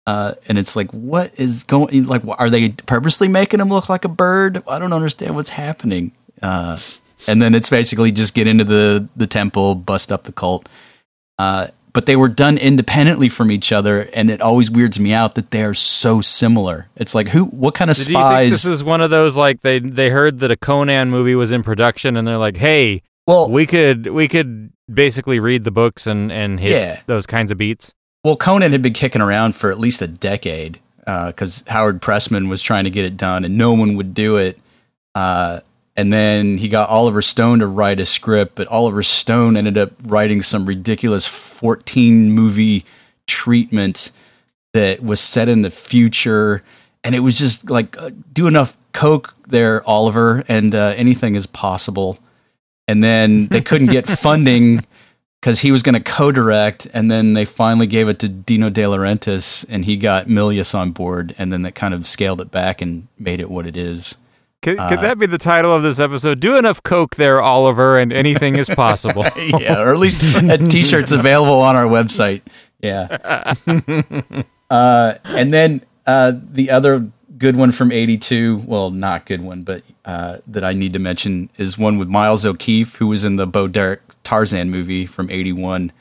Uh, 0.05 0.33
and 0.47 0.57
it's 0.57 0.75
like, 0.75 0.91
what 0.91 1.31
is 1.39 1.63
going? 1.65 2.05
Like, 2.05 2.23
are 2.25 2.49
they 2.49 2.69
purposely 2.69 3.27
making 3.27 3.59
him 3.59 3.69
look 3.69 3.89
like 3.89 4.05
a 4.05 4.09
bird? 4.09 4.63
I 4.67 4.79
don't 4.79 4.93
understand 4.93 5.35
what's 5.35 5.49
happening. 5.49 6.13
Uh, 6.41 6.79
and 7.27 7.41
then 7.41 7.53
it's 7.53 7.69
basically 7.69 8.11
just 8.11 8.33
get 8.33 8.47
into 8.47 8.63
the 8.63 9.07
the 9.15 9.27
temple, 9.27 9.75
bust 9.75 10.11
up 10.11 10.23
the 10.23 10.31
cult. 10.31 10.67
Uh, 11.37 11.67
but 11.91 12.05
they 12.05 12.15
were 12.15 12.27
done 12.27 12.57
independently 12.57 13.29
from 13.29 13.51
each 13.51 13.71
other, 13.71 14.07
and 14.13 14.29
it 14.29 14.41
always 14.41 14.69
weirds 14.69 14.99
me 14.99 15.11
out 15.13 15.35
that 15.35 15.51
they 15.51 15.63
are 15.63 15.73
so 15.73 16.21
similar. 16.21 16.87
It's 16.95 17.13
like 17.15 17.29
who, 17.29 17.45
what 17.45 17.75
kind 17.75 17.89
of 17.89 17.97
Did 17.97 18.07
you 18.07 18.13
think 18.13 18.21
spies? 18.21 18.49
this 18.51 18.65
is 18.65 18.83
one 18.83 19.01
of 19.01 19.09
those 19.09 19.35
like 19.35 19.61
they 19.61 19.79
they 19.79 20.09
heard 20.09 20.39
that 20.39 20.51
a 20.51 20.57
Conan 20.57 21.09
movie 21.09 21.35
was 21.35 21.51
in 21.51 21.63
production 21.63 22.15
and 22.15 22.27
they're 22.27 22.37
like, 22.37 22.57
hey, 22.57 23.01
well, 23.29 23.49
we 23.49 23.65
could 23.67 24.07
we 24.07 24.27
could 24.27 24.71
basically 24.91 25.39
read 25.39 25.63
the 25.63 25.71
books 25.71 26.07
and 26.07 26.31
and 26.31 26.59
hit 26.59 26.71
Yeah. 26.71 27.01
those 27.05 27.25
kinds 27.25 27.51
of 27.51 27.57
beats. 27.57 27.93
Well, 28.23 28.35
Conan 28.35 28.71
had 28.71 28.81
been 28.81 28.93
kicking 28.93 29.21
around 29.21 29.55
for 29.55 29.71
at 29.71 29.79
least 29.79 30.01
a 30.01 30.07
decade 30.07 30.79
because 31.05 31.63
Howard 31.67 32.01
Pressman 32.01 32.49
was 32.49 32.61
trying 32.61 32.83
to 32.83 32.89
get 32.89 33.05
it 33.05 33.17
done, 33.17 33.45
and 33.45 33.57
no 33.57 33.73
one 33.73 33.95
would 33.95 34.13
do 34.13 34.37
it. 34.37 34.59
Uh, 35.15 35.61
and 35.95 36.11
then 36.13 36.57
he 36.57 36.67
got 36.69 36.89
Oliver 36.89 37.21
Stone 37.21 37.59
to 37.59 37.67
write 37.67 37.99
a 37.99 38.05
script, 38.05 38.55
but 38.55 38.67
Oliver 38.67 39.03
Stone 39.03 39.57
ended 39.57 39.77
up 39.77 39.91
writing 40.03 40.41
some 40.41 40.65
ridiculous 40.65 41.25
14 41.27 42.31
movie 42.31 42.85
treatment 43.27 44.11
that 44.73 45.03
was 45.03 45.19
set 45.19 45.49
in 45.49 45.61
the 45.61 45.71
future. 45.71 46.63
And 47.03 47.15
it 47.15 47.19
was 47.19 47.37
just 47.39 47.69
like, 47.69 47.97
uh, 47.97 48.11
do 48.31 48.47
enough 48.47 48.77
coke 48.93 49.35
there, 49.47 49.81
Oliver, 49.87 50.43
and 50.47 50.75
uh, 50.75 50.93
anything 50.95 51.35
is 51.35 51.47
possible. 51.47 52.19
And 52.89 53.03
then 53.03 53.47
they 53.49 53.61
couldn't 53.61 53.91
get 53.91 54.07
funding 54.25 54.83
because 55.39 55.59
he 55.59 55.71
was 55.71 55.83
going 55.83 55.93
to 55.93 56.01
co-direct, 56.01 56.87
and 56.91 57.09
then 57.09 57.33
they 57.33 57.45
finally 57.45 57.85
gave 57.85 58.09
it 58.09 58.17
to 58.19 58.27
Dino 58.27 58.71
De 58.71 58.81
Laurentiis, 58.81 59.63
and 59.69 59.85
he 59.85 59.95
got 59.95 60.27
Milius 60.27 60.73
on 60.73 60.91
board, 60.91 61.35
and 61.37 61.51
then 61.53 61.61
that 61.61 61.75
kind 61.75 61.93
of 61.93 62.07
scaled 62.07 62.41
it 62.41 62.49
back 62.49 62.81
and 62.81 63.07
made 63.19 63.39
it 63.39 63.49
what 63.51 63.67
it 63.67 63.77
is. 63.77 64.15
Could, 64.63 64.79
Uh, 64.79 64.89
could 64.89 65.01
that 65.01 65.19
be 65.19 65.27
the 65.27 65.37
title 65.37 65.71
of 65.71 65.83
this 65.83 65.99
episode? 65.99 66.39
Do 66.39 66.57
enough 66.57 66.81
coke 66.81 67.15
there, 67.15 67.41
Oliver, 67.41 67.99
and 67.99 68.11
anything 68.11 68.57
is 68.57 68.69
possible. 68.69 69.23
yeah, 69.37 69.79
or 69.79 69.91
at 69.91 69.97
least 69.97 70.21
a 70.23 70.57
t-shirt's 70.57 71.11
available 71.11 71.61
on 71.61 71.75
our 71.75 71.85
website. 71.85 72.41
Yeah. 72.81 73.53
uh, 74.69 75.13
and 75.23 75.53
then 75.53 75.81
uh, 76.07 76.33
the 76.35 76.71
other 76.71 77.07
good 77.39 77.55
one 77.57 77.71
from 77.71 77.91
'82, 77.91 78.63
well, 78.67 78.91
not 78.91 79.25
good 79.25 79.43
one, 79.43 79.63
but 79.63 79.81
uh, 80.05 80.37
that 80.47 80.63
I 80.63 80.73
need 80.73 80.93
to 80.93 80.99
mention 80.99 81.49
is 81.57 81.77
one 81.77 81.97
with 81.97 82.07
Miles 82.09 82.45
O'Keeffe, 82.45 82.97
who 82.97 83.07
was 83.07 83.23
in 83.23 83.37
the 83.37 83.47
Bo 83.47 83.67
Derek 83.67 84.01
Tarzan 84.23 84.69
movie 84.69 85.05
from 85.07 85.29
'81. 85.31 85.91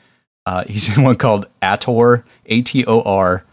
Uh, 0.45 0.63
he's 0.67 0.95
in 0.95 1.03
one 1.03 1.15
called 1.15 1.47
Ator, 1.63 2.23
A 2.45 2.61
T 2.61 2.85
O 2.85 3.01
R. 3.01 3.43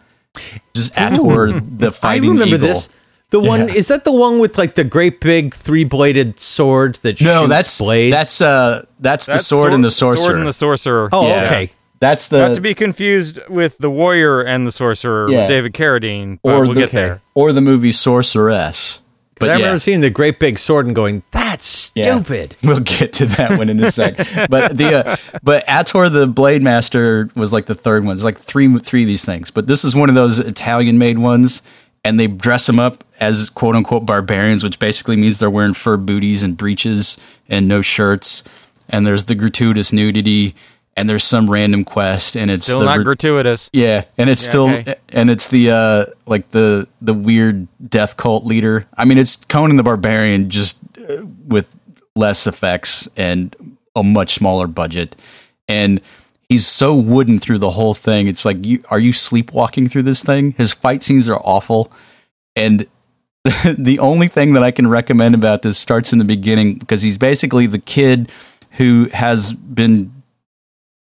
Just 0.74 0.92
Ator, 0.98 1.60
the 1.60 1.90
fighting 1.92 2.30
I 2.30 2.32
remember 2.34 2.56
eagle. 2.56 2.68
this 2.68 2.88
the 3.30 3.40
one 3.40 3.68
Yeah. 3.68 3.74
is 3.74 3.88
that 3.88 4.04
the 4.04 4.12
one 4.12 4.38
with 4.38 4.56
like 4.58 4.74
the 4.76 4.84
great 4.84 5.20
big 5.20 5.54
three-bladed 5.54 6.38
sword 6.38 6.96
that 7.02 7.20
No, 7.20 7.40
shoots 7.42 7.48
that's 7.48 7.78
blades 7.78 8.12
that's 8.12 8.40
uh 8.42 8.84
that's, 9.00 9.26
the 9.26 9.32
That's 9.32 9.46
sword 9.46 9.72
and 9.72 9.82
the 9.82 9.90
sorcerer. 9.90 10.24
Sword 10.26 10.38
and 10.38 10.46
the 10.46 10.52
sorcerer. 10.52 11.08
oh 11.12 11.26
yeah. 11.26 11.44
okay 11.46 11.70
that's 12.00 12.28
the 12.28 12.48
Not 12.48 12.54
to 12.56 12.60
be 12.60 12.74
confused 12.74 13.38
with 13.48 13.78
the 13.78 13.90
warrior 13.90 14.40
and 14.42 14.66
the 14.66 14.72
sorcerer 14.72 15.30
Yeah. 15.30 15.40
with 15.40 15.48
David 15.48 15.72
Carradine, 15.74 16.38
but 16.42 16.54
or 16.54 16.60
we'll 16.62 16.74
the 16.74 16.80
get 16.82 16.90
there. 16.92 17.22
or 17.34 17.52
the 17.52 17.60
movie 17.60 17.92
Sorceress. 17.92 19.00
But 19.38 19.50
I 19.50 19.52
yeah, 19.56 19.58
remember 19.64 19.80
seeing 19.80 20.00
the 20.00 20.08
great 20.08 20.38
big 20.40 20.58
sword 20.58 20.86
and 20.86 20.94
going, 20.94 21.22
"That's 21.30 21.92
Yeah. 21.94 22.04
stupid." 22.14 22.56
We'll 22.64 22.80
get 22.80 23.12
to 23.14 23.26
that 23.26 23.58
one 23.58 23.68
in 23.68 23.82
a 23.84 23.92
sec. 23.92 24.16
But 24.48 24.78
the 24.78 25.06
uh, 25.06 25.16
but 25.42 25.62
Ator 25.68 26.08
the 26.10 26.26
Blade 26.26 26.62
Master 26.62 27.28
was 27.34 27.52
like 27.52 27.66
the 27.66 27.74
third 27.74 28.04
one. 28.06 28.14
It's 28.14 28.24
like 28.24 28.38
three 28.38 28.66
three 28.78 29.02
of 29.02 29.06
these 29.08 29.24
things. 29.26 29.50
But 29.50 29.66
this 29.66 29.84
is 29.84 29.94
one 29.94 30.08
of 30.08 30.14
those 30.14 30.38
Italian 30.38 30.96
made 30.96 31.18
ones, 31.18 31.60
and 32.02 32.18
they 32.18 32.28
dress 32.28 32.64
them 32.66 32.80
up 32.80 33.04
as 33.20 33.50
quote 33.50 33.76
unquote 33.76 34.06
barbarians, 34.06 34.64
which 34.64 34.78
basically 34.78 35.16
means 35.16 35.38
they're 35.38 35.50
wearing 35.50 35.74
fur 35.74 35.98
booties 35.98 36.42
and 36.42 36.56
breeches 36.56 37.18
and 37.46 37.68
no 37.68 37.82
shirts. 37.82 38.42
And 38.88 39.06
there's 39.06 39.24
the 39.24 39.34
gratuitous 39.34 39.92
nudity, 39.92 40.54
and 40.96 41.08
there's 41.08 41.24
some 41.24 41.50
random 41.50 41.84
quest, 41.84 42.36
and 42.36 42.50
it's 42.50 42.66
Still 42.66 42.80
the 42.80 42.86
not 42.86 43.04
gratuitous. 43.04 43.68
yeah, 43.72 44.04
and 44.16 44.30
it's 44.30 44.42
Yeah, 44.44 44.48
still 44.48 44.68
okay. 44.70 44.94
and 45.10 45.30
it's 45.30 45.48
the 45.48 45.70
uh 45.70 46.06
like 46.26 46.50
the 46.50 46.88
the 47.00 47.14
weird 47.14 47.68
death 47.88 48.16
cult 48.16 48.44
leader. 48.44 48.86
I 48.96 49.04
mean, 49.04 49.18
it's 49.18 49.36
Conan 49.36 49.76
the 49.76 49.82
Barbarian 49.82 50.48
just 50.50 50.78
uh, 50.98 51.26
with 51.46 51.76
less 52.14 52.46
effects 52.46 53.08
and 53.16 53.54
a 53.94 54.02
much 54.02 54.34
smaller 54.34 54.66
budget. 54.66 55.14
And 55.68 56.00
he's 56.48 56.66
so 56.66 56.94
wooden 56.94 57.38
through 57.38 57.58
the 57.58 57.70
whole 57.70 57.92
thing. 57.94 58.26
It's 58.28 58.44
like 58.44 58.64
you 58.64 58.82
are 58.90 58.98
you 58.98 59.12
sleepwalking 59.12 59.86
through 59.88 60.02
this 60.04 60.22
thing? 60.22 60.52
His 60.52 60.72
fight 60.72 61.02
scenes 61.02 61.28
are 61.28 61.40
awful. 61.44 61.92
And 62.54 62.86
the 63.78 63.98
only 64.00 64.28
thing 64.28 64.54
that 64.54 64.62
I 64.62 64.70
can 64.70 64.86
recommend 64.88 65.34
about 65.34 65.62
this 65.62 65.78
starts 65.78 66.12
in 66.12 66.18
the 66.18 66.24
beginning 66.24 66.74
because 66.78 67.02
he's 67.02 67.18
basically 67.18 67.66
the 67.66 67.78
kid 67.78 68.30
who 68.72 69.08
has 69.12 69.52
been 69.52 70.15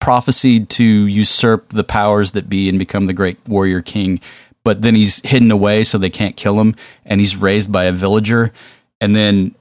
prophesied 0.02 0.68
to 0.68 0.82
usurp 0.84 1.68
the 1.68 1.84
powers 1.84 2.32
that 2.32 2.48
be 2.48 2.68
and 2.68 2.76
become 2.76 3.06
the 3.06 3.12
great 3.12 3.38
warrior 3.46 3.80
king. 3.80 4.20
But 4.64 4.82
then 4.82 4.96
he's 4.96 5.24
hidden 5.24 5.52
away 5.52 5.84
so 5.84 5.96
they 5.96 6.10
can't 6.10 6.36
kill 6.36 6.60
him, 6.60 6.74
and 7.04 7.20
he's 7.20 7.36
raised 7.36 7.70
by 7.70 7.84
a 7.84 7.92
villager. 7.92 8.52
And 9.00 9.14
then 9.14 9.54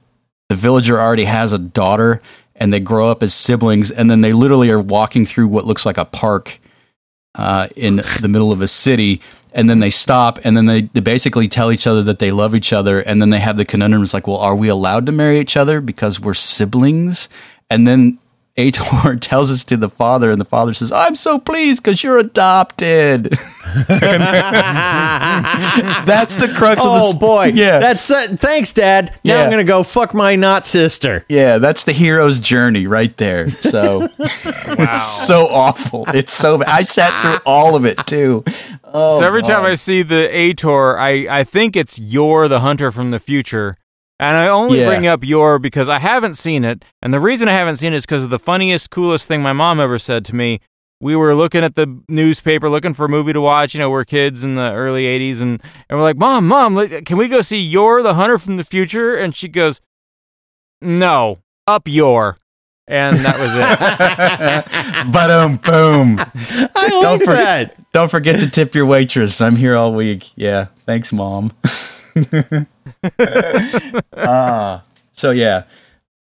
the 0.48 0.56
villager 0.56 1.00
already 1.00 1.26
has 1.26 1.52
a 1.52 1.60
daughter, 1.60 2.20
and 2.56 2.72
they 2.72 2.80
grow 2.80 3.08
up 3.08 3.22
as 3.22 3.32
siblings. 3.32 3.92
And 3.92 4.10
then 4.10 4.20
they 4.20 4.32
literally 4.32 4.68
are 4.72 4.80
walking 4.80 5.24
through 5.24 5.46
what 5.46 5.64
looks 5.64 5.86
like 5.86 5.96
a 5.96 6.04
park 6.04 6.58
uh, 7.36 7.68
in 7.76 8.02
the 8.20 8.28
middle 8.28 8.50
of 8.50 8.62
a 8.62 8.66
city. 8.66 9.20
And 9.52 9.70
then 9.70 9.78
they 9.78 9.90
stop, 9.90 10.40
and 10.42 10.56
then 10.56 10.66
they, 10.66 10.82
they 10.82 11.00
basically 11.00 11.46
tell 11.46 11.70
each 11.70 11.86
other 11.86 12.02
that 12.02 12.18
they 12.18 12.32
love 12.32 12.52
each 12.52 12.72
other. 12.72 12.98
And 12.98 13.22
then 13.22 13.30
they 13.30 13.38
have 13.38 13.56
the 13.56 13.64
conundrum: 13.64 14.02
it's 14.02 14.12
like, 14.12 14.26
well, 14.26 14.38
are 14.38 14.56
we 14.56 14.66
allowed 14.68 15.06
to 15.06 15.12
marry 15.12 15.38
each 15.38 15.56
other 15.56 15.80
because 15.80 16.18
we're 16.18 16.34
siblings? 16.34 17.28
And 17.70 17.86
then 17.86 18.18
Ator 18.58 19.16
tells 19.20 19.50
us 19.50 19.64
to 19.64 19.76
the 19.76 19.88
father, 19.88 20.30
and 20.30 20.40
the 20.40 20.44
father 20.44 20.74
says, 20.74 20.92
"I'm 20.92 21.14
so 21.16 21.38
pleased 21.38 21.82
because 21.82 22.02
you're 22.02 22.18
adopted." 22.18 23.32
That's 26.06 26.34
the 26.36 26.52
crux 26.54 26.82
Oh 26.84 27.08
of 27.08 27.14
the 27.14 27.18
boy, 27.18 27.52
Yeah, 27.54 27.78
That's 27.78 28.10
uh, 28.10 28.36
thanks, 28.36 28.72
Dad. 28.72 29.06
Now 29.24 29.36
Yeah. 29.38 29.44
I'm 29.44 29.50
gonna 29.50 29.64
go 29.64 29.82
fuck 29.82 30.14
my 30.14 30.36
not 30.36 30.66
sister. 30.66 31.24
yeah, 31.28 31.58
that's 31.58 31.84
the 31.84 31.92
hero's 31.92 32.38
journey 32.38 32.86
right 32.86 33.16
there. 33.16 33.48
So 33.48 34.08
it's 34.18 35.26
so 35.26 35.46
awful. 35.48 36.04
It's 36.08 36.32
so. 36.32 36.58
bad. 36.58 36.68
I 36.68 36.82
sat 36.82 37.18
through 37.20 37.38
all 37.46 37.74
of 37.76 37.84
it 37.84 37.98
too. 38.06 38.44
Oh, 38.84 39.18
so 39.18 39.24
every 39.26 39.42
time 39.42 39.64
I 39.64 39.74
see 39.74 40.02
the 40.02 40.28
Ator, 40.36 40.98
I, 40.98 41.26
I 41.40 41.44
think 41.44 41.76
it's 41.76 41.98
Yor 41.98 42.46
the 42.48 42.60
Hunter 42.60 42.92
from 42.92 43.10
the 43.10 43.20
future. 43.20 43.76
And 44.22 44.36
I 44.36 44.46
only 44.48 44.78
Yeah. 44.80 44.86
bring 44.86 45.06
up 45.06 45.24
Yor 45.24 45.58
because 45.58 45.88
I 45.88 45.98
haven't 45.98 46.34
seen 46.36 46.64
it. 46.64 46.84
And 47.02 47.12
the 47.12 47.18
reason 47.20 47.48
I 47.48 47.52
haven't 47.52 47.76
seen 47.76 47.92
it 47.92 47.96
is 47.96 48.06
because 48.06 48.22
of 48.22 48.30
the 48.30 48.38
funniest, 48.38 48.90
coolest 48.90 49.26
thing 49.26 49.42
my 49.42 49.52
mom 49.52 49.80
ever 49.80 49.98
said 49.98 50.24
to 50.26 50.36
me. 50.36 50.60
We 51.00 51.16
were 51.16 51.34
looking 51.34 51.64
at 51.64 51.74
the 51.74 52.00
newspaper, 52.08 52.70
looking 52.70 52.94
for 52.94 53.06
a 53.06 53.08
movie 53.08 53.32
to 53.32 53.40
watch. 53.40 53.74
You 53.74 53.80
know, 53.80 53.90
we're 53.90 54.04
kids 54.04 54.44
in 54.44 54.54
the 54.54 54.72
early 54.72 55.06
80s. 55.06 55.42
And, 55.42 55.60
and 55.90 55.98
we're 55.98 56.04
like, 56.04 56.16
Mom, 56.16 56.46
Mom, 56.46 56.88
can 57.04 57.16
we 57.16 57.26
go 57.26 57.40
see 57.42 57.58
Yor 57.58 58.00
the 58.02 58.14
Hunter 58.14 58.38
from 58.38 58.56
the 58.58 58.62
future? 58.64 59.16
And 59.16 59.34
she 59.34 59.48
goes, 59.48 59.80
No, 60.80 61.38
up 61.66 61.88
Yor. 61.88 62.36
and 62.86 63.18
that 63.18 63.38
was 63.40 63.50
it. 63.56 65.02
But 65.12 65.30
um, 65.32 65.56
boom. 65.56 66.20
I 66.20 66.88
Don't 66.88 67.02
like 67.02 67.22
for- 67.24 67.32
that. 67.32 67.74
Don't 67.92 68.10
forget 68.10 68.38
to 68.40 68.48
tip 68.48 68.74
your 68.74 68.86
waitress. 68.86 69.40
I'm 69.40 69.56
here 69.56 69.76
all 69.76 69.92
week. 69.92 70.30
Yeah, 70.36 70.66
thanks, 70.86 71.12
mom. 71.12 71.52
Ah, 74.16 74.84
so 75.12 75.30
yeah, 75.30 75.64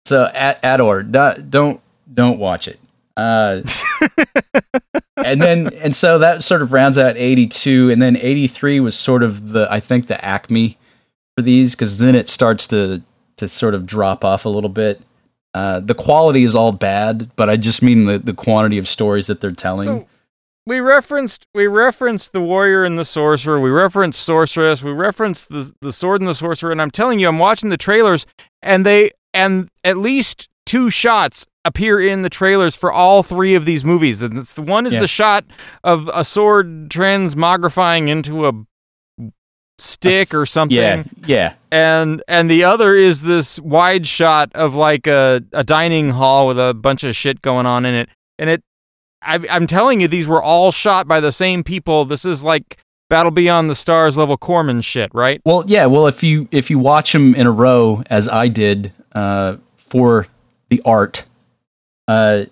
so 0.06 0.30
at 0.34 0.64
Ator, 0.64 1.04
do- 1.04 1.44
don't 1.44 1.82
don't 2.12 2.40
watch 2.40 2.68
it. 2.68 2.80
Uh, 3.18 3.62
and 5.18 5.42
then 5.42 5.74
and 5.76 5.94
so 5.96 6.18
that 6.20 6.44
sort 6.44 6.62
of 6.62 6.72
rounds 6.74 6.98
out 6.98 7.18
82, 7.18 7.90
and 7.90 8.02
then 8.02 8.16
83 8.16 8.80
was 8.80 8.98
sort 8.98 9.24
of 9.24 9.50
the 9.50 9.68
I 9.70 9.80
think 9.80 10.08
the 10.08 10.24
acme 10.24 10.78
for 11.36 11.42
these 11.42 11.76
because 11.76 11.98
then 11.98 12.16
it 12.16 12.30
starts 12.30 12.68
to 12.68 13.04
to 13.38 13.48
sort 13.48 13.74
of 13.74 13.86
drop 13.86 14.24
off 14.24 14.46
a 14.46 14.50
little 14.50 14.70
bit. 14.70 15.02
Uh, 15.54 15.82
the 15.82 15.96
quality 15.96 16.44
is 16.44 16.56
all 16.56 16.72
bad, 16.72 17.30
but 17.36 17.50
I 17.50 17.58
just 17.58 17.82
mean 17.82 18.06
the, 18.06 18.18
the 18.18 18.34
quantity 18.34 18.78
of 18.78 18.88
stories 18.88 19.28
that 19.28 19.42
they're 19.42 19.52
telling. 19.52 19.86
So 19.86 20.08
we 20.66 20.80
referenced 20.80 21.46
we 21.54 21.68
referenced 21.68 22.34
the 22.34 22.42
warrior 22.42 22.84
and 22.84 22.98
the 23.00 23.06
sorcerer. 23.06 23.60
We 23.60 23.70
referenced 23.72 24.22
sorceress. 24.22 24.84
We 24.84 24.92
referenced 24.92 25.50
the 25.50 25.74
the 25.82 25.92
sword 25.94 26.22
and 26.22 26.28
the 26.28 26.36
sorcerer. 26.36 26.72
And 26.72 26.82
I'm 26.82 26.92
telling 26.92 27.20
you, 27.20 27.28
I'm 27.28 27.40
watching 27.40 27.70
the 27.70 27.78
trailers, 27.78 28.26
and 28.62 28.86
they 28.86 29.12
and 29.34 29.70
at 29.84 29.98
least 29.98 30.50
two 30.66 30.90
shots 30.90 31.46
appear 31.66 32.00
in 32.00 32.22
the 32.22 32.30
trailers 32.30 32.76
for 32.76 32.92
all 32.92 33.24
three 33.24 33.56
of 33.56 33.66
these 33.66 33.84
movies. 33.84 34.22
And 34.22 34.38
it's 34.38 34.54
the 34.54 34.62
one 34.62 34.86
is 34.86 34.94
Yeah. 34.94 35.00
the 35.02 35.08
shot 35.08 35.46
of 35.84 36.10
a 36.14 36.24
sword 36.24 36.90
transmogrifying 36.90 38.08
into 38.08 38.48
a 38.48 38.54
stick 39.78 40.32
or 40.36 40.46
something 40.46 40.78
yeah, 40.78 41.04
yeah. 41.26 41.54
and 41.72 42.22
and 42.28 42.52
the 42.52 42.64
other 42.64 42.94
is 42.94 43.24
this 43.24 43.60
wide 43.62 44.06
shot 44.06 44.52
of 44.54 44.76
like 44.76 45.08
a, 45.08 45.42
a 45.54 45.64
dining 45.64 46.10
hall 46.10 46.46
with 46.46 46.60
a 46.60 46.72
bunch 46.76 47.04
of 47.04 47.16
shit 47.16 47.42
going 47.42 47.66
on 47.66 47.84
in 47.84 47.96
it 47.96 48.08
and 48.38 48.48
it 48.48 48.62
I, 49.22 49.40
i'm 49.50 49.68
telling 49.68 50.02
you 50.02 50.08
these 50.08 50.28
were 50.28 50.42
all 50.42 50.72
shot 50.72 51.08
by 51.08 51.20
the 51.20 51.32
same 51.32 51.64
people 51.64 52.06
this 52.06 52.26
is 52.26 52.44
like 52.44 52.78
battle 53.10 53.32
beyond 53.32 53.70
the 53.70 53.76
stars 53.76 54.18
level 54.18 54.38
corman 54.38 54.82
shit 54.82 55.14
right 55.14 55.42
Well, 55.44 55.66
yeah. 55.68 55.86
Well, 55.86 56.08
if 56.08 56.24
you 56.24 56.48
if 56.50 56.70
you 56.70 56.80
watch 56.80 57.12
them 57.12 57.36
in 57.36 57.46
a 57.46 57.52
row, 57.52 58.04
as 58.10 58.30
I 58.30 58.48
did 58.48 58.94
uh, 59.12 59.58
for 59.76 60.28
the 60.70 60.82
art, 60.86 61.26
uh, 62.08 62.46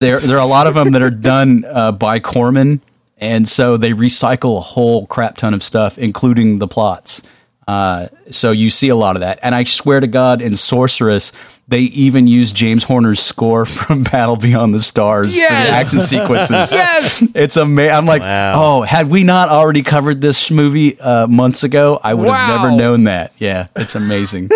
there 0.00 0.18
there 0.18 0.38
are 0.38 0.42
a 0.42 0.50
lot 0.50 0.66
of 0.66 0.74
them 0.74 0.92
that 0.92 1.02
are 1.02 1.10
done 1.34 1.64
uh, 1.68 1.92
by 1.92 2.20
Corman, 2.20 2.80
and 3.18 3.46
so 3.46 3.76
they 3.76 3.92
recycle 3.92 4.56
a 4.56 4.62
whole 4.62 5.06
crap 5.06 5.36
ton 5.36 5.52
of 5.52 5.62
stuff, 5.62 5.98
including 5.98 6.58
the 6.58 6.66
plots. 6.66 7.22
Uh, 7.68 8.08
so 8.30 8.50
you 8.50 8.70
see 8.70 8.88
a 8.88 8.96
lot 8.96 9.14
of 9.14 9.20
that, 9.20 9.38
and 9.42 9.54
I 9.54 9.64
swear 9.64 10.00
to 10.00 10.06
God, 10.06 10.40
in 10.40 10.56
Sorceress, 10.56 11.32
they 11.68 11.80
even 11.80 12.26
use 12.26 12.50
James 12.50 12.84
Horner's 12.84 13.20
score 13.20 13.66
from 13.66 14.04
Battle 14.04 14.36
Beyond 14.36 14.72
the 14.72 14.80
Stars 14.80 15.34
for 15.34 15.42
the 15.42 15.46
action 15.52 16.00
sequences. 16.00 16.72
yes 16.72 17.22
It's 17.34 17.58
amazing. 17.58 17.92
I'm 17.92 18.06
like, 18.06 18.22
Wow. 18.22 18.52
oh, 18.56 18.82
had 18.84 19.10
we 19.10 19.22
not 19.22 19.50
already 19.50 19.82
covered 19.82 20.22
this 20.22 20.50
movie 20.50 20.98
uh, 20.98 21.26
months 21.26 21.62
ago, 21.62 22.00
I 22.02 22.14
would 22.14 22.26
have 22.28 22.62
never 22.62 22.74
known 22.74 23.04
that. 23.04 23.34
Yeah, 23.38 23.66
it's 23.76 23.94
amazing. 23.94 24.48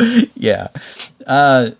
yeah. 0.34 0.66
Uh, 1.26 1.70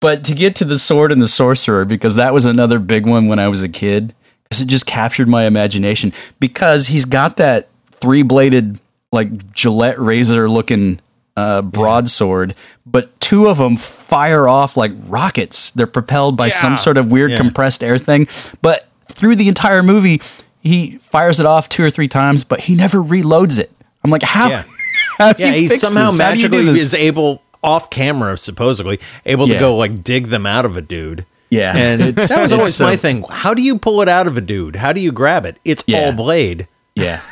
but 0.00 0.22
to 0.24 0.34
get 0.34 0.56
to 0.56 0.64
the 0.66 0.78
sword 0.78 1.12
and 1.12 1.22
the 1.22 1.28
sorcerer, 1.28 1.84
because 1.86 2.16
that 2.16 2.34
was 2.34 2.44
another 2.44 2.78
big 2.78 3.06
one 3.06 3.26
when 3.28 3.38
I 3.38 3.48
was 3.48 3.62
a 3.62 3.68
kid, 3.70 4.14
because 4.42 4.60
it 4.60 4.66
just 4.66 4.84
captured 4.86 5.28
my 5.28 5.44
imagination. 5.46 6.12
Because 6.40 6.88
he's 6.88 7.06
got 7.06 7.38
that 7.38 7.68
three 8.00 8.22
bladed, 8.22 8.78
like 9.12 9.52
Gillette 9.52 9.98
razor 10.00 10.48
looking 10.48 11.00
uh, 11.36 11.62
broadsword, 11.62 12.54
but 12.86 13.18
two 13.20 13.46
of 13.48 13.58
them 13.58 13.76
fire 13.76 14.48
off 14.48 14.76
like 14.76 14.92
rockets. 15.08 15.70
They're 15.72 15.86
propelled 15.86 16.36
by 16.36 16.46
Yeah. 16.46 16.52
some 16.60 16.78
sort 16.78 16.96
of 16.96 17.10
weird 17.10 17.32
Yeah. 17.32 17.38
compressed 17.38 17.82
air 17.82 17.98
thing. 17.98 18.28
But 18.62 18.88
through 19.08 19.36
the 19.36 19.48
entire 19.48 19.82
movie, 19.82 20.20
he 20.62 20.98
fires 20.98 21.40
it 21.40 21.46
off 21.46 21.68
two 21.68 21.82
or 21.84 21.90
three 21.90 22.08
times, 22.08 22.44
but 22.44 22.60
he 22.60 22.74
never 22.76 23.02
reloads 23.02 23.58
it. 23.58 23.72
I'm 24.04 24.10
like, 24.10 24.22
how? 24.22 24.48
Yeah. 24.48 24.64
how 25.18 25.32
do 25.32 25.42
Yeah, 25.42 25.50
you 25.54 25.62
he 25.62 25.68
fix 25.68 25.80
somehow 25.80 26.10
this? 26.12 26.20
How 26.20 26.34
do 26.34 26.40
you 26.40 26.48
do 26.48 26.56
magically 26.58 26.80
is 26.80 26.94
able 26.94 27.42
off 27.62 27.90
camera, 27.90 28.36
supposedly 28.36 29.00
able 29.26 29.48
Yeah. 29.48 29.54
to 29.54 29.60
go 29.60 29.76
like 29.76 30.04
dig 30.04 30.28
them 30.28 30.46
out 30.46 30.64
of 30.64 30.76
a 30.76 30.82
dude. 30.82 31.26
Yeah. 31.50 31.76
and 31.76 32.00
It's- 32.10 32.28
that 32.28 32.42
was 32.42 32.52
always 32.52 32.74
so- 32.76 32.84
my 32.84 32.96
thing. 32.96 33.24
How 33.28 33.54
do 33.54 33.62
you 33.62 33.76
pull 33.78 34.02
it 34.02 34.08
out 34.08 34.26
of 34.28 34.36
a 34.36 34.40
dude? 34.40 34.76
How 34.76 34.92
do 34.92 35.00
you 35.00 35.10
grab 35.10 35.44
it? 35.46 35.58
It's 35.64 35.82
Yeah. 35.86 35.98
all 36.06 36.12
blade. 36.12 36.68
Yeah. 36.94 37.20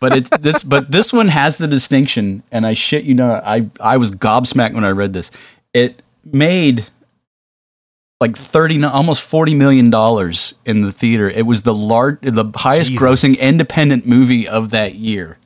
but 0.00 0.16
it's 0.16 0.30
this 0.40 0.64
but 0.64 0.90
this 0.90 1.12
one 1.12 1.28
has 1.28 1.58
the 1.58 1.66
distinction 1.66 2.42
and 2.50 2.66
I 2.66 2.74
shit 2.74 3.04
you 3.04 3.14
not 3.14 3.44
I 3.44 3.68
I 3.80 3.96
was 3.96 4.10
gobsmacked 4.10 4.74
when 4.74 4.84
I 4.84 4.90
read 4.90 5.12
this. 5.12 5.30
It 5.72 6.02
made 6.24 6.86
like 8.20 8.36
30 8.36 8.84
almost 8.84 9.22
40 9.22 9.54
million 9.54 9.90
dollars 9.90 10.54
in 10.64 10.82
the 10.82 10.92
theater. 10.92 11.28
It 11.28 11.46
was 11.46 11.62
the 11.62 11.74
large 11.74 12.18
the 12.22 12.50
highest 12.54 12.90
Jesus. 12.90 13.04
grossing 13.04 13.40
independent 13.40 14.06
movie 14.06 14.46
of 14.48 14.70
that 14.70 14.94
year. 14.94 15.38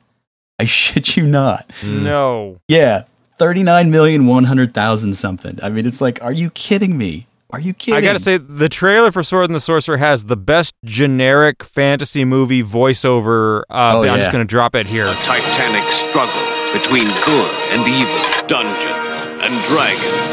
I 0.59 0.65
shit 0.65 1.17
you 1.17 1.25
not. 1.25 1.67
Mm. 1.81 2.03
no 2.03 2.59
Yeah. 2.67 3.03
39 3.39 3.91
million 3.91 4.25
100,000 4.25 5.13
something. 5.13 5.59
I 5.61 5.69
mean 5.69 5.85
it's 5.85 6.01
like 6.01 6.21
are 6.23 6.33
you 6.33 6.49
kidding 6.51 6.97
me? 6.97 7.27
Are 7.51 7.59
you 7.61 7.73
kidding? 7.73 7.97
i 7.97 8.01
gotta 8.01 8.19
say 8.19 8.37
the 8.37 8.67
trailer 8.67 9.09
for 9.11 9.23
sword 9.23 9.45
and 9.45 9.55
the 9.55 9.59
sorcerer 9.61 9.95
has 9.97 10.25
the 10.25 10.35
best 10.35 10.75
generic 10.83 11.63
fantasy 11.63 12.25
movie 12.25 12.61
voiceover. 12.61 13.61
Uh, 13.69 13.93
Oh, 13.95 14.03
i'm 14.03 14.19
just 14.19 14.31
gonna 14.33 14.43
drop 14.45 14.75
it 14.75 14.85
here. 14.85 15.07
A 15.07 15.13
titanic 15.23 15.83
struggle 15.91 16.33
between 16.73 17.07
good 17.25 17.51
and 17.71 17.87
evil, 17.87 18.19
dungeons 18.47 19.15
and 19.41 19.53
dragons, 19.63 20.31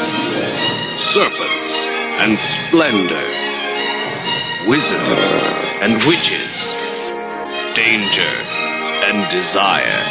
serpents 0.99 1.87
and 2.21 2.37
splendor, 2.37 3.25
wizards 4.69 5.33
and 5.83 5.93
witches, 6.09 7.13
danger 7.77 8.35
and 9.07 9.31
desire. 9.31 10.03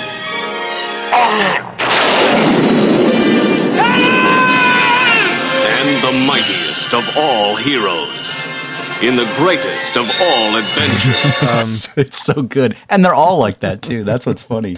And 5.75 6.01
the 6.03 6.11
mightiest 6.25 6.72
of 6.93 7.17
all 7.17 7.55
heroes, 7.55 8.43
in 9.01 9.15
the 9.15 9.31
greatest 9.35 9.97
of 9.97 10.09
all 10.21 10.55
adventures. 10.55 11.89
it's 11.97 12.23
so 12.23 12.41
good. 12.41 12.77
And 12.89 13.03
they're 13.03 13.13
all 13.13 13.39
like 13.39 13.59
that 13.59 13.81
too. 13.81 14.03
That's 14.03 14.25
what's 14.25 14.43
funny. 14.43 14.77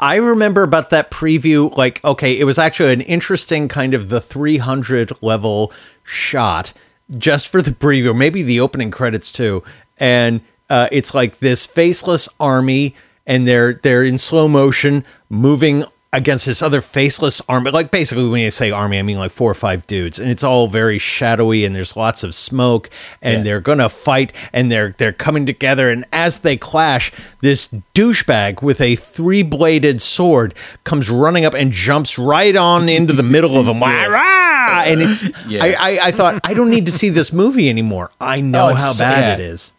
I 0.00 0.16
remember 0.16 0.62
about 0.62 0.90
that 0.90 1.10
preview, 1.10 1.76
like, 1.76 2.02
okay, 2.04 2.38
it 2.38 2.44
was 2.44 2.58
actually 2.58 2.92
an 2.92 3.00
interesting 3.00 3.66
kind 3.66 3.94
of 3.94 4.08
the 4.08 4.20
300 4.20 5.12
level 5.20 5.72
shot 6.04 6.72
just 7.16 7.48
for 7.48 7.60
the 7.60 7.72
preview, 7.72 8.16
maybe 8.16 8.42
the 8.42 8.60
opening 8.60 8.90
credits 8.90 9.32
too. 9.32 9.64
And 9.98 10.40
uh, 10.70 10.88
it's 10.92 11.14
like 11.14 11.38
this 11.38 11.66
faceless 11.66 12.28
army, 12.38 12.94
and 13.26 13.46
they're 13.46 13.74
they're 13.74 14.04
in 14.04 14.18
slow 14.18 14.46
motion 14.46 15.04
moving 15.28 15.84
against 16.10 16.46
this 16.46 16.62
other 16.62 16.80
faceless 16.80 17.42
army. 17.50 17.70
Like 17.70 17.90
basically, 17.90 18.26
when 18.28 18.40
you 18.42 18.50
say 18.50 18.70
army, 18.70 18.98
I 18.98 19.02
mean 19.02 19.18
like 19.18 19.30
four 19.30 19.50
or 19.50 19.54
five 19.54 19.86
dudes, 19.86 20.18
and 20.18 20.30
it's 20.30 20.42
all 20.42 20.66
very 20.66 20.98
shadowy, 20.98 21.66
and 21.66 21.76
there's 21.76 21.96
lots 21.96 22.22
of 22.24 22.34
smoke, 22.34 22.88
and 23.20 23.38
Yeah. 23.38 23.42
they're 23.42 23.60
gonna 23.60 23.88
fight, 23.90 24.32
and 24.52 24.72
they're 24.72 24.94
they're 24.96 25.12
coming 25.12 25.44
together, 25.44 25.90
and 25.90 26.06
as 26.12 26.38
they 26.38 26.56
clash, 26.56 27.12
this 27.42 27.68
douchebag 27.94 28.62
with 28.62 28.80
a 28.80 28.96
three 28.96 29.42
bladed 29.42 30.00
sword 30.00 30.54
comes 30.84 31.10
running 31.10 31.44
up 31.44 31.52
and 31.54 31.72
jumps 31.72 32.18
right 32.18 32.56
on 32.56 32.88
into 32.88 33.12
the 33.12 33.22
middle 33.22 33.58
of 33.58 33.66
them. 33.66 33.82
Rah! 33.82 34.82
And 34.86 35.02
it's 35.02 35.24
Yeah. 35.46 35.62
I, 35.64 35.74
I 35.78 36.06
I 36.06 36.10
thought 36.12 36.40
I 36.44 36.54
don't 36.54 36.70
need 36.70 36.86
to 36.86 36.92
see 36.92 37.10
this 37.10 37.32
movie 37.34 37.68
anymore. 37.68 38.10
I 38.20 38.38
oh, 38.38 38.42
know 38.42 38.70
Oh, 38.70 38.74
how 38.74 38.94
bad 38.98 39.20
yeah. 39.20 39.34
it 39.34 39.40
is. 39.40 39.72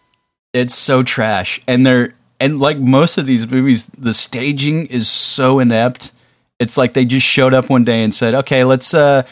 it's 0.53 0.75
so 0.75 1.01
trash 1.03 1.59
and 1.67 1.85
they're 1.85 2.13
and 2.39 2.59
like 2.59 2.77
most 2.79 3.17
of 3.17 3.25
these 3.25 3.49
movies 3.49 3.85
the 3.97 4.13
staging 4.13 4.85
is 4.87 5.07
so 5.07 5.59
inept 5.59 6.11
it's 6.59 6.77
like 6.77 6.93
they 6.93 7.05
just 7.05 7.25
showed 7.25 7.53
up 7.53 7.69
one 7.69 7.83
day 7.83 8.03
and 8.03 8.13
said 8.13 8.33
okay 8.33 8.63
let's 8.63 8.93
uh, 8.93 9.23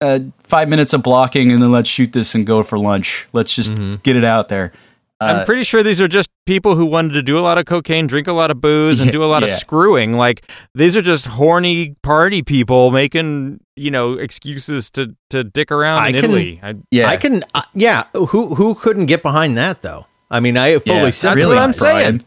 uh 0.00 0.20
five 0.42 0.68
minutes 0.68 0.92
of 0.92 1.02
blocking 1.02 1.50
and 1.50 1.62
then 1.62 1.72
let's 1.72 1.88
shoot 1.88 2.12
this 2.12 2.34
and 2.34 2.46
go 2.46 2.62
for 2.62 2.78
lunch 2.78 3.26
let's 3.32 3.54
just 3.54 3.72
get 4.02 4.16
it 4.16 4.24
out 4.24 4.48
there 4.48 4.72
I'm 5.20 5.46
pretty 5.46 5.64
sure 5.64 5.82
these 5.82 6.00
are 6.00 6.08
just 6.08 6.28
people 6.44 6.76
who 6.76 6.84
wanted 6.84 7.14
to 7.14 7.22
do 7.22 7.38
a 7.38 7.40
lot 7.40 7.58
of 7.58 7.64
cocaine, 7.64 8.06
drink 8.06 8.26
a 8.26 8.32
lot 8.32 8.50
of 8.50 8.60
booze, 8.60 9.00
and 9.00 9.06
Yeah, 9.06 9.12
do 9.12 9.24
a 9.24 9.26
lot 9.26 9.42
of 9.42 9.50
screwing. 9.50 10.14
Like 10.14 10.48
these 10.74 10.96
are 10.96 11.02
just 11.02 11.26
horny 11.26 11.94
party 12.02 12.42
people 12.42 12.90
making, 12.90 13.60
you 13.76 13.90
know, 13.90 14.14
excuses 14.14 14.90
to 14.92 15.14
to 15.30 15.44
dick 15.44 15.70
around 15.70 16.02
I 16.02 16.08
in 16.08 16.14
can- 16.14 16.24
Italy. 16.24 16.60
I, 16.62 16.74
yeah 16.90 17.08
I 17.08 17.16
can 17.16 17.44
uh, 17.54 17.62
yeah. 17.74 18.04
Who 18.12 18.54
who 18.54 18.74
couldn't 18.74 19.06
get 19.06 19.22
behind 19.22 19.56
that 19.56 19.82
though? 19.82 20.06
I 20.30 20.40
mean, 20.40 20.56
I 20.56 20.78
fully 20.78 20.96
yeah, 20.96 21.10
sympathize. 21.10 21.44
That's 21.44 21.46
what 21.46 21.58
I'm 21.58 21.72
saying. 21.72 22.24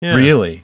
Yeah. 0.00 0.16
really 0.16 0.63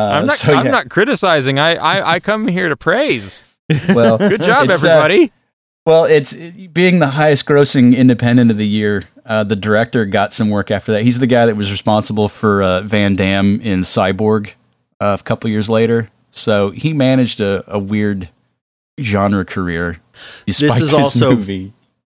uh, 0.00 0.10
I'm 0.12 0.26
not. 0.26 0.36
so, 0.36 0.54
I'm 0.54 0.66
yeah. 0.66 0.70
not 0.72 0.88
criticizing. 0.88 1.58
I, 1.58 1.74
I 1.76 2.14
I 2.14 2.20
come 2.20 2.48
here 2.48 2.68
to 2.68 2.76
praise. 2.76 3.44
well 3.88 4.18
Good 4.30 4.42
job, 4.42 4.68
it's, 4.70 4.84
uh, 4.84 4.88
everybody. 4.88 5.32
Well, 5.86 6.04
it's 6.04 6.34
being 6.34 6.98
the 6.98 7.08
highest 7.08 7.46
grossing 7.46 7.96
independent 7.96 8.50
of 8.50 8.58
the 8.58 8.66
year. 8.66 9.04
Uh, 9.24 9.44
the 9.44 9.56
director 9.56 10.04
got 10.06 10.32
some 10.32 10.50
work 10.50 10.70
after 10.70 10.92
that. 10.92 11.02
He's 11.02 11.18
the 11.18 11.26
guy 11.26 11.46
that 11.46 11.56
was 11.56 11.70
responsible 11.70 12.28
for 12.28 12.62
uh, 12.62 12.80
Van 12.82 13.16
Damme 13.16 13.60
in 13.60 13.80
Cyborg 13.80 14.54
uh, 15.00 15.16
a 15.18 15.22
couple 15.22 15.48
years 15.50 15.70
later. 15.70 16.10
So 16.30 16.70
he 16.70 16.92
managed 16.92 17.40
a, 17.40 17.64
a 17.72 17.78
weird 17.78 18.28
genre 19.00 19.44
career 19.44 19.98
despite 20.46 20.82
is 20.82 20.90
this, 20.90 20.92
also- 20.92 21.34
movie. 21.34 21.72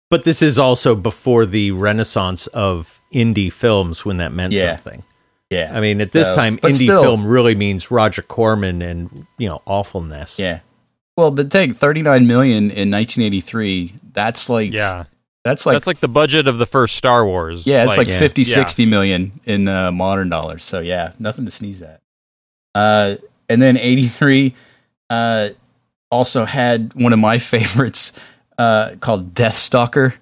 But 0.09 0.24
this 0.24 0.41
is 0.41 0.57
also 0.57 0.95
before 0.95 1.47
the 1.47 1.72
renaissance 1.72 2.47
of 2.49 3.03
indie 3.12 3.53
films 3.53 4.05
when 4.05 4.18
that 4.18 4.32
meant 4.32 4.53
Yeah. 4.53 4.76
something. 4.76 5.03
Yeah, 5.51 5.70
I 5.72 5.80
mean, 5.80 6.01
at 6.01 6.11
this 6.12 6.28
So- 6.28 6.34
time, 6.34 6.59
indie 6.59 6.74
still- 6.84 7.03
film 7.03 7.26
really 7.26 7.55
means 7.55 7.90
Roger 7.90 8.22
Corman 8.22 8.82
and 8.82 9.26
you 9.38 9.49
know 9.49 9.62
awfulness. 9.66 10.38
Yeah. 10.38 10.61
Well, 11.16 11.30
but 11.30 11.51
take 11.51 11.74
39 11.76 12.26
million 12.26 12.70
in 12.70 12.90
1983. 12.90 13.94
That's 14.12 14.51
like 14.51 14.72
Yeah. 14.72 15.05
that's 15.44 15.64
like 15.64 15.74
That's 15.76 15.86
like 15.86 16.01
the 16.01 16.09
budget 16.09 16.49
of 16.49 16.59
the 16.59 16.66
first 16.66 16.97
Star 16.97 17.24
Wars. 17.24 17.66
yeah, 17.66 17.84
it's 17.84 17.97
like, 17.97 18.09
yeah. 18.09 18.18
50 18.18 18.42
Yeah. 18.42 18.55
60 18.55 18.86
million 18.86 19.32
in 19.44 19.68
uh, 19.68 19.92
modern 19.92 20.28
dollars. 20.28 20.64
So 20.64 20.80
yeah, 20.80 21.12
nothing 21.18 21.44
to 21.44 21.51
sneeze 21.51 21.80
at. 21.80 22.01
Uh 22.74 23.16
and 23.49 23.62
then 23.62 23.76
83 23.78 24.55
uh 25.09 25.51
also 26.11 26.44
had 26.44 26.92
one 26.94 27.12
of 27.12 27.18
my 27.20 27.38
favorites 27.53 28.12
uh 28.59 28.97
called 29.01 29.32
Death 29.32 29.55
Stalker. 29.57 30.14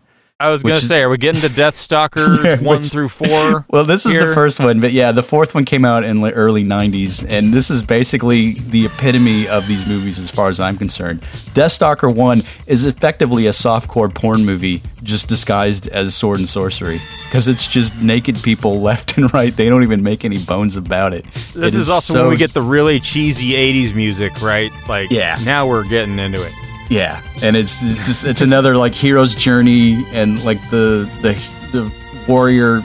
I 0.45 0.51
was 0.51 0.63
going 0.63 0.75
to 0.77 0.81
is- 0.83 0.89
say, 0.89 1.03
are 1.03 1.09
we 1.09 1.17
getting 1.19 1.41
to 1.41 1.49
Death 1.55 1.75
Stalker 1.77 2.43
Yeah, 2.45 2.61
1 2.61 2.65
which- 2.81 2.91
through 2.91 3.09
4? 3.09 3.65
Well, 3.75 3.85
this 3.85 4.07
is 4.07 4.13
the 4.13 4.33
first 4.35 4.61
one, 4.61 4.81
but 4.81 4.93
yeah, 4.93 5.11
the 5.13 5.23
fourth 5.23 5.55
one 5.55 5.65
came 5.65 5.85
out 5.85 6.05
in 6.05 6.21
the 6.21 6.31
early 6.33 6.63
90s, 6.65 7.27
and 7.29 7.53
this 7.53 7.71
is 7.71 7.83
basically 7.83 8.53
the 8.55 8.87
epitome 8.87 9.49
of 9.49 9.67
these 9.67 9.85
movies 9.87 10.19
as 10.19 10.31
far 10.31 10.49
as 10.49 10.61
I'm 10.61 10.77
concerned. 10.79 11.23
Death 11.55 11.73
Stalker 11.73 12.09
1 12.11 12.43
is 12.67 12.85
effectively 12.85 13.47
a 13.47 13.51
softcore 13.51 14.13
porn 14.15 14.45
movie 14.45 14.83
just 15.03 15.29
disguised 15.29 15.89
as 15.89 16.15
sword 16.15 16.39
and 16.39 16.49
sorcery 16.49 17.01
because 17.25 17.49
it's 17.49 17.67
just 17.67 17.97
naked 18.01 18.43
people 18.43 18.81
left 18.91 19.17
and 19.19 19.33
right. 19.35 19.55
They 19.57 19.69
don't 19.69 19.83
even 19.83 20.03
make 20.03 20.25
any 20.25 20.39
bones 20.45 20.77
about 20.77 21.13
it. 21.15 21.25
This 21.55 21.75
It 21.75 21.81
is 21.81 21.91
also 21.91 22.15
so- 22.15 22.21
when 22.23 22.31
we 22.31 22.37
get 22.37 22.55
the 22.55 22.63
really 22.63 23.01
cheesy 23.01 23.53
80s 23.53 23.95
music, 23.95 24.41
right? 24.41 24.71
Like, 24.89 25.11
Yeah. 25.11 25.39
now 25.45 25.67
we're 25.67 25.85
getting 25.85 26.19
into 26.19 26.43
it. 26.43 26.53
Yeah, 26.91 27.23
and 27.43 27.57
it's 27.57 27.83
it's, 27.83 28.07
just, 28.07 28.27
it's 28.27 28.41
another 28.41 28.77
like 28.77 28.95
hero's 28.95 29.35
journey, 29.35 30.05
and 30.13 30.43
like 30.45 30.61
the 30.71 31.11
the 31.23 31.33
the 31.73 31.93
warrior 32.29 32.83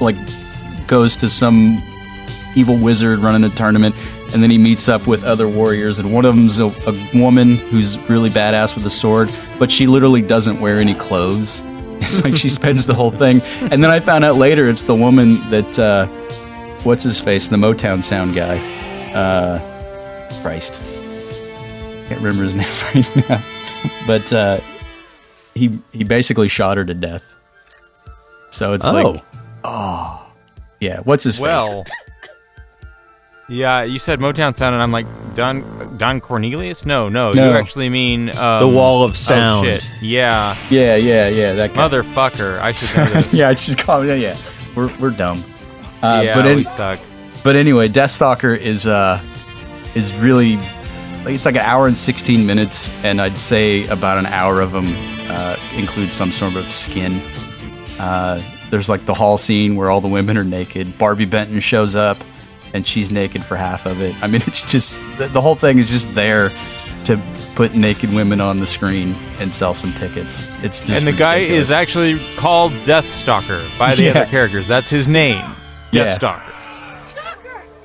like 0.00 0.16
goes 0.86 1.16
to 1.18 1.28
some 1.28 1.82
evil 2.56 2.76
wizard 2.76 3.20
running 3.20 3.44
a 3.44 3.54
tournament, 3.54 3.94
and 4.32 4.42
then 4.42 4.50
he 4.50 4.58
meets 4.58 4.88
up 4.88 5.06
with 5.06 5.24
other 5.24 5.48
warriors, 5.48 5.98
and 5.98 6.12
one 6.12 6.24
of 6.24 6.34
them's 6.34 6.58
a, 6.58 6.66
a 6.66 7.10
woman 7.14 7.56
who's 7.56 7.96
really 8.10 8.30
badass 8.30 8.74
with 8.74 8.84
a 8.86 8.90
sword, 8.90 9.30
but 9.58 9.70
she 9.70 9.86
literally 9.86 10.22
doesn't 10.22 10.60
wear 10.60 10.78
any 10.78 10.94
clothes. 10.94 11.62
It's 11.96 12.22
like 12.22 12.36
she 12.36 12.50
spends 12.50 12.86
the 12.86 12.92
whole 12.92 13.12
thing, 13.12 13.40
and 13.70 13.82
then 13.82 13.90
I 13.90 13.98
found 14.00 14.26
out 14.26 14.36
later 14.36 14.68
it's 14.68 14.84
the 14.84 14.96
woman 14.96 15.48
that 15.48 15.78
uh, 15.78 16.06
what's 16.82 17.02
his 17.04 17.18
face, 17.18 17.48
the 17.48 17.56
Motown 17.56 18.02
sound 18.02 18.34
guy, 18.34 18.58
uh, 19.14 20.42
Christ 20.42 20.82
can't 22.14 22.24
remember 22.24 22.42
his 22.44 22.54
name 22.60 22.66
right 22.94 23.28
now, 23.28 23.42
but 24.06 24.32
uh, 24.32 24.60
he 25.54 25.78
he 25.92 26.04
basically 26.04 26.48
shot 26.48 26.76
her 26.76 26.84
to 26.84 26.94
death. 26.94 27.34
So 28.50 28.72
it's 28.72 28.86
Oh. 28.86 28.92
like, 28.92 29.22
oh, 29.64 30.30
yeah. 30.80 31.00
What's 31.00 31.24
his 31.24 31.36
face? 31.36 31.42
Well, 31.42 31.84
yeah, 33.48 33.82
you 33.82 33.98
said 33.98 34.20
Motown 34.20 34.54
Sound, 34.54 34.74
and 34.74 34.82
I'm 34.82 34.92
like, 34.92 35.06
Don 35.34 35.96
Don 35.98 36.20
Cornelius? 36.20 36.86
No, 36.86 37.08
no, 37.08 37.32
No. 37.32 37.50
you 37.50 37.56
actually 37.56 37.88
mean 37.90 38.30
um, 38.36 38.60
The 38.60 38.68
Wall 38.68 39.02
of 39.02 39.10
oh, 39.10 39.14
Sound. 39.14 39.66
shit. 39.66 39.86
Yeah, 40.00 40.56
Yeah, 40.70 40.96
yeah, 40.96 41.28
yeah. 41.28 41.52
That 41.52 41.74
guy. 41.74 41.88
motherfucker. 41.88 42.58
I 42.60 42.72
should 42.72 42.96
know 42.96 43.04
this. 43.20 43.34
yeah, 43.34 43.50
it's 43.50 43.66
just 43.66 43.78
called. 43.78 44.06
Yeah, 44.06 44.14
yeah. 44.14 44.36
We're 44.74 44.90
we're 44.98 45.10
dumb. 45.10 45.44
Uh, 46.02 46.22
yeah, 46.24 46.34
but 46.34 46.44
we 46.46 46.50
any- 46.52 46.64
suck. 46.64 47.00
but 47.42 47.56
anyway, 47.56 47.88
Deathstalker 47.88 48.56
is 48.58 48.86
uh 48.86 49.20
is 49.94 50.14
really 50.16 50.56
like 50.56 50.73
it's 51.26 51.44
like 51.46 51.54
an 51.56 51.62
hour 51.62 51.86
and 51.86 51.96
sixteen 51.96 52.46
minutes, 52.46 52.90
and 53.04 53.20
I'd 53.20 53.38
say 53.38 53.86
about 53.88 54.18
an 54.18 54.26
hour 54.26 54.60
of 54.60 54.72
them 54.72 54.88
uh, 55.30 55.56
includes 55.74 56.12
some 56.12 56.32
sort 56.32 56.56
of 56.56 56.70
skin. 56.70 57.20
Uh, 57.98 58.42
there's 58.70 58.88
like 58.88 59.04
the 59.04 59.14
hall 59.14 59.36
scene 59.36 59.76
where 59.76 59.90
all 59.90 60.00
the 60.00 60.08
women 60.08 60.36
are 60.36 60.44
naked. 60.44 60.98
Barbi 60.98 61.24
Benton 61.26 61.60
shows 61.60 61.94
up, 61.96 62.18
and 62.72 62.86
she's 62.86 63.10
naked 63.12 63.44
for 63.44 63.56
half 63.56 63.86
of 63.86 64.00
it. 64.00 64.14
I 64.22 64.26
mean, 64.26 64.42
it's 64.46 64.62
just 64.62 65.00
the, 65.18 65.28
the 65.28 65.40
whole 65.40 65.54
thing 65.54 65.78
is 65.78 65.90
just 65.90 66.12
there 66.14 66.50
to 67.04 67.20
put 67.54 67.74
naked 67.74 68.10
women 68.12 68.40
on 68.40 68.58
the 68.58 68.66
screen 68.66 69.14
and 69.38 69.52
sell 69.52 69.74
some 69.74 69.92
tickets. 69.92 70.48
It's 70.62 70.80
just 70.80 71.04
and 71.04 71.06
the 71.06 71.16
guy 71.16 71.36
is 71.36 71.70
actually 71.70 72.18
called 72.36 72.72
Deathstalker 72.84 73.62
by 73.78 73.94
the 73.94 74.02
Yeah. 74.04 74.10
other 74.10 74.26
characters. 74.26 74.66
That's 74.66 74.90
his 74.90 75.06
name, 75.06 75.44
Yeah. 75.92 76.06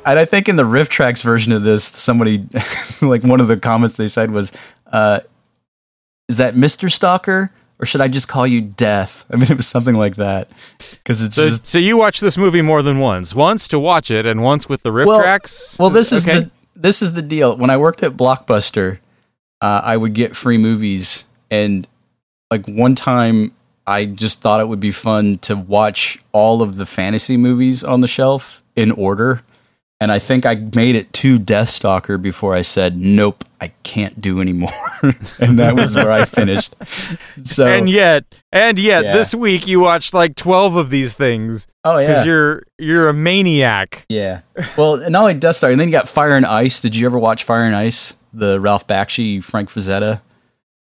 And 0.06 0.18
I 0.18 0.26
think 0.26 0.50
in 0.50 0.56
the 0.56 0.64
RiffTrax 0.64 1.24
version 1.24 1.52
of 1.52 1.64
this, 1.64 1.84
somebody, 1.84 2.46
like 3.02 3.24
one 3.24 3.42
of 3.42 3.48
the 3.48 3.60
comments 3.60 3.98
they 3.98 4.08
said 4.08 4.32
was, 4.32 4.52
uh, 4.92 5.20
"Is 6.28 6.38
that 6.38 6.56
Mister 6.56 6.90
Stalker, 6.90 7.52
or 7.80 7.86
should 7.86 8.02
I 8.02 8.08
just 8.08 8.28
call 8.28 8.48
you 8.48 8.62
Death?" 8.62 9.26
I 9.30 9.36
mean, 9.36 9.52
it 9.52 9.56
was 9.58 9.68
something 9.68 9.96
like 9.96 10.16
that 10.16 10.50
because 10.78 11.22
it's 11.24 11.36
So, 11.36 11.50
just 11.50 11.66
so 11.66 11.78
you 11.78 11.98
watch 11.98 12.22
this 12.22 12.38
movie 12.38 12.62
more 12.62 12.82
than 12.82 13.00
once. 13.00 13.36
Once 13.36 13.68
to 13.68 13.80
watch 13.80 14.10
it, 14.10 14.26
and 14.26 14.42
once 14.42 14.68
with 14.70 14.84
the 14.84 14.92
riff 14.92 15.08
well, 15.08 15.20
tracks. 15.20 15.78
Well, 15.78 15.90
this 15.90 16.12
is 16.12 16.28
Okay. 16.28 16.40
the 16.40 16.52
this 16.76 17.02
is 17.02 17.14
the 17.14 17.22
deal. 17.22 17.56
When 17.58 17.70
I 17.70 17.78
worked 17.78 18.02
at 18.02 18.14
Blockbuster, 18.14 19.00
uh, 19.62 19.82
I 19.84 19.98
would 19.98 20.14
get 20.14 20.36
free 20.36 20.58
movies, 20.58 21.26
and 21.52 21.88
like 22.50 22.66
one 22.68 22.96
time, 22.96 23.52
I 23.86 24.06
just 24.06 24.42
thought 24.42 24.62
it 24.62 24.70
would 24.70 24.80
be 24.80 24.92
fun 24.92 25.38
to 25.40 25.56
watch 25.58 26.20
all 26.32 26.62
of 26.62 26.78
the 26.78 26.86
fantasy 26.86 27.36
movies 27.38 27.84
on 27.84 28.00
the 28.02 28.08
shelf 28.08 28.64
in 28.76 28.92
order. 28.92 29.42
And 30.02 30.14
I 30.14 30.20
think 30.20 30.46
I 30.46 30.56
made 30.76 30.96
it 30.96 31.12
to 31.14 31.38
Deathstalker 31.38 32.22
before 32.22 32.56
I 32.56 32.62
said, 32.62 32.96
"Nope, 32.98 33.44
I 33.60 33.74
can't 33.84 34.22
do 34.22 34.40
anymore." 34.40 34.72
and 35.40 35.60
that 35.60 35.76
was 35.76 35.94
where 35.94 36.12
I 36.12 36.24
finished. 36.26 36.76
So, 37.44 37.66
and 37.68 37.90
yet, 37.90 38.24
and 38.52 38.78
yet, 38.78 39.04
Yeah. 39.04 39.14
this 39.14 39.34
week 39.36 39.66
you 39.68 39.80
watched 39.80 40.14
like 40.14 40.36
twelve 40.36 40.76
of 40.76 40.90
these 40.90 41.14
things 41.16 41.68
oh 41.84 41.98
yeah, 41.98 42.08
because 42.08 42.26
you're 42.26 42.64
you're 42.78 43.10
a 43.10 43.14
maniac. 43.14 44.06
Yeah. 44.10 44.42
Well, 44.78 44.98
not 45.10 45.22
only 45.22 45.34
Death 45.36 45.58
Star, 45.58 45.72
and 45.72 45.80
then 45.80 45.88
you 45.88 45.92
got 45.94 46.08
Fire 46.08 46.36
and 46.36 46.46
Ice. 46.46 46.80
Did 46.82 46.96
you 46.96 47.06
ever 47.06 47.18
watch 47.20 47.44
Fire 47.44 47.64
and 47.64 47.76
Ice? 47.76 48.16
The 48.34 48.60
Ralph 48.60 48.88
Bakshi, 48.88 49.44
Frank 49.44 49.70
Frazetta. 49.70 50.22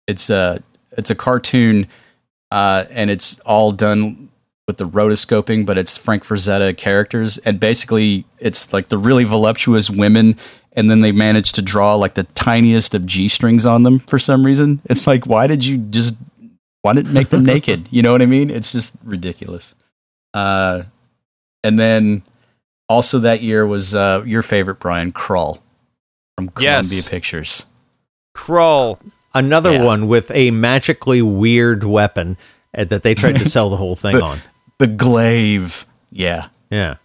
It's 0.07 0.29
a 0.29 0.61
it's 0.97 1.09
a 1.09 1.15
cartoon, 1.15 1.87
uh, 2.51 2.85
and 2.89 3.09
it's 3.09 3.39
all 3.41 3.71
done 3.71 4.29
with 4.67 4.77
the 4.77 4.87
rotoscoping, 4.87 5.65
but 5.65 5.77
it's 5.77 5.97
Frank 5.97 6.23
Frazetta 6.23 6.75
characters, 6.77 7.37
and 7.39 7.59
basically 7.59 8.25
it's 8.39 8.71
like 8.71 8.87
the 8.89 8.97
really 8.97 9.23
voluptuous 9.25 9.89
women, 9.89 10.37
and 10.71 10.89
then 10.89 11.01
they 11.01 11.11
manage 11.11 11.51
to 11.53 11.61
draw 11.61 11.95
like 11.95 12.13
the 12.13 12.23
tiniest 12.23 12.95
of 12.95 13.05
g 13.05 13.27
strings 13.27 13.65
on 13.65 13.83
them 13.83 13.99
for 13.99 14.17
some 14.17 14.45
reason. 14.45 14.81
It's 14.85 15.05
like, 15.05 15.25
why 15.27 15.47
did 15.47 15.65
you 15.65 15.77
just 15.77 16.15
why 16.81 16.93
didn't 16.93 17.13
make 17.13 17.29
them 17.29 17.43
naked? 17.53 17.87
You 17.91 18.01
know 18.01 18.11
what 18.13 18.21
I 18.21 18.25
mean? 18.25 18.49
It's 18.49 18.71
just 18.71 18.93
ridiculous. 19.03 19.75
Uh, 20.33 20.83
and 21.63 21.77
then 21.77 22.23
also 22.89 23.19
that 23.19 23.41
year 23.41 23.67
was 23.67 23.93
uh, 23.93 24.23
your 24.25 24.41
favorite 24.41 24.79
Brian 24.79 25.11
Krull 25.11 25.59
from 26.37 26.51
Yes. 26.59 26.87
Columbia 26.89 27.09
Pictures. 27.09 27.65
Crawl. 28.33 28.99
Another 29.33 29.73
Yeah. 29.73 29.83
one 29.83 30.07
with 30.07 30.31
a 30.31 30.51
magically 30.51 31.21
weird 31.21 31.83
weapon 31.83 32.37
uh, 32.75 32.83
that 32.85 33.03
they 33.03 33.13
tried 33.13 33.37
to 33.39 33.49
sell 33.49 33.69
the 33.69 33.77
whole 33.77 33.95
thing 33.95 34.15
on. 34.21 34.39
The 34.83 34.87
Glaive. 34.87 35.85
Yeah. 36.11 36.47
Yeah. 36.69 36.95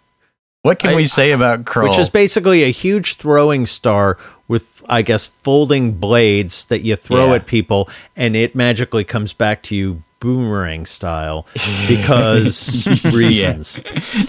What 0.63 0.81
can 0.81 0.91
I- 0.91 0.97
we 0.97 1.05
say 1.07 1.31
about 1.31 1.63
Krull? 1.65 1.91
Which 1.91 1.99
is 2.01 2.11
basically 2.11 2.65
a 2.65 2.73
huge 2.73 3.15
throwing 3.19 3.67
star 3.67 4.19
with, 4.49 4.83
I 4.89 5.03
guess, 5.03 5.27
folding 5.27 5.93
blades 5.93 6.65
that 6.65 6.81
you 6.83 6.97
throw 6.97 7.29
Yeah. 7.29 7.35
at 7.37 7.47
people, 7.47 7.89
and 8.17 8.35
it 8.35 8.57
magically 8.57 9.05
comes 9.05 9.33
back 9.33 9.63
to 9.65 9.77
you 9.77 10.03
boomerang 10.19 10.87
style 10.87 11.47
because 11.87 12.85
reasons. 13.05 13.81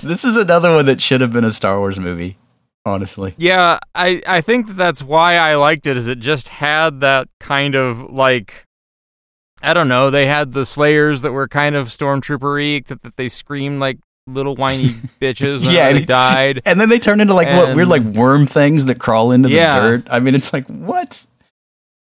this 0.04 0.24
is 0.24 0.38
another 0.38 0.76
one 0.76 0.86
that 0.86 1.02
should 1.02 1.22
have 1.22 1.34
been 1.34 1.44
a 1.46 1.52
Star 1.52 1.80
Wars 1.80 1.98
movie. 2.00 2.38
Honestly. 2.86 3.34
Yeah, 3.38 3.80
I 3.96 4.22
I 4.28 4.42
think 4.42 4.76
that's 4.76 5.02
why 5.02 5.38
I 5.38 5.56
liked 5.56 5.88
it. 5.88 5.98
Is 5.98 6.08
it 6.08 6.20
just 6.20 6.50
had 6.50 7.02
that 7.02 7.28
kind 7.40 7.74
of 7.76 8.12
like. 8.12 8.66
I 9.62 9.74
don't 9.74 9.88
know. 9.88 10.10
They 10.10 10.26
had 10.26 10.54
the 10.54 10.66
Slayers 10.66 11.22
that 11.24 11.32
were 11.32 11.48
kind 11.48 11.76
of 11.76 11.88
stormtroopery, 11.88 12.76
except 12.78 13.04
that 13.04 13.18
they 13.18 13.28
screamed 13.28 13.80
like 13.80 14.00
little 14.28 14.56
whiny 14.56 14.90
bitches 15.22 15.66
when 15.66 15.74
Yeah, 15.74 15.92
they 15.92 15.98
and- 16.00 16.08
died. 16.08 16.62
And 16.66 16.80
then 16.80 16.90
they 16.90 17.00
turn 17.00 17.20
into 17.22 17.34
like 17.34 17.48
what 17.48 17.76
weird 17.76 17.88
like 17.88 18.04
worm 18.04 18.46
things 18.46 18.86
that 18.86 19.00
crawl 19.00 19.32
into 19.32 19.50
Yeah. 19.50 19.80
the 19.80 19.90
dirt. 19.98 20.08
I 20.10 20.20
mean, 20.20 20.36
it's 20.36 20.54
like 20.54 20.66
what? 20.68 21.26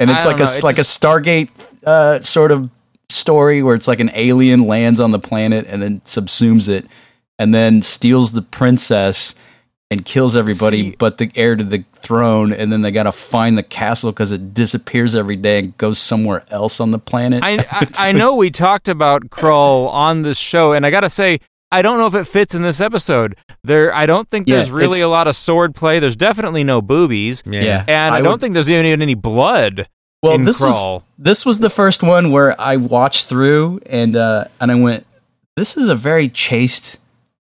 And 0.00 0.10
it's 0.10 0.24
I 0.24 0.28
like 0.28 0.36
a 0.36 0.44
know, 0.44 0.50
it 0.50 0.62
like 0.62 0.76
just- 0.76 1.02
a 1.02 1.06
Stargate 1.06 1.48
uh, 1.84 2.20
sort 2.20 2.52
of 2.52 2.70
story 3.08 3.62
where 3.62 3.74
it's 3.74 3.88
like 3.88 4.00
an 4.00 4.10
alien 4.14 4.66
lands 4.66 5.00
on 5.00 5.12
the 5.12 5.18
planet 5.18 5.64
and 5.68 5.80
then 5.80 6.00
subsumes 6.00 6.68
it, 6.68 6.86
and 7.38 7.54
then 7.54 7.80
steals 7.80 8.32
the 8.32 8.42
princess 8.42 9.34
and 9.90 10.04
kills 10.04 10.36
everybody 10.36 10.90
See- 10.90 10.96
but 10.98 11.18
the 11.18 11.30
heir 11.36 11.54
to 11.56 11.62
the 11.64 11.84
throne. 11.94 12.52
And 12.52 12.72
then 12.72 12.82
they 12.82 12.90
got 12.90 13.04
to 13.04 13.12
find 13.12 13.56
the 13.56 13.62
castle 13.62 14.10
because 14.12 14.32
it 14.32 14.52
disappears 14.54 15.14
every 15.14 15.36
day 15.36 15.58
and 15.60 15.78
goes 15.78 15.98
somewhere 15.98 16.44
else 16.50 16.80
on 16.80 16.90
the 16.90 16.98
planet. 16.98 17.42
I, 17.44 17.58
I, 17.70 17.86
I 18.08 18.12
know 18.12 18.34
we 18.36 18.50
talked 18.50 18.88
about 18.88 19.30
Krull 19.30 19.88
on 19.92 20.22
this 20.22 20.38
show, 20.38 20.72
and 20.72 20.84
I 20.84 20.90
gotta 20.90 21.10
say, 21.10 21.38
I 21.72 21.82
don't 21.82 21.98
know 21.98 22.06
if 22.06 22.14
it 22.14 22.24
fits 22.26 22.54
in 22.54 22.62
this 22.62 22.80
episode. 22.80 23.36
There, 23.64 23.92
I 23.94 24.06
don't 24.06 24.28
think 24.28 24.48
Yeah, 24.48 24.56
there's 24.56 24.70
really 24.70 25.00
a 25.00 25.08
lot 25.08 25.26
of 25.28 25.34
sword 25.36 25.74
play. 25.74 25.98
There's 25.98 26.16
definitely 26.16 26.62
no 26.64 26.80
boobies, 26.80 27.42
Yeah, 27.46 27.84
and 27.88 28.14
I, 28.14 28.18
I 28.18 28.20
don't 28.22 28.32
would- 28.32 28.40
think 28.40 28.54
there's 28.54 28.70
even 28.70 29.02
any 29.02 29.14
blood. 29.14 29.88
Well, 30.22 30.34
in 30.34 30.44
this 30.44 30.62
Krull. 30.62 30.94
was 30.94 31.02
this 31.18 31.46
was 31.46 31.58
the 31.60 31.70
first 31.70 32.02
one 32.02 32.30
where 32.32 32.58
I 32.60 32.76
watched 32.76 33.28
through 33.28 33.80
and 33.86 34.16
uh, 34.16 34.44
and 34.60 34.72
I 34.72 34.74
went, 34.74 35.06
this 35.56 35.76
is 35.76 35.88
a 35.88 35.94
very 35.94 36.28
chaste 36.28 36.98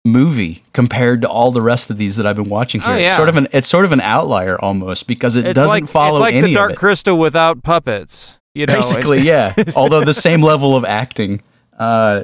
movie 0.05 0.63
compared 0.73 1.21
to 1.21 1.29
all 1.29 1.51
the 1.51 1.61
rest 1.61 1.89
of 1.89 1.97
these 1.97 2.17
that 2.17 2.25
I've 2.25 2.35
been 2.35 2.49
watching 2.49 2.81
here. 2.81 2.93
Oh, 2.93 2.97
It's 2.97 3.15
sort 3.15 3.29
of 3.29 3.37
an 3.37 3.47
it's 3.53 3.67
sort 3.69 3.85
of 3.85 3.91
an 3.91 4.01
outlier 4.01 4.59
almost 4.59 5.07
because 5.07 5.35
it 5.37 5.45
It's 5.47 5.55
doesn't 5.55 5.69
like, 5.83 5.87
follow 5.87 6.17
it's 6.17 6.21
like 6.21 6.35
any 6.35 6.47
the 6.49 6.55
Dark. 6.55 6.75
Crystal 6.75 7.17
without 7.17 7.63
puppets. 7.63 8.39
You 8.53 8.65
know, 8.65 8.75
Basically, 8.75 9.21
yeah. 9.23 9.53
Although 9.75 10.03
the 10.05 10.13
same 10.13 10.41
level 10.41 10.75
of 10.75 10.85
acting. 10.85 11.41
Uh, 11.77 12.23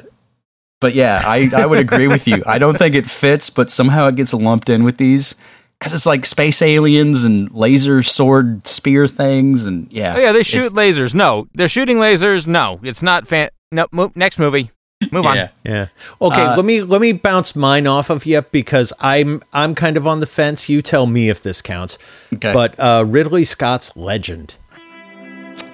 but 0.80 0.94
yeah, 0.94 1.22
I, 1.24 1.50
I 1.54 1.66
would 1.66 1.78
agree 1.78 2.06
with 2.08 2.26
you. 2.28 2.42
I 2.46 2.58
don't 2.58 2.78
think 2.78 2.94
it 2.94 3.06
fits, 3.06 3.50
but 3.50 3.68
somehow 3.68 4.06
it 4.08 4.16
gets 4.16 4.32
lumped 4.32 4.68
in 4.68 4.84
with 4.84 4.96
these 4.96 5.34
because 5.78 5.92
it's 5.92 6.06
like 6.06 6.24
space 6.24 6.62
aliens 6.62 7.24
and 7.24 7.50
laser 7.52 8.02
sword 8.02 8.66
spear 8.66 9.06
things, 9.08 9.64
and 9.64 9.90
yeah, 9.92 10.14
Oh, 10.16 10.20
yeah, 10.20 10.32
they 10.32 10.42
shoot 10.42 10.72
lasers. 10.72 11.14
No, 11.14 11.48
they're 11.54 11.68
shooting 11.68 11.96
lasers. 11.96 12.46
No, 12.46 12.78
it's 12.82 13.02
not 13.02 13.26
fan. 13.26 13.50
No, 13.72 13.86
mo- 13.92 14.12
next 14.14 14.38
movie. 14.38 14.70
Move 15.10 15.24
yeah. 15.24 15.30
on. 15.30 15.48
Yeah. 15.64 15.86
Okay, 16.20 16.42
Uh, 16.42 16.56
let 16.56 16.64
me 16.64 16.82
let 16.82 17.00
me 17.00 17.12
bounce 17.12 17.56
mine 17.56 17.86
off 17.86 18.10
of 18.10 18.26
you 18.26 18.42
because 18.42 18.92
I'm 19.00 19.42
I'm 19.52 19.74
kind 19.74 19.96
of 19.96 20.06
on 20.06 20.20
the 20.20 20.26
fence. 20.26 20.68
You 20.68 20.82
tell 20.82 21.06
me 21.06 21.30
if 21.30 21.42
this 21.42 21.62
counts. 21.62 21.96
Okay. 22.34 22.52
But 22.52 22.74
uh, 22.78 23.04
Ridley 23.08 23.44
Scott's 23.44 23.96
Legend. 23.96 24.54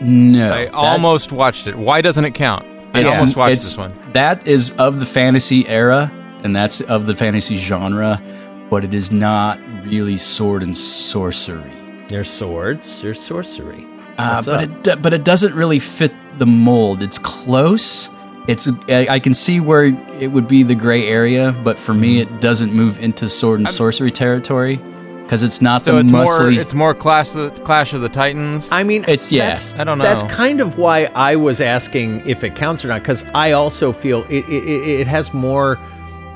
No, 0.01 0.53
I 0.53 0.65
that- 0.67 0.75
almost 0.75 1.33
watched 1.33 1.67
it. 1.67 1.77
Why 1.77 2.01
doesn't 2.03 2.25
it 2.25 2.35
count? 2.35 2.65
I 2.95 3.01
It's- 3.01 3.15
almost 3.15 3.37
watched 3.37 3.53
it's- 3.53 3.65
this 3.71 3.77
one. 3.77 3.93
That 4.13 4.47
is 4.47 4.71
of 4.79 5.01
the 5.01 5.07
fantasy 5.07 5.67
era, 5.69 6.11
and 6.45 6.55
that's 6.55 6.81
of 6.83 7.07
the 7.07 7.15
fantasy 7.15 7.57
genre, 7.57 8.23
but 8.71 8.85
it 8.85 8.95
is 8.95 9.11
not 9.13 9.59
really 9.85 10.17
sword 10.17 10.63
and 10.63 10.77
sorcery. 10.77 11.73
There's 12.09 12.31
swords. 12.31 13.03
There's 13.03 13.21
sorcery. 13.21 13.85
Uh, 14.19 14.41
but 14.43 14.55
up? 14.55 14.63
it 14.63 14.83
do- 14.85 14.97
but 14.97 15.13
it 15.13 15.25
doesn't 15.25 15.55
really 15.55 15.79
fit 15.81 16.13
the 16.39 16.47
mold. 16.47 17.03
It's 17.03 17.19
close. 17.19 18.09
It's 18.49 18.69
I 18.89 19.07
I 19.11 19.19
can 19.19 19.35
see 19.35 19.61
where 19.61 19.85
it 19.85 20.31
would 20.31 20.47
be 20.49 20.63
the 20.63 20.75
gray 20.75 21.07
area, 21.09 21.53
but 21.65 21.79
for 21.79 21.95
me, 21.95 22.21
Mm-hmm. 22.23 22.35
it 22.37 22.41
doesn't 22.41 22.73
move 22.73 22.99
into 23.01 23.29
sword 23.29 23.61
and 23.61 23.69
sorcery 23.69 24.11
territory 24.13 24.77
because 25.25 25.43
it's 25.43 25.61
not 25.61 25.83
So 25.83 25.95
the 25.95 25.99
it's 26.01 26.13
more. 26.13 26.51
It's 26.53 26.75
more 26.75 26.95
class 26.95 27.37
Clash 27.65 27.93
of 27.95 28.01
the 28.01 28.09
Titans. 28.09 28.71
I 28.71 28.85
mean, 28.85 29.03
It's- 29.03 29.33
yeah. 29.33 29.59
I 29.77 29.83
don't 29.85 29.99
know. 29.99 30.05
That's 30.05 30.23
kind 30.33 30.61
of 30.61 30.79
why 30.79 31.11
I 31.17 31.35
was 31.35 31.61
asking 31.61 32.23
if 32.29 32.45
it 32.45 32.55
counts 32.55 32.85
or 32.85 32.89
not, 32.89 33.03
because 33.03 33.25
I 33.35 33.51
also 33.53 33.93
feel 33.93 34.25
it, 34.29 34.49
it, 34.49 34.63
it, 34.65 35.01
it 35.01 35.07
has 35.09 35.35
more 35.35 35.79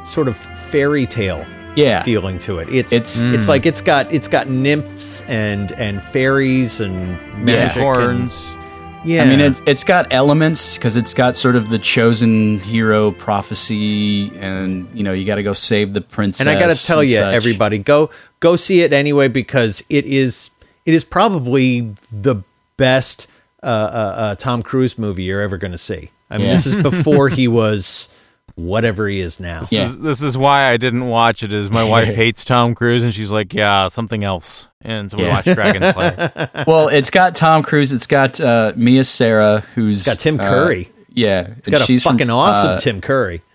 sort 0.05 0.27
of 0.27 0.37
fairy 0.71 1.07
tale 1.07 1.47
yeah, 1.77 2.03
feeling 2.03 2.39
to 2.41 2.59
it. 2.59 2.69
It's 2.69 2.93
It's- 2.93 3.23
it's 3.23 3.47
like 3.47 3.65
it's 3.65 3.81
got 3.81 4.11
it's 4.13 4.27
got 4.27 4.49
nymphs 4.51 5.23
and 5.29 5.71
and 5.73 6.03
fairies 6.03 6.81
and 6.81 7.11
magic 7.45 7.77
and- 7.77 7.77
Unicorns. 7.77 8.57
Yeah, 9.05 9.23
I 9.23 9.27
mean, 9.27 9.41
it's 9.41 9.63
it's 9.67 9.85
got 9.85 10.13
elements 10.13 10.77
because 10.77 10.97
it's 10.97 11.15
got 11.15 11.37
sort 11.37 11.57
of 11.57 11.69
the 11.69 11.79
chosen 11.79 12.59
hero 12.61 13.11
prophecy, 13.13 14.31
and 14.39 14.89
you 14.95 15.03
know 15.03 15.13
you 15.13 15.25
got 15.25 15.37
to 15.37 15.43
go 15.43 15.53
save 15.53 15.93
the 15.95 16.01
princess. 16.01 16.47
and 16.47 16.51
I 16.57 16.61
got 16.61 16.71
to 16.75 16.87
tell 16.87 17.03
you, 17.03 17.17
such. 17.17 17.35
everybody, 17.35 17.79
go 17.79 18.11
go 18.41 18.57
see 18.57 18.81
it 18.83 18.93
anyway 18.93 19.29
because 19.29 19.83
it 19.89 20.05
is 20.07 20.51
it 20.87 20.95
is 20.95 21.05
probably 21.05 21.95
the 22.13 22.37
best 22.77 23.27
uh, 23.63 23.67
uh, 23.67 23.69
uh, 23.69 24.35
Tom 24.37 24.63
Cruise 24.63 24.97
movie 24.99 25.25
you're 25.25 25.41
ever 25.43 25.57
going 25.59 25.73
to 25.73 25.79
see. 25.79 26.11
I 26.31 26.39
mean, 26.39 26.47
Yeah. 26.47 26.55
this 26.55 26.67
is 26.67 26.77
before 26.77 27.29
he 27.29 27.49
was 27.63 28.09
whatever 28.57 29.09
he 29.09 29.21
is 29.21 29.41
now. 29.41 29.61
This, 29.61 29.73
Yeah. 29.73 29.83
is, 29.85 29.99
this 29.99 30.23
is 30.23 30.37
why 30.37 30.71
I 30.71 30.77
didn't 30.77 31.07
watch 31.09 31.43
it. 31.43 31.53
Is 31.53 31.71
my 31.71 31.85
wife 31.95 32.15
hates 32.15 32.45
Tom 32.45 32.75
Cruise 32.75 33.05
and 33.05 33.13
she's 33.15 33.31
like, 33.33 33.53
yeah, 33.55 33.89
something 33.89 34.25
else. 34.25 34.69
And 34.83 35.11
so 35.11 35.17
we 35.17 35.25
Yeah. 35.25 35.31
watched 35.33 35.55
Dragon 35.55 35.83
Slayer. 35.93 36.51
well, 36.67 36.89
it's 36.89 37.11
got 37.11 37.35
Tom 37.35 37.63
Cruise. 37.63 37.93
It's 37.93 38.07
got 38.07 38.41
uh, 38.41 38.73
Mia 38.77 39.05
Sara, 39.05 39.61
who's 39.75 40.07
It's 40.07 40.17
got 40.17 40.21
Tim 40.23 40.39
uh, 40.41 40.45
Curry. 40.49 40.91
yeah, 41.13 41.55
It's 41.59 41.69
got 41.69 41.89
a 41.89 41.99
fucking 41.99 42.31
awesome 42.31 42.79
Tim 42.81 43.01
Curry. 43.01 43.43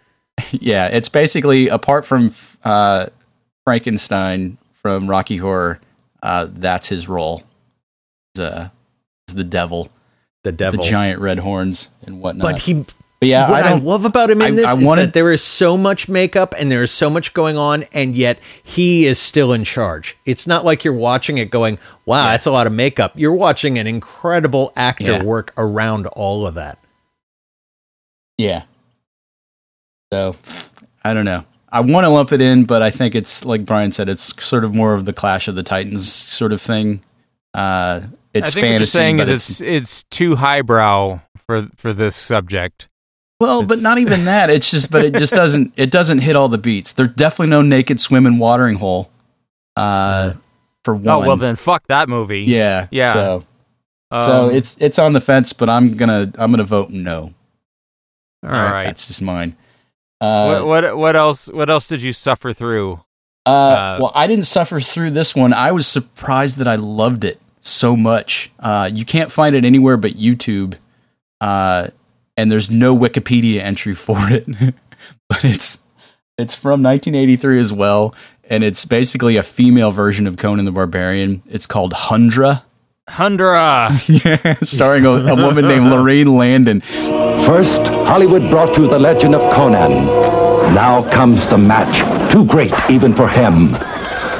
Yeah, 0.52 0.90
it's 0.90 1.08
basically 1.08 1.70
apart 1.70 2.06
from 2.06 2.30
uh, 2.66 3.08
Frankenstein 3.64 4.58
from 4.74 5.10
Rocky 5.10 5.38
Horror. 5.38 5.80
Uh, 6.22 6.48
that's 6.52 6.88
his 6.90 7.08
role. 7.08 7.44
He's, 8.36 8.44
uh, 8.44 8.70
he's 9.28 9.36
the 9.36 9.44
devil, 9.46 9.90
The 10.44 10.52
devil. 10.52 10.82
the 10.84 10.90
giant 10.90 11.22
red 11.22 11.40
horns 11.40 11.90
and 12.06 12.20
whatnot. 12.22 12.52
but 12.52 12.60
he 12.60 12.86
But 13.22 13.30
yeah, 13.30 13.50
what 13.50 13.64
I 13.64 13.68
I, 13.68 13.70
don't. 13.70 13.86
love 13.86 14.04
about 14.06 14.30
him 14.30 14.42
in 14.42 14.48
I- 14.48 14.56
this 14.56 14.66
I 14.66 14.74
is 14.78 14.86
wanted- 14.86 15.02
that 15.08 15.14
there 15.14 15.32
is 15.32 15.42
so 15.44 15.78
much 15.78 16.10
makeup 16.10 16.54
and 16.58 16.70
there 16.72 16.84
is 16.84 16.92
so 16.92 17.10
much 17.10 17.34
going 17.34 17.58
on, 17.58 17.84
and 17.94 18.14
yet 18.16 18.40
he 18.62 19.06
is 19.06 19.18
still 19.20 19.54
in 19.54 19.64
charge. 19.64 20.18
It's 20.26 20.46
not 20.46 20.66
like 20.66 20.84
you're 20.84 20.94
watching 20.94 21.38
it 21.38 21.50
going, 21.50 21.80
"Wow, 22.06 22.26
that's 22.32 22.46
a 22.46 22.52
lot 22.52 22.68
of 22.68 22.74
makeup." 22.74 23.14
You're 23.16 23.34
watching 23.34 23.78
an 23.80 23.88
incredible 23.88 24.74
actor 24.76 25.14
Yeah. 25.14 25.24
work 25.24 25.54
around 25.58 26.08
all 26.08 26.46
of 26.46 26.56
that. 26.56 26.78
Yeah. 28.38 28.64
So 30.12 30.36
I 31.04 31.14
don't 31.14 31.26
know. 31.26 31.46
I 31.72 31.80
want 31.82 32.06
to 32.06 32.10
lump 32.10 32.32
it 32.32 32.42
in, 32.42 32.66
but 32.66 32.82
I 32.82 32.90
think 32.92 33.16
it's 33.16 33.44
like 33.46 33.66
Brian 33.66 33.92
said. 33.92 34.08
It's 34.10 34.44
sort 34.44 34.64
of 34.64 34.74
more 34.74 34.94
of 34.94 35.06
the 35.06 35.14
Clash 35.14 35.48
of 35.48 35.56
the 35.56 35.64
Titans 35.64 36.12
sort 36.12 36.52
of 36.54 36.62
thing. 36.62 37.02
Uh, 37.54 38.02
it's 38.34 38.50
I 38.50 38.54
think 38.54 38.64
fantasy, 38.66 38.68
what 38.74 38.80
you're 38.80 38.86
saying 38.88 39.18
but 39.18 39.30
is 39.30 39.50
it's 39.50 39.62
it's 39.62 40.04
too 40.04 40.36
highbrow 40.36 41.22
for 41.48 41.68
for 41.78 41.94
this 41.94 42.16
subject. 42.16 42.88
Well, 43.40 43.64
but 43.64 43.82
not 43.82 43.98
even 43.98 44.26
that. 44.26 44.50
It's 44.50 44.72
just, 44.72 44.92
but 44.92 45.04
it 45.04 45.14
just 45.16 45.34
doesn't. 45.34 45.74
It 45.76 45.92
doesn't 45.92 46.20
hit 46.20 46.36
all 46.36 46.48
the 46.48 46.58
beats. 46.58 46.94
There's 46.94 47.10
definitely 47.10 47.48
no 47.48 47.62
naked 47.62 48.00
swimming 48.00 48.38
watering 48.38 48.76
hole. 48.76 49.10
Uh, 49.76 50.34
for 50.86 50.96
one. 50.96 51.08
Oh 51.08 51.20
well, 51.28 51.38
then 51.38 51.56
fuck 51.56 51.86
that 51.88 52.08
movie. 52.08 52.44
yeah, 52.44 52.88
Yeah. 52.92 53.14
So, 53.14 53.44
so 54.14 54.46
Um, 54.50 54.52
it's 54.56 54.78
it's 54.80 55.00
on 55.00 55.14
the 55.14 55.20
fence, 55.20 55.52
but 55.52 55.70
I'm 55.70 55.98
gonna 55.98 56.32
I'm 56.38 56.52
gonna 56.52 56.64
vote 56.64 56.92
no. 56.92 57.34
All 58.44 58.52
all 58.52 58.52
right. 58.52 58.72
right. 58.72 58.86
That's 58.86 59.08
just 59.08 59.22
mine. 59.22 59.58
Uh, 60.22 60.62
what 60.64 60.84
what 60.86 60.98
what 60.98 61.16
else? 61.16 61.52
What 61.52 61.70
else 61.70 61.88
did 61.90 62.02
you 62.02 62.14
suffer 62.14 62.54
through? 62.54 63.02
uh, 63.46 63.50
uh, 63.50 63.98
well, 64.00 64.12
I 64.16 64.28
didn't 64.28 64.46
suffer 64.46 64.80
through 64.80 65.12
this 65.12 65.36
one. 65.36 65.52
I 65.52 65.72
was 65.72 65.86
surprised 65.88 66.58
that 66.58 66.68
I 66.68 66.76
loved 66.76 67.26
it 67.26 67.40
so 67.60 67.98
much. 67.98 68.52
Uh, 68.60 68.90
you 68.92 69.04
can't 69.06 69.32
find 69.32 69.56
it 69.56 69.66
anywhere 69.66 69.98
but 69.98 70.12
YouTube, 70.12 70.78
uh, 71.42 71.88
and 72.38 72.52
there's 72.52 72.70
no 72.70 72.96
Wikipedia 72.98 73.62
entry 73.62 73.94
for 73.94 74.18
it. 74.30 74.46
but 75.30 75.44
it's 75.44 75.84
it's 76.38 76.54
from 76.54 76.84
1983 76.84 77.60
as 77.60 77.72
well, 77.72 78.14
and 78.50 78.64
it's 78.64 78.86
basically 78.86 79.38
a 79.38 79.44
female 79.44 79.92
version 79.92 80.28
of 80.28 80.38
Conan 80.38 80.66
the 80.66 80.72
Barbarian. 80.72 81.42
It's 81.48 81.66
called 81.68 81.94
Hundra, 81.94 82.64
Hundra. 83.10 83.90
yeah, 84.26 84.56
starring 84.64 85.06
a, 85.06 85.12
a 85.12 85.36
woman 85.36 85.68
named 85.68 85.86
Laurene 85.86 86.38
Landon. 86.38 86.82
First, 87.46 87.88
Hollywood 87.88 88.50
brought 88.50 88.76
you 88.78 88.88
the 88.88 89.00
legend 89.00 89.36
of 89.36 89.54
Conan. 89.54 90.06
Now 90.74 91.08
comes 91.12 91.48
the 91.48 91.58
match, 91.58 92.02
too 92.32 92.46
great 92.46 92.74
even 92.90 93.14
for 93.14 93.30
him. 93.30 93.70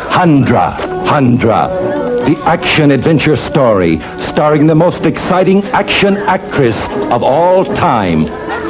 Hundra, 0.10 0.76
Hundra, 1.06 1.95
the 2.26 2.38
action 2.46 2.90
adventure 2.90 3.36
story 3.36 4.00
starring 4.20 4.66
the 4.66 4.74
most 4.74 5.06
exciting 5.06 5.64
action 5.66 6.18
actress 6.18 6.90
of 7.12 7.22
all 7.22 7.64
time, 7.64 8.26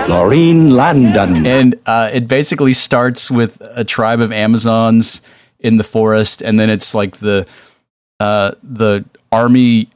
Laurene 0.10 0.72
Landon. 0.72 1.45
and 1.47 1.76
uh, 1.86 2.10
it 2.12 2.28
basically 2.28 2.74
starts 2.74 3.32
with 3.32 3.62
a 3.62 3.86
tribe 3.86 4.20
of 4.20 4.34
Amazons 4.34 5.22
in 5.60 5.78
the 5.78 5.86
forest, 5.86 6.41
and 6.41 6.60
then 6.60 6.70
it's 6.70 6.93
like 6.93 7.18
the 7.18 7.47
uh, 8.20 8.51
the 8.62 9.06
army 9.32 9.89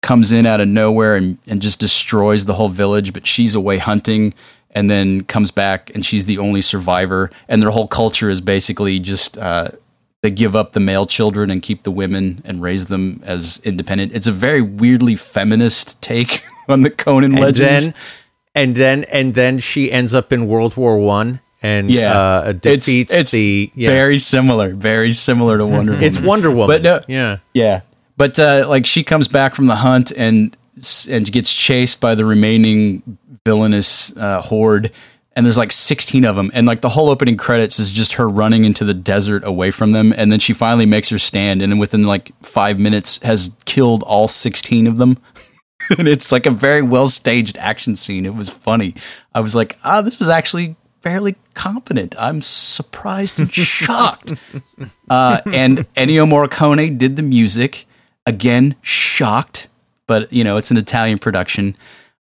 comes 0.00 0.30
in 0.30 0.46
out 0.46 0.60
of 0.60 0.68
nowhere 0.68 1.16
and, 1.16 1.38
and 1.48 1.60
just 1.60 1.80
destroys 1.80 2.46
the 2.46 2.54
whole 2.54 2.68
village. 2.68 3.12
But 3.12 3.26
she's 3.26 3.56
away 3.56 3.78
hunting, 3.78 4.34
and 4.70 4.88
then 4.88 5.24
comes 5.24 5.50
back, 5.50 5.90
and 5.94 6.06
she's 6.06 6.26
the 6.26 6.38
only 6.38 6.62
survivor. 6.62 7.28
And 7.48 7.60
their 7.60 7.70
whole 7.70 7.88
culture 7.88 8.30
is 8.30 8.40
basically 8.40 9.00
just 9.00 9.36
uh, 9.36 9.70
they 10.28 10.34
give 10.34 10.54
up 10.54 10.72
the 10.72 10.80
male 10.80 11.06
children 11.06 11.50
and 11.50 11.62
keep 11.62 11.82
the 11.84 11.90
women 11.90 12.42
and 12.44 12.60
raise 12.60 12.86
them 12.86 13.20
as 13.24 13.60
independent. 13.64 14.12
It's 14.12 14.26
a 14.26 14.32
very 14.32 14.60
weirdly 14.60 15.16
feminist 15.16 16.02
take 16.02 16.44
on 16.68 16.82
the 16.82 16.90
Conan 16.90 17.32
And 17.32 17.40
legends. 17.40 17.84
then, 17.86 17.94
and 18.54 18.76
then, 18.76 19.04
and 19.04 19.34
then 19.34 19.58
she 19.58 19.90
ends 19.90 20.12
up 20.12 20.32
in 20.32 20.46
World 20.46 20.76
War 20.76 20.98
One 20.98 21.40
and 21.62 21.90
Yeah, 21.90 22.12
uh, 22.18 22.52
defeats 22.52 22.88
it's, 22.88 23.12
it's 23.12 23.30
the 23.30 23.70
yeah. 23.74 23.88
very 23.88 24.18
similar, 24.18 24.74
very 24.74 25.12
similar 25.14 25.56
to 25.58 25.66
Wonder 25.66 25.92
Woman. 25.94 26.04
It's 26.06 26.18
Wonder 26.20 26.50
Woman, 26.50 26.68
but 26.76 26.82
no, 26.82 27.00
yeah. 27.08 27.38
yeah, 27.54 27.80
but 28.16 28.38
uh, 28.38 28.66
like 28.68 28.84
she 28.86 29.02
comes 29.02 29.28
back 29.28 29.54
from 29.54 29.66
the 29.66 29.76
hunt 29.76 30.12
and 30.16 30.54
and 31.10 31.32
gets 31.32 31.52
chased 31.54 32.00
by 32.00 32.14
the 32.14 32.24
remaining 32.24 33.18
villainous 33.44 34.16
uh, 34.16 34.42
horde, 34.42 34.92
and 35.38 35.46
there's 35.46 35.56
like 35.56 35.70
16 35.70 36.24
of 36.24 36.34
them, 36.34 36.50
and 36.52 36.66
like 36.66 36.80
the 36.80 36.88
whole 36.88 37.08
opening 37.08 37.36
credits 37.36 37.78
is 37.78 37.92
just 37.92 38.14
her 38.14 38.28
running 38.28 38.64
into 38.64 38.84
the 38.84 38.92
desert 38.92 39.44
away 39.44 39.70
from 39.70 39.92
them, 39.92 40.12
and 40.16 40.32
then 40.32 40.40
she 40.40 40.52
finally 40.52 40.84
makes 40.84 41.10
her 41.10 41.18
stand, 41.18 41.62
and 41.62 41.78
within 41.78 42.02
like 42.02 42.32
five 42.42 42.80
minutes 42.80 43.22
has 43.22 43.56
killed 43.64 44.02
all 44.02 44.26
16 44.26 44.88
of 44.88 44.96
them. 44.96 45.16
and 45.96 46.08
it's 46.08 46.32
like 46.32 46.44
a 46.44 46.50
very 46.50 46.82
well 46.82 47.06
staged 47.06 47.56
action 47.58 47.94
scene. 47.94 48.26
It 48.26 48.34
was 48.34 48.50
funny. 48.50 48.96
I 49.32 49.38
was 49.38 49.54
like, 49.54 49.78
ah, 49.84 50.02
this 50.02 50.20
is 50.20 50.28
actually 50.28 50.74
fairly 51.02 51.36
competent. 51.54 52.16
I'm 52.18 52.42
surprised 52.42 53.38
and 53.38 53.54
shocked. 53.54 54.32
uh, 55.08 55.40
and 55.46 55.78
Ennio 55.94 56.28
Morricone 56.28 56.98
did 56.98 57.14
the 57.14 57.22
music. 57.22 57.86
Again, 58.26 58.74
shocked. 58.82 59.68
but 60.08 60.32
you 60.32 60.42
know, 60.42 60.56
it's 60.56 60.72
an 60.72 60.78
Italian 60.78 61.20
production. 61.20 61.76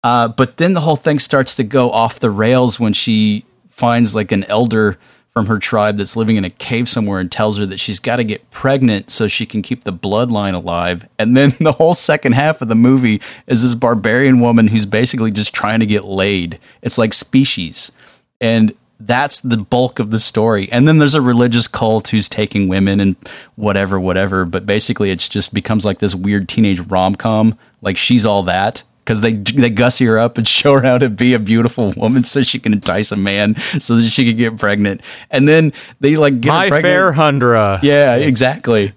Uh, 0.03 0.29
but 0.29 0.57
then 0.57 0.73
the 0.73 0.81
whole 0.81 0.97
thing 0.97 1.19
starts 1.19 1.55
to 1.55 1.65
go 1.65 1.91
off 1.91 2.19
the 2.19 2.31
rails 2.31 2.81
when 2.81 2.93
she 2.93 3.45
finds 3.69 4.15
like 4.15 4.33
an 4.33 4.45
elder 4.45 4.99
from 5.31 5.47
her 5.47 5.59
tribe 5.59 5.97
that's 5.97 6.15
living 6.15 6.37
in 6.37 6.45
a 6.45 6.51
cave 6.51 6.87
somewhere 6.89 7.19
and 7.19 7.33
tells 7.33 7.59
her 7.59 7.65
that 7.65 7.81
she's 7.81 7.99
got 7.99 8.17
to 8.17 8.25
get 8.25 8.51
pregnant 8.51 9.11
so 9.11 9.27
she 9.27 9.47
can 9.47 9.63
keep 9.63 9.85
the 9.85 9.93
bloodline 9.93 10.55
alive. 10.55 11.09
And 11.19 11.37
then 11.37 11.55
the 11.61 11.73
whole 11.73 11.95
second 11.95 12.33
half 12.33 12.61
of 12.61 12.69
the 12.69 12.75
movie 12.75 13.21
is 13.47 13.63
this 13.63 13.75
barbarian 13.75 14.41
woman 14.41 14.69
who's 14.69 14.87
basically 14.87 15.31
just 15.31 15.55
trying 15.55 15.81
to 15.81 15.87
get 15.87 16.05
laid. 16.05 16.59
It's 16.83 16.99
like 16.99 17.15
species. 17.15 17.93
And 18.41 18.75
that's 19.01 19.41
the 19.41 19.57
bulk 19.57 19.99
of 19.99 20.11
the 20.11 20.21
story. 20.21 20.69
And 20.71 20.87
then 20.87 20.99
there's 20.99 21.15
a 21.15 21.23
religious 21.23 21.67
cult 21.67 22.09
who's 22.09 22.29
taking 22.29 22.69
women 22.69 23.01
and 23.01 23.17
whatever, 23.57 23.99
whatever. 23.99 24.45
But 24.45 24.67
basically, 24.67 25.11
it's 25.11 25.29
just 25.29 25.55
becomes 25.55 25.85
like 25.85 25.99
this 25.99 26.15
weird 26.15 26.49
teenage 26.49 26.81
rom 26.81 27.15
com. 27.15 27.59
Like 27.81 27.97
she's 27.97 28.27
all 28.27 28.43
that 28.45 28.85
because 29.05 29.21
they 29.21 29.33
they 29.35 29.71
gussy 29.71 30.05
her 30.07 30.19
up 30.19 30.39
and 30.39 30.47
show 30.59 30.75
her 30.75 30.83
how 30.83 30.99
to 30.99 31.09
be 31.09 31.35
a 31.35 31.39
beautiful 31.39 31.93
woman 31.97 32.25
so 32.25 32.43
she 32.43 32.59
can 32.59 32.73
entice 32.73 33.13
a 33.13 33.17
man 33.17 33.57
so 33.57 33.97
that 33.97 34.07
she 34.09 34.25
can 34.27 34.37
get 34.37 34.57
pregnant. 34.59 35.01
And 35.31 35.49
then 35.49 35.73
they 36.01 36.17
like 36.17 36.41
get 36.41 36.49
My 36.51 36.65
her 36.65 36.71
pregnant. 36.71 36.93
fair 36.93 37.13
Hundra. 37.13 37.83
Yeah, 37.83 38.17
exactly. 38.17 38.93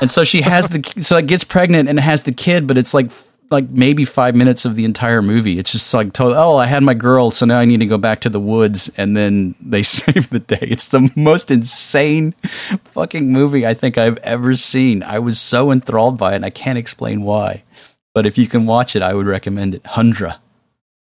and 0.00 0.10
so 0.10 0.24
she 0.24 0.42
has 0.42 0.68
the 0.68 0.82
so 1.02 1.16
like 1.16 1.26
gets 1.26 1.44
pregnant 1.44 1.88
and 1.88 1.98
has 2.00 2.22
the 2.22 2.32
kid, 2.32 2.66
but 2.66 2.76
it's 2.78 2.92
like 2.94 3.10
like 3.50 3.68
maybe 3.70 4.04
five 4.04 4.34
minutes 4.34 4.64
of 4.64 4.74
the 4.74 4.84
entire 4.84 5.22
movie. 5.22 5.58
It's 5.58 5.70
just 5.72 5.94
like 5.94 6.12
told, 6.12 6.34
oh, 6.36 6.56
I 6.56 6.66
had 6.66 6.82
my 6.82 6.94
girl, 6.94 7.30
so 7.30 7.46
now 7.46 7.58
I 7.60 7.64
need 7.64 7.78
to 7.78 7.86
go 7.86 7.96
back 7.96 8.20
to 8.22 8.28
the 8.28 8.40
woods, 8.40 8.90
and 8.96 9.16
then 9.16 9.54
they 9.60 9.82
save 9.84 10.30
the 10.30 10.40
day. 10.40 10.58
It's 10.62 10.88
the 10.88 11.10
most 11.14 11.50
insane 11.50 12.32
fucking 12.84 13.32
movie 13.32 13.64
I 13.66 13.72
think 13.74 13.98
I've 13.98 14.18
ever 14.18 14.56
seen. 14.56 15.02
I 15.02 15.18
was 15.20 15.38
so 15.38 15.70
enthralled 15.70 16.18
by 16.18 16.32
it, 16.32 16.36
and 16.36 16.44
I 16.44 16.50
can't 16.50 16.78
explain 16.78 17.22
why. 17.22 17.62
But 18.16 18.24
if 18.24 18.38
you 18.38 18.46
can 18.48 18.64
watch 18.64 18.96
it, 18.96 19.02
I 19.02 19.12
would 19.12 19.26
recommend 19.26 19.74
it. 19.74 19.82
Hundra. 19.82 20.38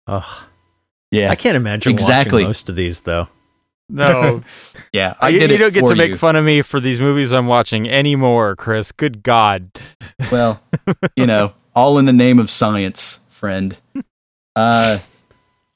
Ugh. 0.07 0.25
Yeah, 1.11 1.31
I 1.31 1.35
can't 1.37 1.55
imagine 1.55 1.93
Exactly. 1.93 2.39
watching 2.45 2.49
most 2.49 2.69
of 2.71 2.75
these 2.77 3.03
though. 3.03 3.29
No, 3.91 4.43
yeah, 4.93 5.13
I 5.21 5.29
you, 5.29 5.39
did 5.39 5.51
you 5.51 5.57
it 5.57 5.59
don't 5.59 5.75
get 5.75 5.81
for 5.85 5.91
to 5.91 5.95
make 5.97 6.09
you. 6.13 6.17
fun 6.17 6.37
of 6.37 6.45
me 6.47 6.63
for 6.63 6.81
these 6.81 6.99
movies 6.99 7.33
I'm 7.33 7.47
watching 7.49 7.87
anymore, 7.87 8.57
Chris. 8.57 8.93
Good 8.93 9.23
God. 9.23 9.71
Well, 10.33 10.63
you 11.17 11.27
know, 11.27 11.53
all 11.75 11.99
in 11.99 12.07
the 12.07 12.15
name 12.15 12.39
of 12.39 12.49
science, 12.49 13.21
friend. 13.29 13.77
Uh, 14.57 14.99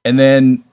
and 0.06 0.18
then 0.18 0.64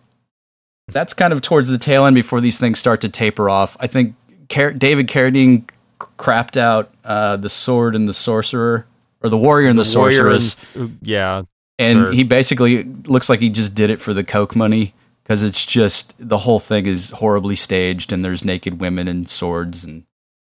that's 0.87 1.13
kind 1.13 1.33
of 1.33 1.41
towards 1.41 1.67
the 1.67 1.77
tail 1.77 2.05
end 2.05 2.15
before 2.15 2.39
these 2.39 2.57
things 2.57 2.79
start 2.79 3.01
to 3.01 3.09
taper 3.09 3.49
off. 3.49 3.75
I 3.81 3.87
think 3.87 4.15
Car- 4.49 4.71
David 4.71 5.07
Carradine 5.09 5.69
crapped 5.99 6.55
out 6.55 6.89
uh, 7.03 7.35
the 7.35 7.49
sword 7.49 7.95
and 7.97 8.07
the 8.07 8.13
sorcerer, 8.13 8.87
or 9.21 9.29
the 9.29 9.37
warrior 9.37 9.69
and 9.69 9.79
the, 9.79 9.93
Warrior 9.97 10.29
and- 10.29 10.41
sorceress, 10.41 10.89
yeah. 11.01 11.43
and 11.79 11.99
sure. 11.99 12.11
he 12.11 12.23
basically 12.23 12.83
looks 12.83 13.29
like 13.29 13.39
he 13.39 13.49
just 13.49 13.75
did 13.75 13.89
it 13.89 14.01
for 14.01 14.13
the 14.13 14.23
coke 14.23 14.55
money 14.55 14.93
because 15.23 15.43
it's 15.43 15.65
just 15.65 16.15
the 16.17 16.39
whole 16.39 16.59
thing 16.59 16.85
is 16.85 17.09
horribly 17.09 17.55
staged 17.55 18.13
and 18.13 18.23
there's 18.23 18.45
naked 18.45 18.79
women 18.79 19.07
and 19.07 19.27
swords 19.27 19.83
and 19.83 20.03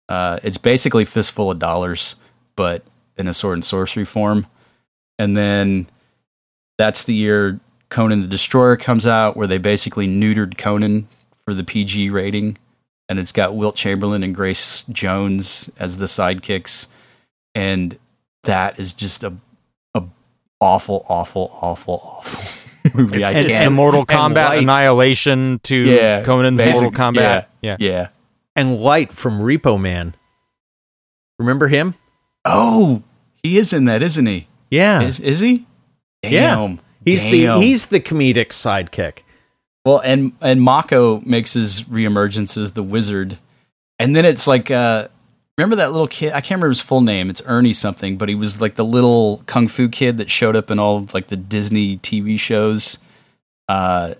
uh, 0.09 0.39
it's 0.43 0.57
basically 0.57 1.05
fistful 1.05 1.51
of 1.51 1.59
dollars 1.59 2.15
but 2.55 2.83
in 3.17 3.27
a 3.27 3.33
sword 3.33 3.57
and 3.57 3.65
sorcery 3.65 4.05
form 4.05 4.47
and 5.19 5.37
then 5.37 5.87
that's 6.77 7.03
the 7.03 7.13
year 7.13 7.59
conan 7.89 8.21
the 8.21 8.27
destroyer 8.27 8.75
comes 8.75 9.05
out 9.05 9.37
where 9.37 9.47
they 9.47 9.57
basically 9.59 10.07
neutered 10.07 10.57
conan 10.57 11.07
for 11.45 11.53
the 11.53 11.63
pg 11.63 12.09
rating 12.09 12.57
and 13.07 13.19
it's 13.19 13.31
got 13.31 13.55
wilt 13.55 13.75
chamberlain 13.75 14.23
and 14.23 14.33
grace 14.33 14.83
jones 14.89 15.69
as 15.77 15.99
the 15.99 16.07
sidekicks 16.07 16.87
and 17.53 17.99
that 18.43 18.79
is 18.79 18.93
just 18.93 19.23
a 19.23 19.33
a 19.93 20.03
awful 20.59 21.05
awful 21.09 21.51
awful 21.61 22.01
awful 22.03 22.59
movie 22.93 23.23
i 23.23 23.31
It's 23.31 23.47
the 23.47 23.53
can't 23.53 23.73
Mortal 23.73 24.01
and 24.01 24.07
Kombat 24.07 24.35
light. 24.49 24.63
annihilation 24.63 25.59
to 25.63 25.75
yeah 25.75 26.23
Conan's 26.23 26.59
basic- 26.59 26.81
Mortal 26.81 26.99
Kombat. 26.99 27.15
yeah, 27.15 27.43
Yeah. 27.61 27.77
yeah 27.79 28.07
And 28.55 28.79
Light 28.79 29.11
from 29.13 29.39
Repo 29.39 29.79
Man. 29.79 30.15
Remember 31.39 31.67
him? 31.67 31.95
oh 32.45 33.03
he 33.43 33.57
is 33.57 33.71
in 33.73 33.85
that 33.85 34.01
isn't 34.01 34.25
he 34.25 34.47
Yeah. 34.69 35.01
is, 35.01 35.19
is 35.19 35.39
he 35.39 35.65
Yeah. 36.23 36.75
He's 37.05 37.23
Damn. 37.23 37.31
the 37.31 37.59
he's 37.65 37.85
the 37.87 37.99
comedic 37.99 38.49
sidekick. 38.49 39.19
Well, 39.83 39.99
and 40.05 40.33
and 40.41 40.61
Mako 40.61 41.19
makes 41.21 41.53
his 41.53 41.81
reemergence 41.85 42.55
as 42.57 42.73
the 42.73 42.83
wizard, 42.83 43.39
and 43.97 44.15
then 44.15 44.23
it's 44.25 44.45
like, 44.45 44.69
uh, 44.69 45.07
remember 45.57 45.75
that 45.77 45.91
little 45.91 46.07
kid? 46.07 46.33
I 46.33 46.41
can't 46.41 46.51
remember 46.51 46.69
his 46.69 46.81
full 46.81 47.01
name. 47.01 47.29
It's 47.29 47.41
Ernie 47.45 47.73
something, 47.73 48.17
but 48.17 48.29
he 48.29 48.35
was 48.35 48.61
like 48.61 48.75
the 48.75 48.85
little 48.85 49.43
kung 49.45 49.67
fu 49.67 49.89
kid 49.89 50.17
that 50.17 50.29
showed 50.29 50.55
up 50.55 50.71
in 50.71 50.79
all 50.79 51.07
like 51.13 51.27
the 51.27 51.37
Disney 51.37 51.97
TV 51.97 52.39
shows. 52.39 52.97
Uh, 53.67 54.15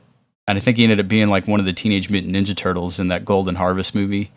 and 0.47 0.57
I 0.57 0.61
think 0.61 0.77
he 0.77 0.84
ended 0.84 0.99
up 0.99 1.07
being 1.07 1.29
like 1.29 1.47
one 1.47 1.59
of 1.59 1.65
the 1.65 1.73
Teenage 1.73 2.09
Mutant 2.09 2.36
Ninja 2.36 2.55
Turtles 2.55 2.99
in 2.99 3.07
that 3.09 3.25
Golden 3.25 3.55
Harvest 3.55 3.95
movie. 3.95 4.32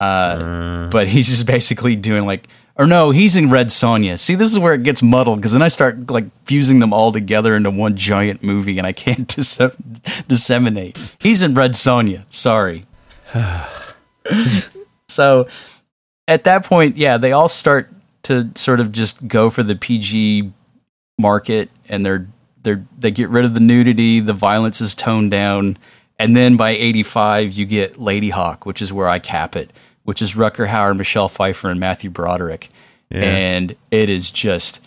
Uh, 0.00 0.88
but 0.90 1.08
he's 1.08 1.28
just 1.28 1.46
basically 1.46 1.96
doing 1.96 2.26
like, 2.26 2.46
or 2.76 2.86
no, 2.86 3.10
he's 3.10 3.36
in 3.36 3.50
Red 3.50 3.68
Sonja. 3.68 4.18
See, 4.18 4.34
this 4.34 4.52
is 4.52 4.58
where 4.58 4.74
it 4.74 4.82
gets 4.82 5.02
muddled 5.02 5.38
because 5.38 5.52
then 5.52 5.62
I 5.62 5.68
start 5.68 6.10
like 6.10 6.26
fusing 6.44 6.80
them 6.80 6.92
all 6.92 7.10
together 7.10 7.56
into 7.56 7.70
one 7.70 7.96
giant 7.96 8.42
movie, 8.42 8.76
and 8.76 8.86
I 8.86 8.92
can't 8.92 9.26
dis- 9.34 9.60
disseminate. 10.28 11.16
He's 11.18 11.40
in 11.42 11.54
Red 11.54 11.72
Sonja. 11.72 12.24
Sorry. 12.28 12.84
so 15.08 15.48
at 16.28 16.44
that 16.44 16.64
point, 16.64 16.96
yeah, 16.96 17.18
they 17.18 17.32
all 17.32 17.48
start 17.48 17.90
to 18.24 18.50
sort 18.54 18.80
of 18.80 18.90
just 18.92 19.28
go 19.28 19.50
for 19.50 19.62
the 19.62 19.76
PG 19.76 20.52
market, 21.18 21.70
and 21.88 22.04
they're 22.04 22.26
they're 22.62 22.84
they 22.98 23.10
get 23.10 23.28
rid 23.28 23.44
of 23.44 23.54
the 23.54 23.60
nudity, 23.60 24.20
the 24.20 24.32
violence 24.32 24.80
is 24.80 24.94
toned 24.94 25.30
down, 25.30 25.78
and 26.18 26.36
then 26.36 26.56
by 26.56 26.70
eighty 26.70 27.02
five, 27.02 27.52
you 27.52 27.64
get 27.66 27.94
Ladyhawke, 27.94 28.64
which 28.66 28.82
is 28.82 28.92
where 28.92 29.08
I 29.08 29.18
cap 29.20 29.54
it, 29.56 29.72
which 30.02 30.20
is 30.20 30.34
Rutger 30.34 30.66
Hauer, 30.68 30.96
Michelle 30.96 31.28
Pfeiffer, 31.28 31.70
and 31.70 31.78
Matthew 31.78 32.10
Broderick, 32.10 32.70
and 33.10 33.76
it 33.92 34.08
is 34.08 34.30
just 34.30 34.82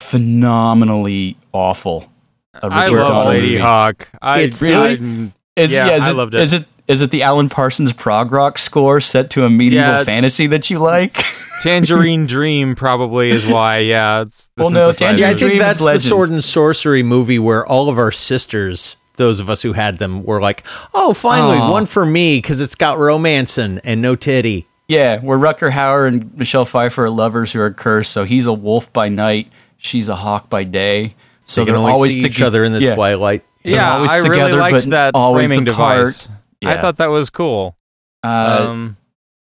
phenomenally 0.00 1.36
awful. 1.52 2.10
A 2.54 2.66
I 2.66 2.84
Richard 2.84 2.98
love 2.98 3.08
Donner 3.08 3.30
Lady 3.30 3.46
movie. 3.48 3.58
Hawk. 3.60 4.08
I 4.22 4.40
It's 4.40 4.62
really? 4.62 4.98
I- 4.98 5.32
Is, 5.60 5.72
yeah, 5.72 5.86
yeah, 5.88 5.96
is 5.96 6.02
I 6.04 6.10
it, 6.10 6.14
loved 6.14 6.34
it. 6.34 6.40
Is 6.40 6.52
it 6.52 6.66
is 6.88 7.02
it 7.02 7.10
the 7.10 7.22
Alan 7.22 7.48
Parsons 7.48 7.92
prog 7.92 8.30
rock 8.32 8.58
score 8.58 9.00
set 9.00 9.30
to 9.30 9.44
a 9.44 9.50
medieval 9.50 9.88
Yeah, 9.88 10.04
fantasy 10.04 10.46
that 10.48 10.70
you 10.70 10.78
like? 10.78 11.12
Tangerine 11.62 12.26
Dream 12.26 12.74
probably 12.74 13.30
is 13.30 13.46
why. 13.46 13.78
Yeah, 13.78 14.22
it's 14.22 14.48
the 14.56 14.62
Well, 14.62 14.70
no, 14.70 14.90
synthesizer. 14.90 14.98
Tangerine 14.98 15.18
Yeah, 15.18 15.26
I 15.26 15.30
think 15.30 15.40
Dream 15.40 15.52
is 15.62 15.78
that's 15.78 16.02
the 16.04 16.08
sword 16.08 16.30
and 16.30 16.44
sorcery 16.44 17.02
movie 17.02 17.38
where 17.38 17.66
all 17.66 17.88
of 17.88 17.98
our 17.98 18.12
sisters, 18.12 18.96
those 19.16 19.40
of 19.40 19.48
us 19.50 19.62
who 19.62 19.72
had 19.72 19.98
them, 19.98 20.22
were 20.22 20.40
like, 20.40 20.64
"Oh, 20.94 21.12
finally, 21.14 21.56
Aw. 21.58 21.70
one 21.72 21.86
for 21.86 22.04
me 22.06 22.38
because 22.38 22.60
it's 22.60 22.74
got 22.74 22.98
romance 22.98 23.58
and, 23.58 23.80
and 23.84 24.00
no 24.02 24.14
titty." 24.16 24.66
yeah, 24.88 25.18
where 25.18 25.36
Rutger 25.36 25.72
Hauer 25.72 26.06
and 26.06 26.32
Michelle 26.38 26.64
Pfeiffer 26.64 27.06
are 27.06 27.10
lovers 27.10 27.52
who 27.52 27.60
are 27.60 27.72
cursed. 27.72 28.12
So 28.12 28.22
he's 28.24 28.46
a 28.46 28.52
wolf 28.52 28.92
by 28.92 29.08
night, 29.08 29.50
she's 29.78 30.08
a 30.08 30.14
hawk 30.16 30.48
by 30.48 30.62
day. 30.62 31.16
So 31.44 31.62
they 31.62 31.66
can 31.66 31.72
they're 31.74 31.80
only 31.80 31.92
always 31.92 32.12
see 32.14 32.20
toge- 32.20 32.26
each 32.30 32.42
other 32.42 32.62
in 32.64 32.72
the 32.72 32.80
yeah. 32.80 32.94
twilight. 32.94 33.44
They're 33.64 33.74
yeah, 33.74 33.94
always 33.94 34.10
I 34.12 34.18
really 34.18 34.30
together, 34.30 34.58
liked 34.58 34.74
but 34.74 34.90
that 34.90 35.14
always 35.14 35.46
framing 35.46 35.64
device. 35.64 36.26
part. 36.28 36.36
I 36.64 36.80
thought 36.80 36.96
that 36.98 37.06
was 37.10 37.30
cool. 37.30 37.76
Uh, 38.24 38.66
um, 38.68 38.96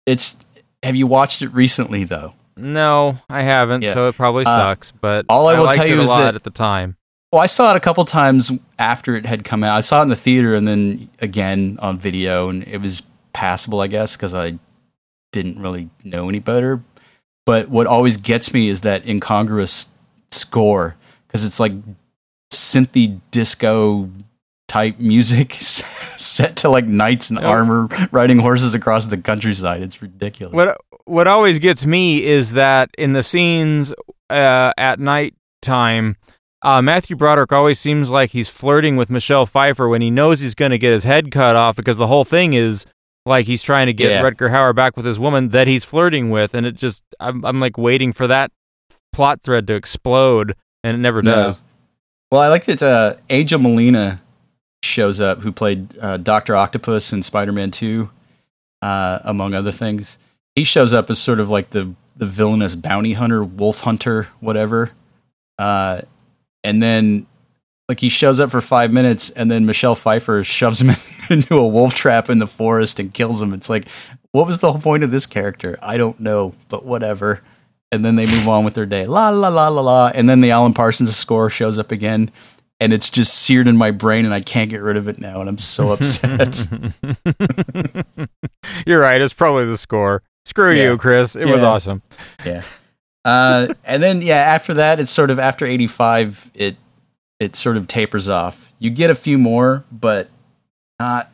it's. 0.07 0.39
Have 0.83 0.97
you 0.97 1.07
watched 1.07 1.43
it 1.43 1.49
recently 1.49 2.05
though? 2.05 2.35
no, 2.59 3.19
I 3.29 3.43
haven't, 3.43 3.83
Yeah. 3.83 3.93
so 3.93 4.09
it 4.09 4.17
probably 4.17 4.45
Uh, 4.47 4.57
sucks. 4.57 4.91
But 4.93 5.27
all 5.29 5.47
I 5.49 5.55
will 5.55 5.65
liked 5.65 5.77
tell 5.77 5.87
you 5.87 6.01
is 6.01 6.09
that- 6.09 6.35
at 6.35 6.45
the 6.45 6.51
time. 6.51 6.97
Well, 7.33 7.43
I 7.43 7.47
saw 7.47 7.73
it 7.73 7.77
a 7.77 7.81
couple 7.81 8.05
times 8.07 8.51
after 8.79 9.15
it 9.17 9.27
had 9.27 9.45
come 9.45 9.63
out. 9.65 9.77
I 9.77 9.81
saw 9.81 9.99
it 10.01 10.05
in 10.05 10.09
the 10.09 10.17
theater 10.17 10.55
and 10.55 10.67
then 10.67 11.11
again 11.21 11.77
on 11.83 11.99
video, 11.99 12.49
and 12.49 12.63
it 12.67 12.79
was 12.81 13.03
passable, 13.35 13.81
I 13.81 13.89
guess, 13.89 14.17
because 14.17 14.33
I 14.33 14.59
didn't 15.33 15.59
really 15.61 15.91
know 16.05 16.29
any 16.31 16.39
better. 16.39 16.81
But 17.45 17.69
what 17.69 17.87
always 17.87 18.17
gets 18.17 18.55
me 18.55 18.69
is 18.69 18.81
that 18.83 19.07
incongruous 19.07 19.87
score 20.31 20.97
because 21.27 21.45
it's 21.45 21.61
like 21.61 21.73
synthy 22.53 23.21
disco 23.33 24.09
type 24.69 24.99
music 24.99 25.53
set 25.55 26.57
to 26.57 26.69
like 26.69 26.87
knights 26.87 27.31
in 27.31 27.37
Yep. 27.37 27.45
armor 27.45 27.89
riding 28.11 28.39
horses 28.39 28.75
across 28.75 29.07
the 29.07 29.19
countryside. 29.19 29.83
It's 29.83 30.01
ridiculous. 30.03 30.55
What 30.55 30.79
what 31.05 31.29
always 31.29 31.59
gets 31.61 31.87
me 31.87 32.25
is 32.25 32.53
that 32.55 32.91
in 32.99 33.13
the 33.13 33.23
scenes 33.23 33.95
uh, 34.29 34.73
at 34.77 34.99
night 34.99 35.35
time, 35.63 36.17
uh, 36.63 36.83
Matthew 36.83 37.15
Broderick 37.15 37.53
always 37.53 37.79
seems 37.79 38.11
like 38.11 38.31
he's 38.31 38.49
flirting 38.49 38.97
with 38.97 39.09
Michelle 39.09 39.47
Pfeiffer 39.47 39.89
when 39.89 40.03
he 40.03 40.11
knows 40.11 40.41
he's 40.41 40.57
going 40.57 40.73
to 40.73 40.79
get 40.79 40.93
his 40.93 41.05
head 41.05 41.31
cut 41.31 41.55
off 41.55 41.77
because 41.77 41.97
the 41.97 42.09
whole 42.09 42.25
thing 42.25 42.55
is 42.55 42.87
like 43.25 43.47
he's 43.47 43.63
trying 43.63 43.87
to 43.87 43.93
get 43.93 44.11
Yeah. 44.11 44.23
Rutger 44.23 44.51
Hauer 44.51 44.75
back 44.75 44.97
with 44.97 45.07
his 45.07 45.19
woman 45.19 45.51
that 45.51 45.69
he's 45.69 45.85
flirting 45.85 46.31
with, 46.31 46.55
and 46.55 46.67
it 46.67 46.75
just 46.75 47.05
I'm, 47.21 47.45
I'm 47.45 47.61
like 47.61 47.79
waiting 47.79 48.13
for 48.13 48.27
that 48.27 48.51
plot 49.13 49.43
thread 49.43 49.69
to 49.69 49.75
explode, 49.75 50.57
and 50.83 50.97
it 50.97 50.99
never 51.01 51.23
No. 51.23 51.35
does. 51.35 51.63
Well, 52.33 52.41
I 52.41 52.49
like 52.49 52.65
that 52.65 52.83
uh, 52.83 53.15
Angel 53.31 53.61
Molina 53.61 54.21
shows 54.97 55.21
up, 55.21 55.43
who 55.43 55.53
played 55.53 55.97
uh, 55.99 56.17
Doctor 56.17 56.57
Octopus 56.57 57.13
in 57.13 57.23
Spider 57.23 57.53
Man 57.53 57.71
Two, 57.71 58.11
uh, 58.81 59.19
among 59.25 59.53
other 59.53 59.71
things. 59.73 60.19
He 60.55 60.65
shows 60.65 60.95
up 60.95 61.11
as 61.11 61.19
sort 61.19 61.39
of 61.39 61.51
like 61.51 61.71
the 61.71 61.95
the 62.17 62.25
villainous 62.25 62.75
bounty 62.75 63.13
hunter, 63.13 63.45
wolf 63.45 63.81
hunter, 63.81 64.29
whatever. 64.41 64.93
Uh, 65.59 66.01
and 66.65 66.83
then 66.83 67.27
like 67.91 68.01
he 68.01 68.09
shows 68.09 68.41
up 68.41 68.51
for 68.51 68.63
five 68.63 68.91
minutes, 68.91 69.29
and 69.31 69.51
then 69.51 69.67
Michelle 69.67 69.95
Pfeiffer 69.95 70.43
shoves 70.43 70.81
him 70.81 70.97
into 71.31 71.57
a 71.59 71.69
wolf 71.69 71.95
trap 71.95 72.31
in 72.31 72.39
the 72.39 72.47
forest 72.47 72.99
and 72.99 73.13
kills 73.13 73.43
him. 73.43 73.53
It's 73.53 73.69
like, 73.69 73.87
what 74.33 74.47
was 74.47 74.61
the 74.61 74.73
whole 74.73 74.81
point 74.81 75.05
of 75.05 75.11
this 75.11 75.27
character? 75.27 75.79
I 75.83 75.99
don't 75.99 76.19
know, 76.19 76.55
but 76.69 76.87
whatever. 76.87 77.43
And 77.93 78.03
then 78.03 78.17
they 78.17 78.27
move 78.27 78.49
on 78.49 78.65
with 78.65 78.75
their 78.75 78.87
day. 78.87 79.07
La 79.07 79.29
la 79.29 79.49
la 79.49 79.69
la 79.69 79.83
la. 79.83 80.11
And 80.15 80.29
then 80.29 80.41
the 80.41 80.51
Alan 80.51 80.75
Parsons 80.75 81.15
score 81.15 81.51
shows 81.51 81.79
up 81.79 81.93
again, 81.93 82.31
and 82.81 82.93
it's 82.93 83.09
just 83.11 83.33
seared 83.35 83.69
in 83.69 83.77
my 83.77 83.91
brain, 83.91 84.25
and 84.25 84.35
I 84.35 84.41
can't 84.41 84.71
get 84.71 84.83
rid 84.83 84.97
of 84.97 85.09
it 85.09 85.19
now, 85.19 85.41
and 85.41 85.49
I'm 85.49 85.59
so 85.59 85.91
upset. 85.93 86.67
You're 88.87 89.01
right. 89.01 89.21
It's 89.21 89.33
probably 89.33 89.67
the 89.67 89.77
score. 89.77 90.23
Screw 90.45 90.73
Yeah. 90.73 90.91
you, 90.91 90.99
Chris. 90.99 91.37
It 91.37 91.47
was 91.47 91.63
awesome. 91.63 92.03
yeah. 92.45 92.63
Uh, 93.25 93.75
and 93.85 94.03
then 94.03 94.23
yeah, 94.23 94.37
after 94.37 94.75
that, 94.75 95.01
it's 95.01 95.11
sort 95.11 95.31
of 95.31 95.39
after 95.39 95.67
eighty 95.67 95.87
five, 95.89 96.51
it 96.55 96.77
it 97.41 97.57
sort 97.57 97.77
of 97.77 97.87
tapers 97.89 98.29
off. 98.29 98.73
You 98.79 98.91
get 98.91 99.11
a 99.11 99.15
few 99.17 99.37
more, 99.39 99.85
but 99.91 100.29
not 101.01 101.33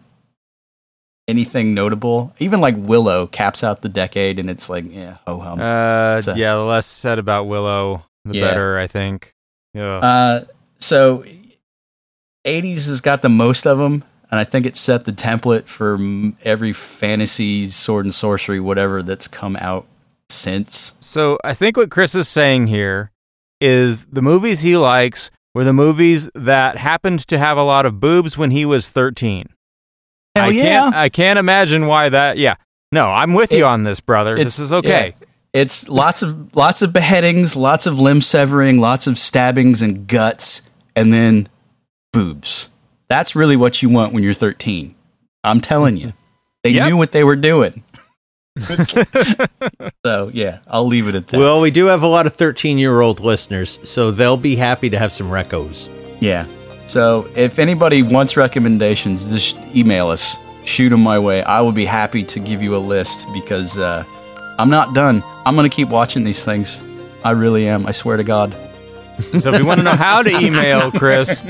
anything 1.28 1.74
notable. 1.74 2.32
Even 2.38 2.60
like 2.62 2.74
Willow 2.78 3.26
caps 3.26 3.62
out 3.62 3.82
the 3.82 3.90
decade, 3.90 4.38
and 4.38 4.48
it's 4.48 4.70
like 4.70 4.86
yeah, 4.88 5.18
ho 5.26 5.38
hum. 5.38 5.60
Uh, 5.60 6.22
So- 6.22 6.34
yeah, 6.34 6.54
the 6.54 6.62
less 6.62 6.86
said 6.86 7.18
about 7.18 7.46
Willow, 7.46 8.04
the 8.24 8.38
Yeah. 8.38 8.48
better, 8.48 8.78
I 8.78 8.86
think. 8.86 9.34
Yeah. 9.74 9.96
Uh, 9.98 10.44
so 10.82 11.24
80s 12.44 12.88
has 12.88 13.00
got 13.00 13.22
the 13.22 13.28
most 13.28 13.66
of 13.66 13.78
them, 13.78 14.04
and 14.30 14.40
I 14.40 14.44
think 14.44 14.66
it 14.66 14.76
set 14.76 15.04
the 15.04 15.12
template 15.12 15.66
for 15.68 15.98
every 16.42 16.72
fantasy, 16.72 17.68
sword 17.68 18.04
and 18.06 18.14
sorcery, 18.14 18.60
whatever 18.60 19.02
that's 19.02 19.28
come 19.28 19.56
out 19.56 19.86
since. 20.30 20.94
So 21.00 21.38
I 21.44 21.54
think 21.54 21.76
what 21.76 21.90
Chris 21.90 22.14
is 22.14 22.28
saying 22.28 22.66
here 22.66 23.10
is 23.60 24.06
the 24.06 24.22
movies 24.22 24.62
he 24.62 24.76
likes 24.76 25.30
were 25.54 25.64
the 25.64 25.72
movies 25.72 26.30
that 26.34 26.76
happened 26.76 27.26
to 27.28 27.38
have 27.38 27.58
a 27.58 27.62
lot 27.62 27.86
of 27.86 28.00
boobs 28.00 28.36
when 28.36 28.50
he 28.50 28.64
was 28.64 28.88
13. 28.88 29.46
Hell 30.34 30.46
I 30.46 30.48
yeah. 30.48 30.62
can't 30.62 30.94
I 30.94 31.08
can't 31.10 31.38
imagine 31.38 31.86
why 31.86 32.08
that 32.08 32.38
yeah. 32.38 32.56
No, 32.90 33.10
I'm 33.10 33.34
with 33.34 33.52
you 33.52 33.64
on 33.64 33.84
this, 33.84 34.00
brother. 34.00 34.36
This 34.36 34.58
is 34.58 34.72
okay. 34.72 35.14
yeah. 35.20 35.26
It's 35.52 35.88
lots 35.88 36.22
of 36.22 36.56
lots 36.56 36.80
of 36.80 36.92
beheadings, 36.92 37.54
lots 37.54 37.86
of 37.86 37.98
limb 37.98 38.22
severing, 38.22 38.78
lots 38.78 39.06
of 39.06 39.18
stabbings 39.18 39.82
and 39.82 40.06
guts, 40.06 40.62
and 40.96 41.12
then 41.12 41.48
boobs. 42.12 42.68
That's 43.08 43.34
really 43.36 43.56
what 43.56 43.82
you 43.82 43.88
want 43.88 44.12
when 44.12 44.22
you're 44.22 44.34
13. 44.34 44.94
I'm 45.44 45.60
telling 45.60 45.96
you. 45.96 46.12
They 46.62 46.70
Yep. 46.70 46.88
knew 46.88 46.96
what 46.96 47.12
they 47.12 47.24
were 47.24 47.36
doing. 47.36 47.82
so, 50.04 50.30
yeah, 50.32 50.58
I'll 50.66 50.86
leave 50.86 51.08
it 51.08 51.14
at 51.14 51.26
that. 51.28 51.38
Well, 51.38 51.60
we 51.60 51.70
do 51.70 51.86
have 51.86 52.02
a 52.02 52.06
lot 52.06 52.26
of 52.26 52.34
13 52.34 52.78
year 52.78 53.00
old 53.00 53.20
listeners, 53.20 53.78
so 53.84 54.10
they'll 54.10 54.36
be 54.36 54.56
happy 54.56 54.90
to 54.90 54.98
have 54.98 55.12
some 55.12 55.28
recos. 55.30 55.88
Yeah. 56.20 56.46
So 56.86 57.28
if 57.34 57.58
anybody 57.58 58.02
wants 58.02 58.36
recommendations, 58.36 59.32
just 59.32 59.56
email 59.74 60.08
us. 60.08 60.36
Shoot 60.64 60.90
them 60.90 61.00
my 61.00 61.18
way. 61.18 61.42
I 61.42 61.60
will 61.60 61.72
be 61.72 61.84
happy 61.86 62.22
to 62.24 62.40
give 62.40 62.62
you 62.62 62.76
a 62.76 62.78
list 62.78 63.26
because 63.32 63.78
uh, 63.78 64.04
I'm 64.58 64.70
not 64.70 64.94
done. 64.94 65.22
I'm 65.44 65.56
going 65.56 65.68
to 65.68 65.74
keep 65.74 65.88
watching 65.88 66.22
these 66.22 66.44
things. 66.44 66.82
I 67.24 67.30
really 67.32 67.66
am. 67.66 67.86
I 67.86 67.90
swear 67.90 68.16
to 68.16 68.24
God. 68.24 68.54
So 69.38 69.52
if 69.52 69.58
you 69.60 69.66
want 69.66 69.78
to 69.80 69.84
know 69.84 69.96
how 69.96 70.22
to 70.22 70.30
email 70.30 70.90
Chris, 70.90 71.40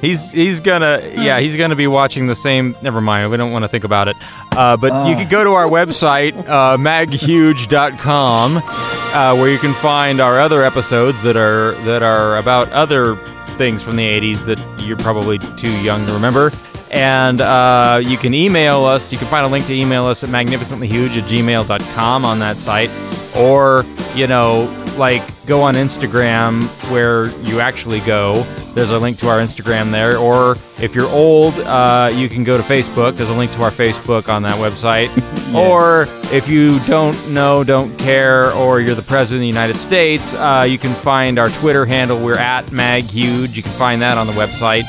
he's 0.00 0.30
he's 0.32 0.60
gonna 0.60 1.00
yeah 1.14 1.40
he's 1.40 1.56
gonna 1.56 1.76
be 1.76 1.86
watching 1.86 2.26
the 2.26 2.34
same. 2.34 2.74
Never 2.82 3.00
mind, 3.00 3.30
we 3.30 3.36
don't 3.36 3.52
want 3.52 3.64
to 3.64 3.68
think 3.68 3.84
about 3.84 4.08
it. 4.08 4.16
Uh, 4.52 4.76
but 4.76 5.08
you 5.08 5.16
could 5.16 5.30
go 5.30 5.42
to 5.44 5.50
our 5.50 5.68
website 5.68 6.36
uh, 6.48 6.76
maghuge.com 6.76 8.56
uh, 8.58 9.34
where 9.36 9.50
you 9.50 9.58
can 9.58 9.72
find 9.74 10.20
our 10.20 10.38
other 10.40 10.62
episodes 10.62 11.20
that 11.22 11.36
are 11.36 11.72
that 11.84 12.02
are 12.02 12.36
about 12.38 12.70
other 12.72 13.16
things 13.56 13.82
from 13.82 13.96
the 13.96 14.04
80s 14.20 14.44
that 14.46 14.58
you're 14.86 14.96
probably 14.96 15.38
too 15.38 15.70
young 15.82 16.04
to 16.06 16.12
remember. 16.12 16.50
And 16.92 17.40
uh, 17.40 18.00
you 18.02 18.18
can 18.18 18.34
email 18.34 18.84
us. 18.84 19.10
You 19.10 19.18
can 19.18 19.26
find 19.28 19.46
a 19.46 19.48
link 19.48 19.64
to 19.66 19.74
email 19.74 20.04
us 20.04 20.22
at 20.22 20.30
magnificentlyhuge 20.30 21.16
at 21.16 21.24
gmail.com 21.24 22.24
on 22.24 22.38
that 22.40 22.56
site. 22.56 22.90
Or, 23.34 23.84
you 24.14 24.26
know, 24.26 24.68
like 24.98 25.22
go 25.46 25.62
on 25.62 25.74
Instagram 25.74 26.62
where 26.92 27.26
you 27.48 27.60
actually 27.60 28.00
go. 28.00 28.34
There's 28.74 28.90
a 28.90 28.98
link 28.98 29.18
to 29.18 29.28
our 29.28 29.38
Instagram 29.38 29.90
there. 29.90 30.18
Or 30.18 30.52
if 30.82 30.94
you're 30.94 31.08
old, 31.08 31.54
uh, 31.60 32.10
you 32.12 32.28
can 32.28 32.44
go 32.44 32.58
to 32.58 32.62
Facebook. 32.62 33.16
There's 33.16 33.30
a 33.30 33.36
link 33.36 33.52
to 33.52 33.62
our 33.62 33.70
Facebook 33.70 34.28
on 34.28 34.42
that 34.42 34.58
website. 34.58 35.08
Or 35.52 36.06
if 36.34 36.48
you 36.48 36.78
don't 36.86 37.30
know, 37.30 37.62
don't 37.62 37.94
care, 37.98 38.52
or 38.52 38.80
you're 38.80 38.94
the 38.94 39.02
President 39.02 39.36
of 39.36 39.40
the 39.42 39.46
United 39.46 39.76
States, 39.76 40.32
uh, 40.32 40.64
you 40.66 40.78
can 40.78 40.94
find 40.94 41.38
our 41.38 41.50
Twitter 41.50 41.84
handle. 41.84 42.18
We're 42.24 42.38
at 42.38 42.64
MagHuge. 42.68 43.54
You 43.54 43.62
can 43.62 43.72
find 43.72 44.00
that 44.00 44.16
on 44.16 44.26
the 44.26 44.32
website. 44.32 44.84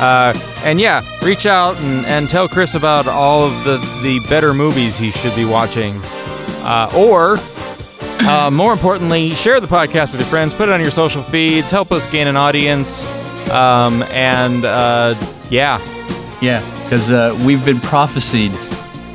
Uh, 0.00 0.32
and 0.64 0.80
yeah, 0.80 1.02
reach 1.22 1.44
out 1.46 1.78
and, 1.80 2.06
and 2.06 2.28
tell 2.28 2.48
Chris 2.48 2.74
about 2.74 3.06
all 3.06 3.44
of 3.44 3.52
the, 3.64 3.76
the 4.02 4.18
better 4.30 4.54
movies 4.54 4.96
he 4.96 5.10
should 5.10 5.34
be 5.36 5.44
watching. 5.44 5.94
Uh, 6.62 6.90
or, 6.96 7.36
uh, 8.28 8.50
more 8.50 8.72
importantly, 8.72 9.30
share 9.30 9.60
the 9.60 9.66
podcast 9.66 10.12
with 10.12 10.20
your 10.20 10.28
friends, 10.28 10.54
put 10.54 10.68
it 10.68 10.72
on 10.72 10.80
your 10.80 10.90
social 10.90 11.22
feeds, 11.22 11.70
help 11.70 11.92
us 11.92 12.10
gain 12.10 12.26
an 12.28 12.36
audience. 12.36 13.04
Um, 13.50 14.02
and 14.04 14.64
uh, 14.64 15.14
yeah, 15.50 15.80
Yeah, 16.40 16.60
because 16.84 17.10
uh, 17.10 17.38
we've 17.44 17.64
been 17.64 17.80
prophesied 17.80 18.52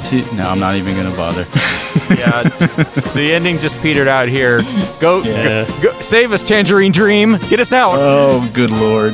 to. 0.06 0.22
No, 0.36 0.44
I'm 0.44 0.60
not 0.60 0.76
even 0.76 0.94
going 0.96 1.10
to 1.10 1.18
bother. 1.18 1.42
yeah, 2.14 2.44
the 3.14 3.32
ending 3.34 3.58
just 3.58 3.82
petered 3.82 4.08
out 4.08 4.28
here. 4.28 4.62
Go, 5.02 5.24
Yeah. 5.24 5.66
go, 5.82 5.92
save 6.02 6.32
us, 6.32 6.44
Tangerine 6.44 6.92
Dream. 6.92 7.38
Get 7.50 7.60
us 7.60 7.74
out. 7.74 7.96
oh, 7.98 8.48
good 8.54 8.70
lord. 8.72 9.14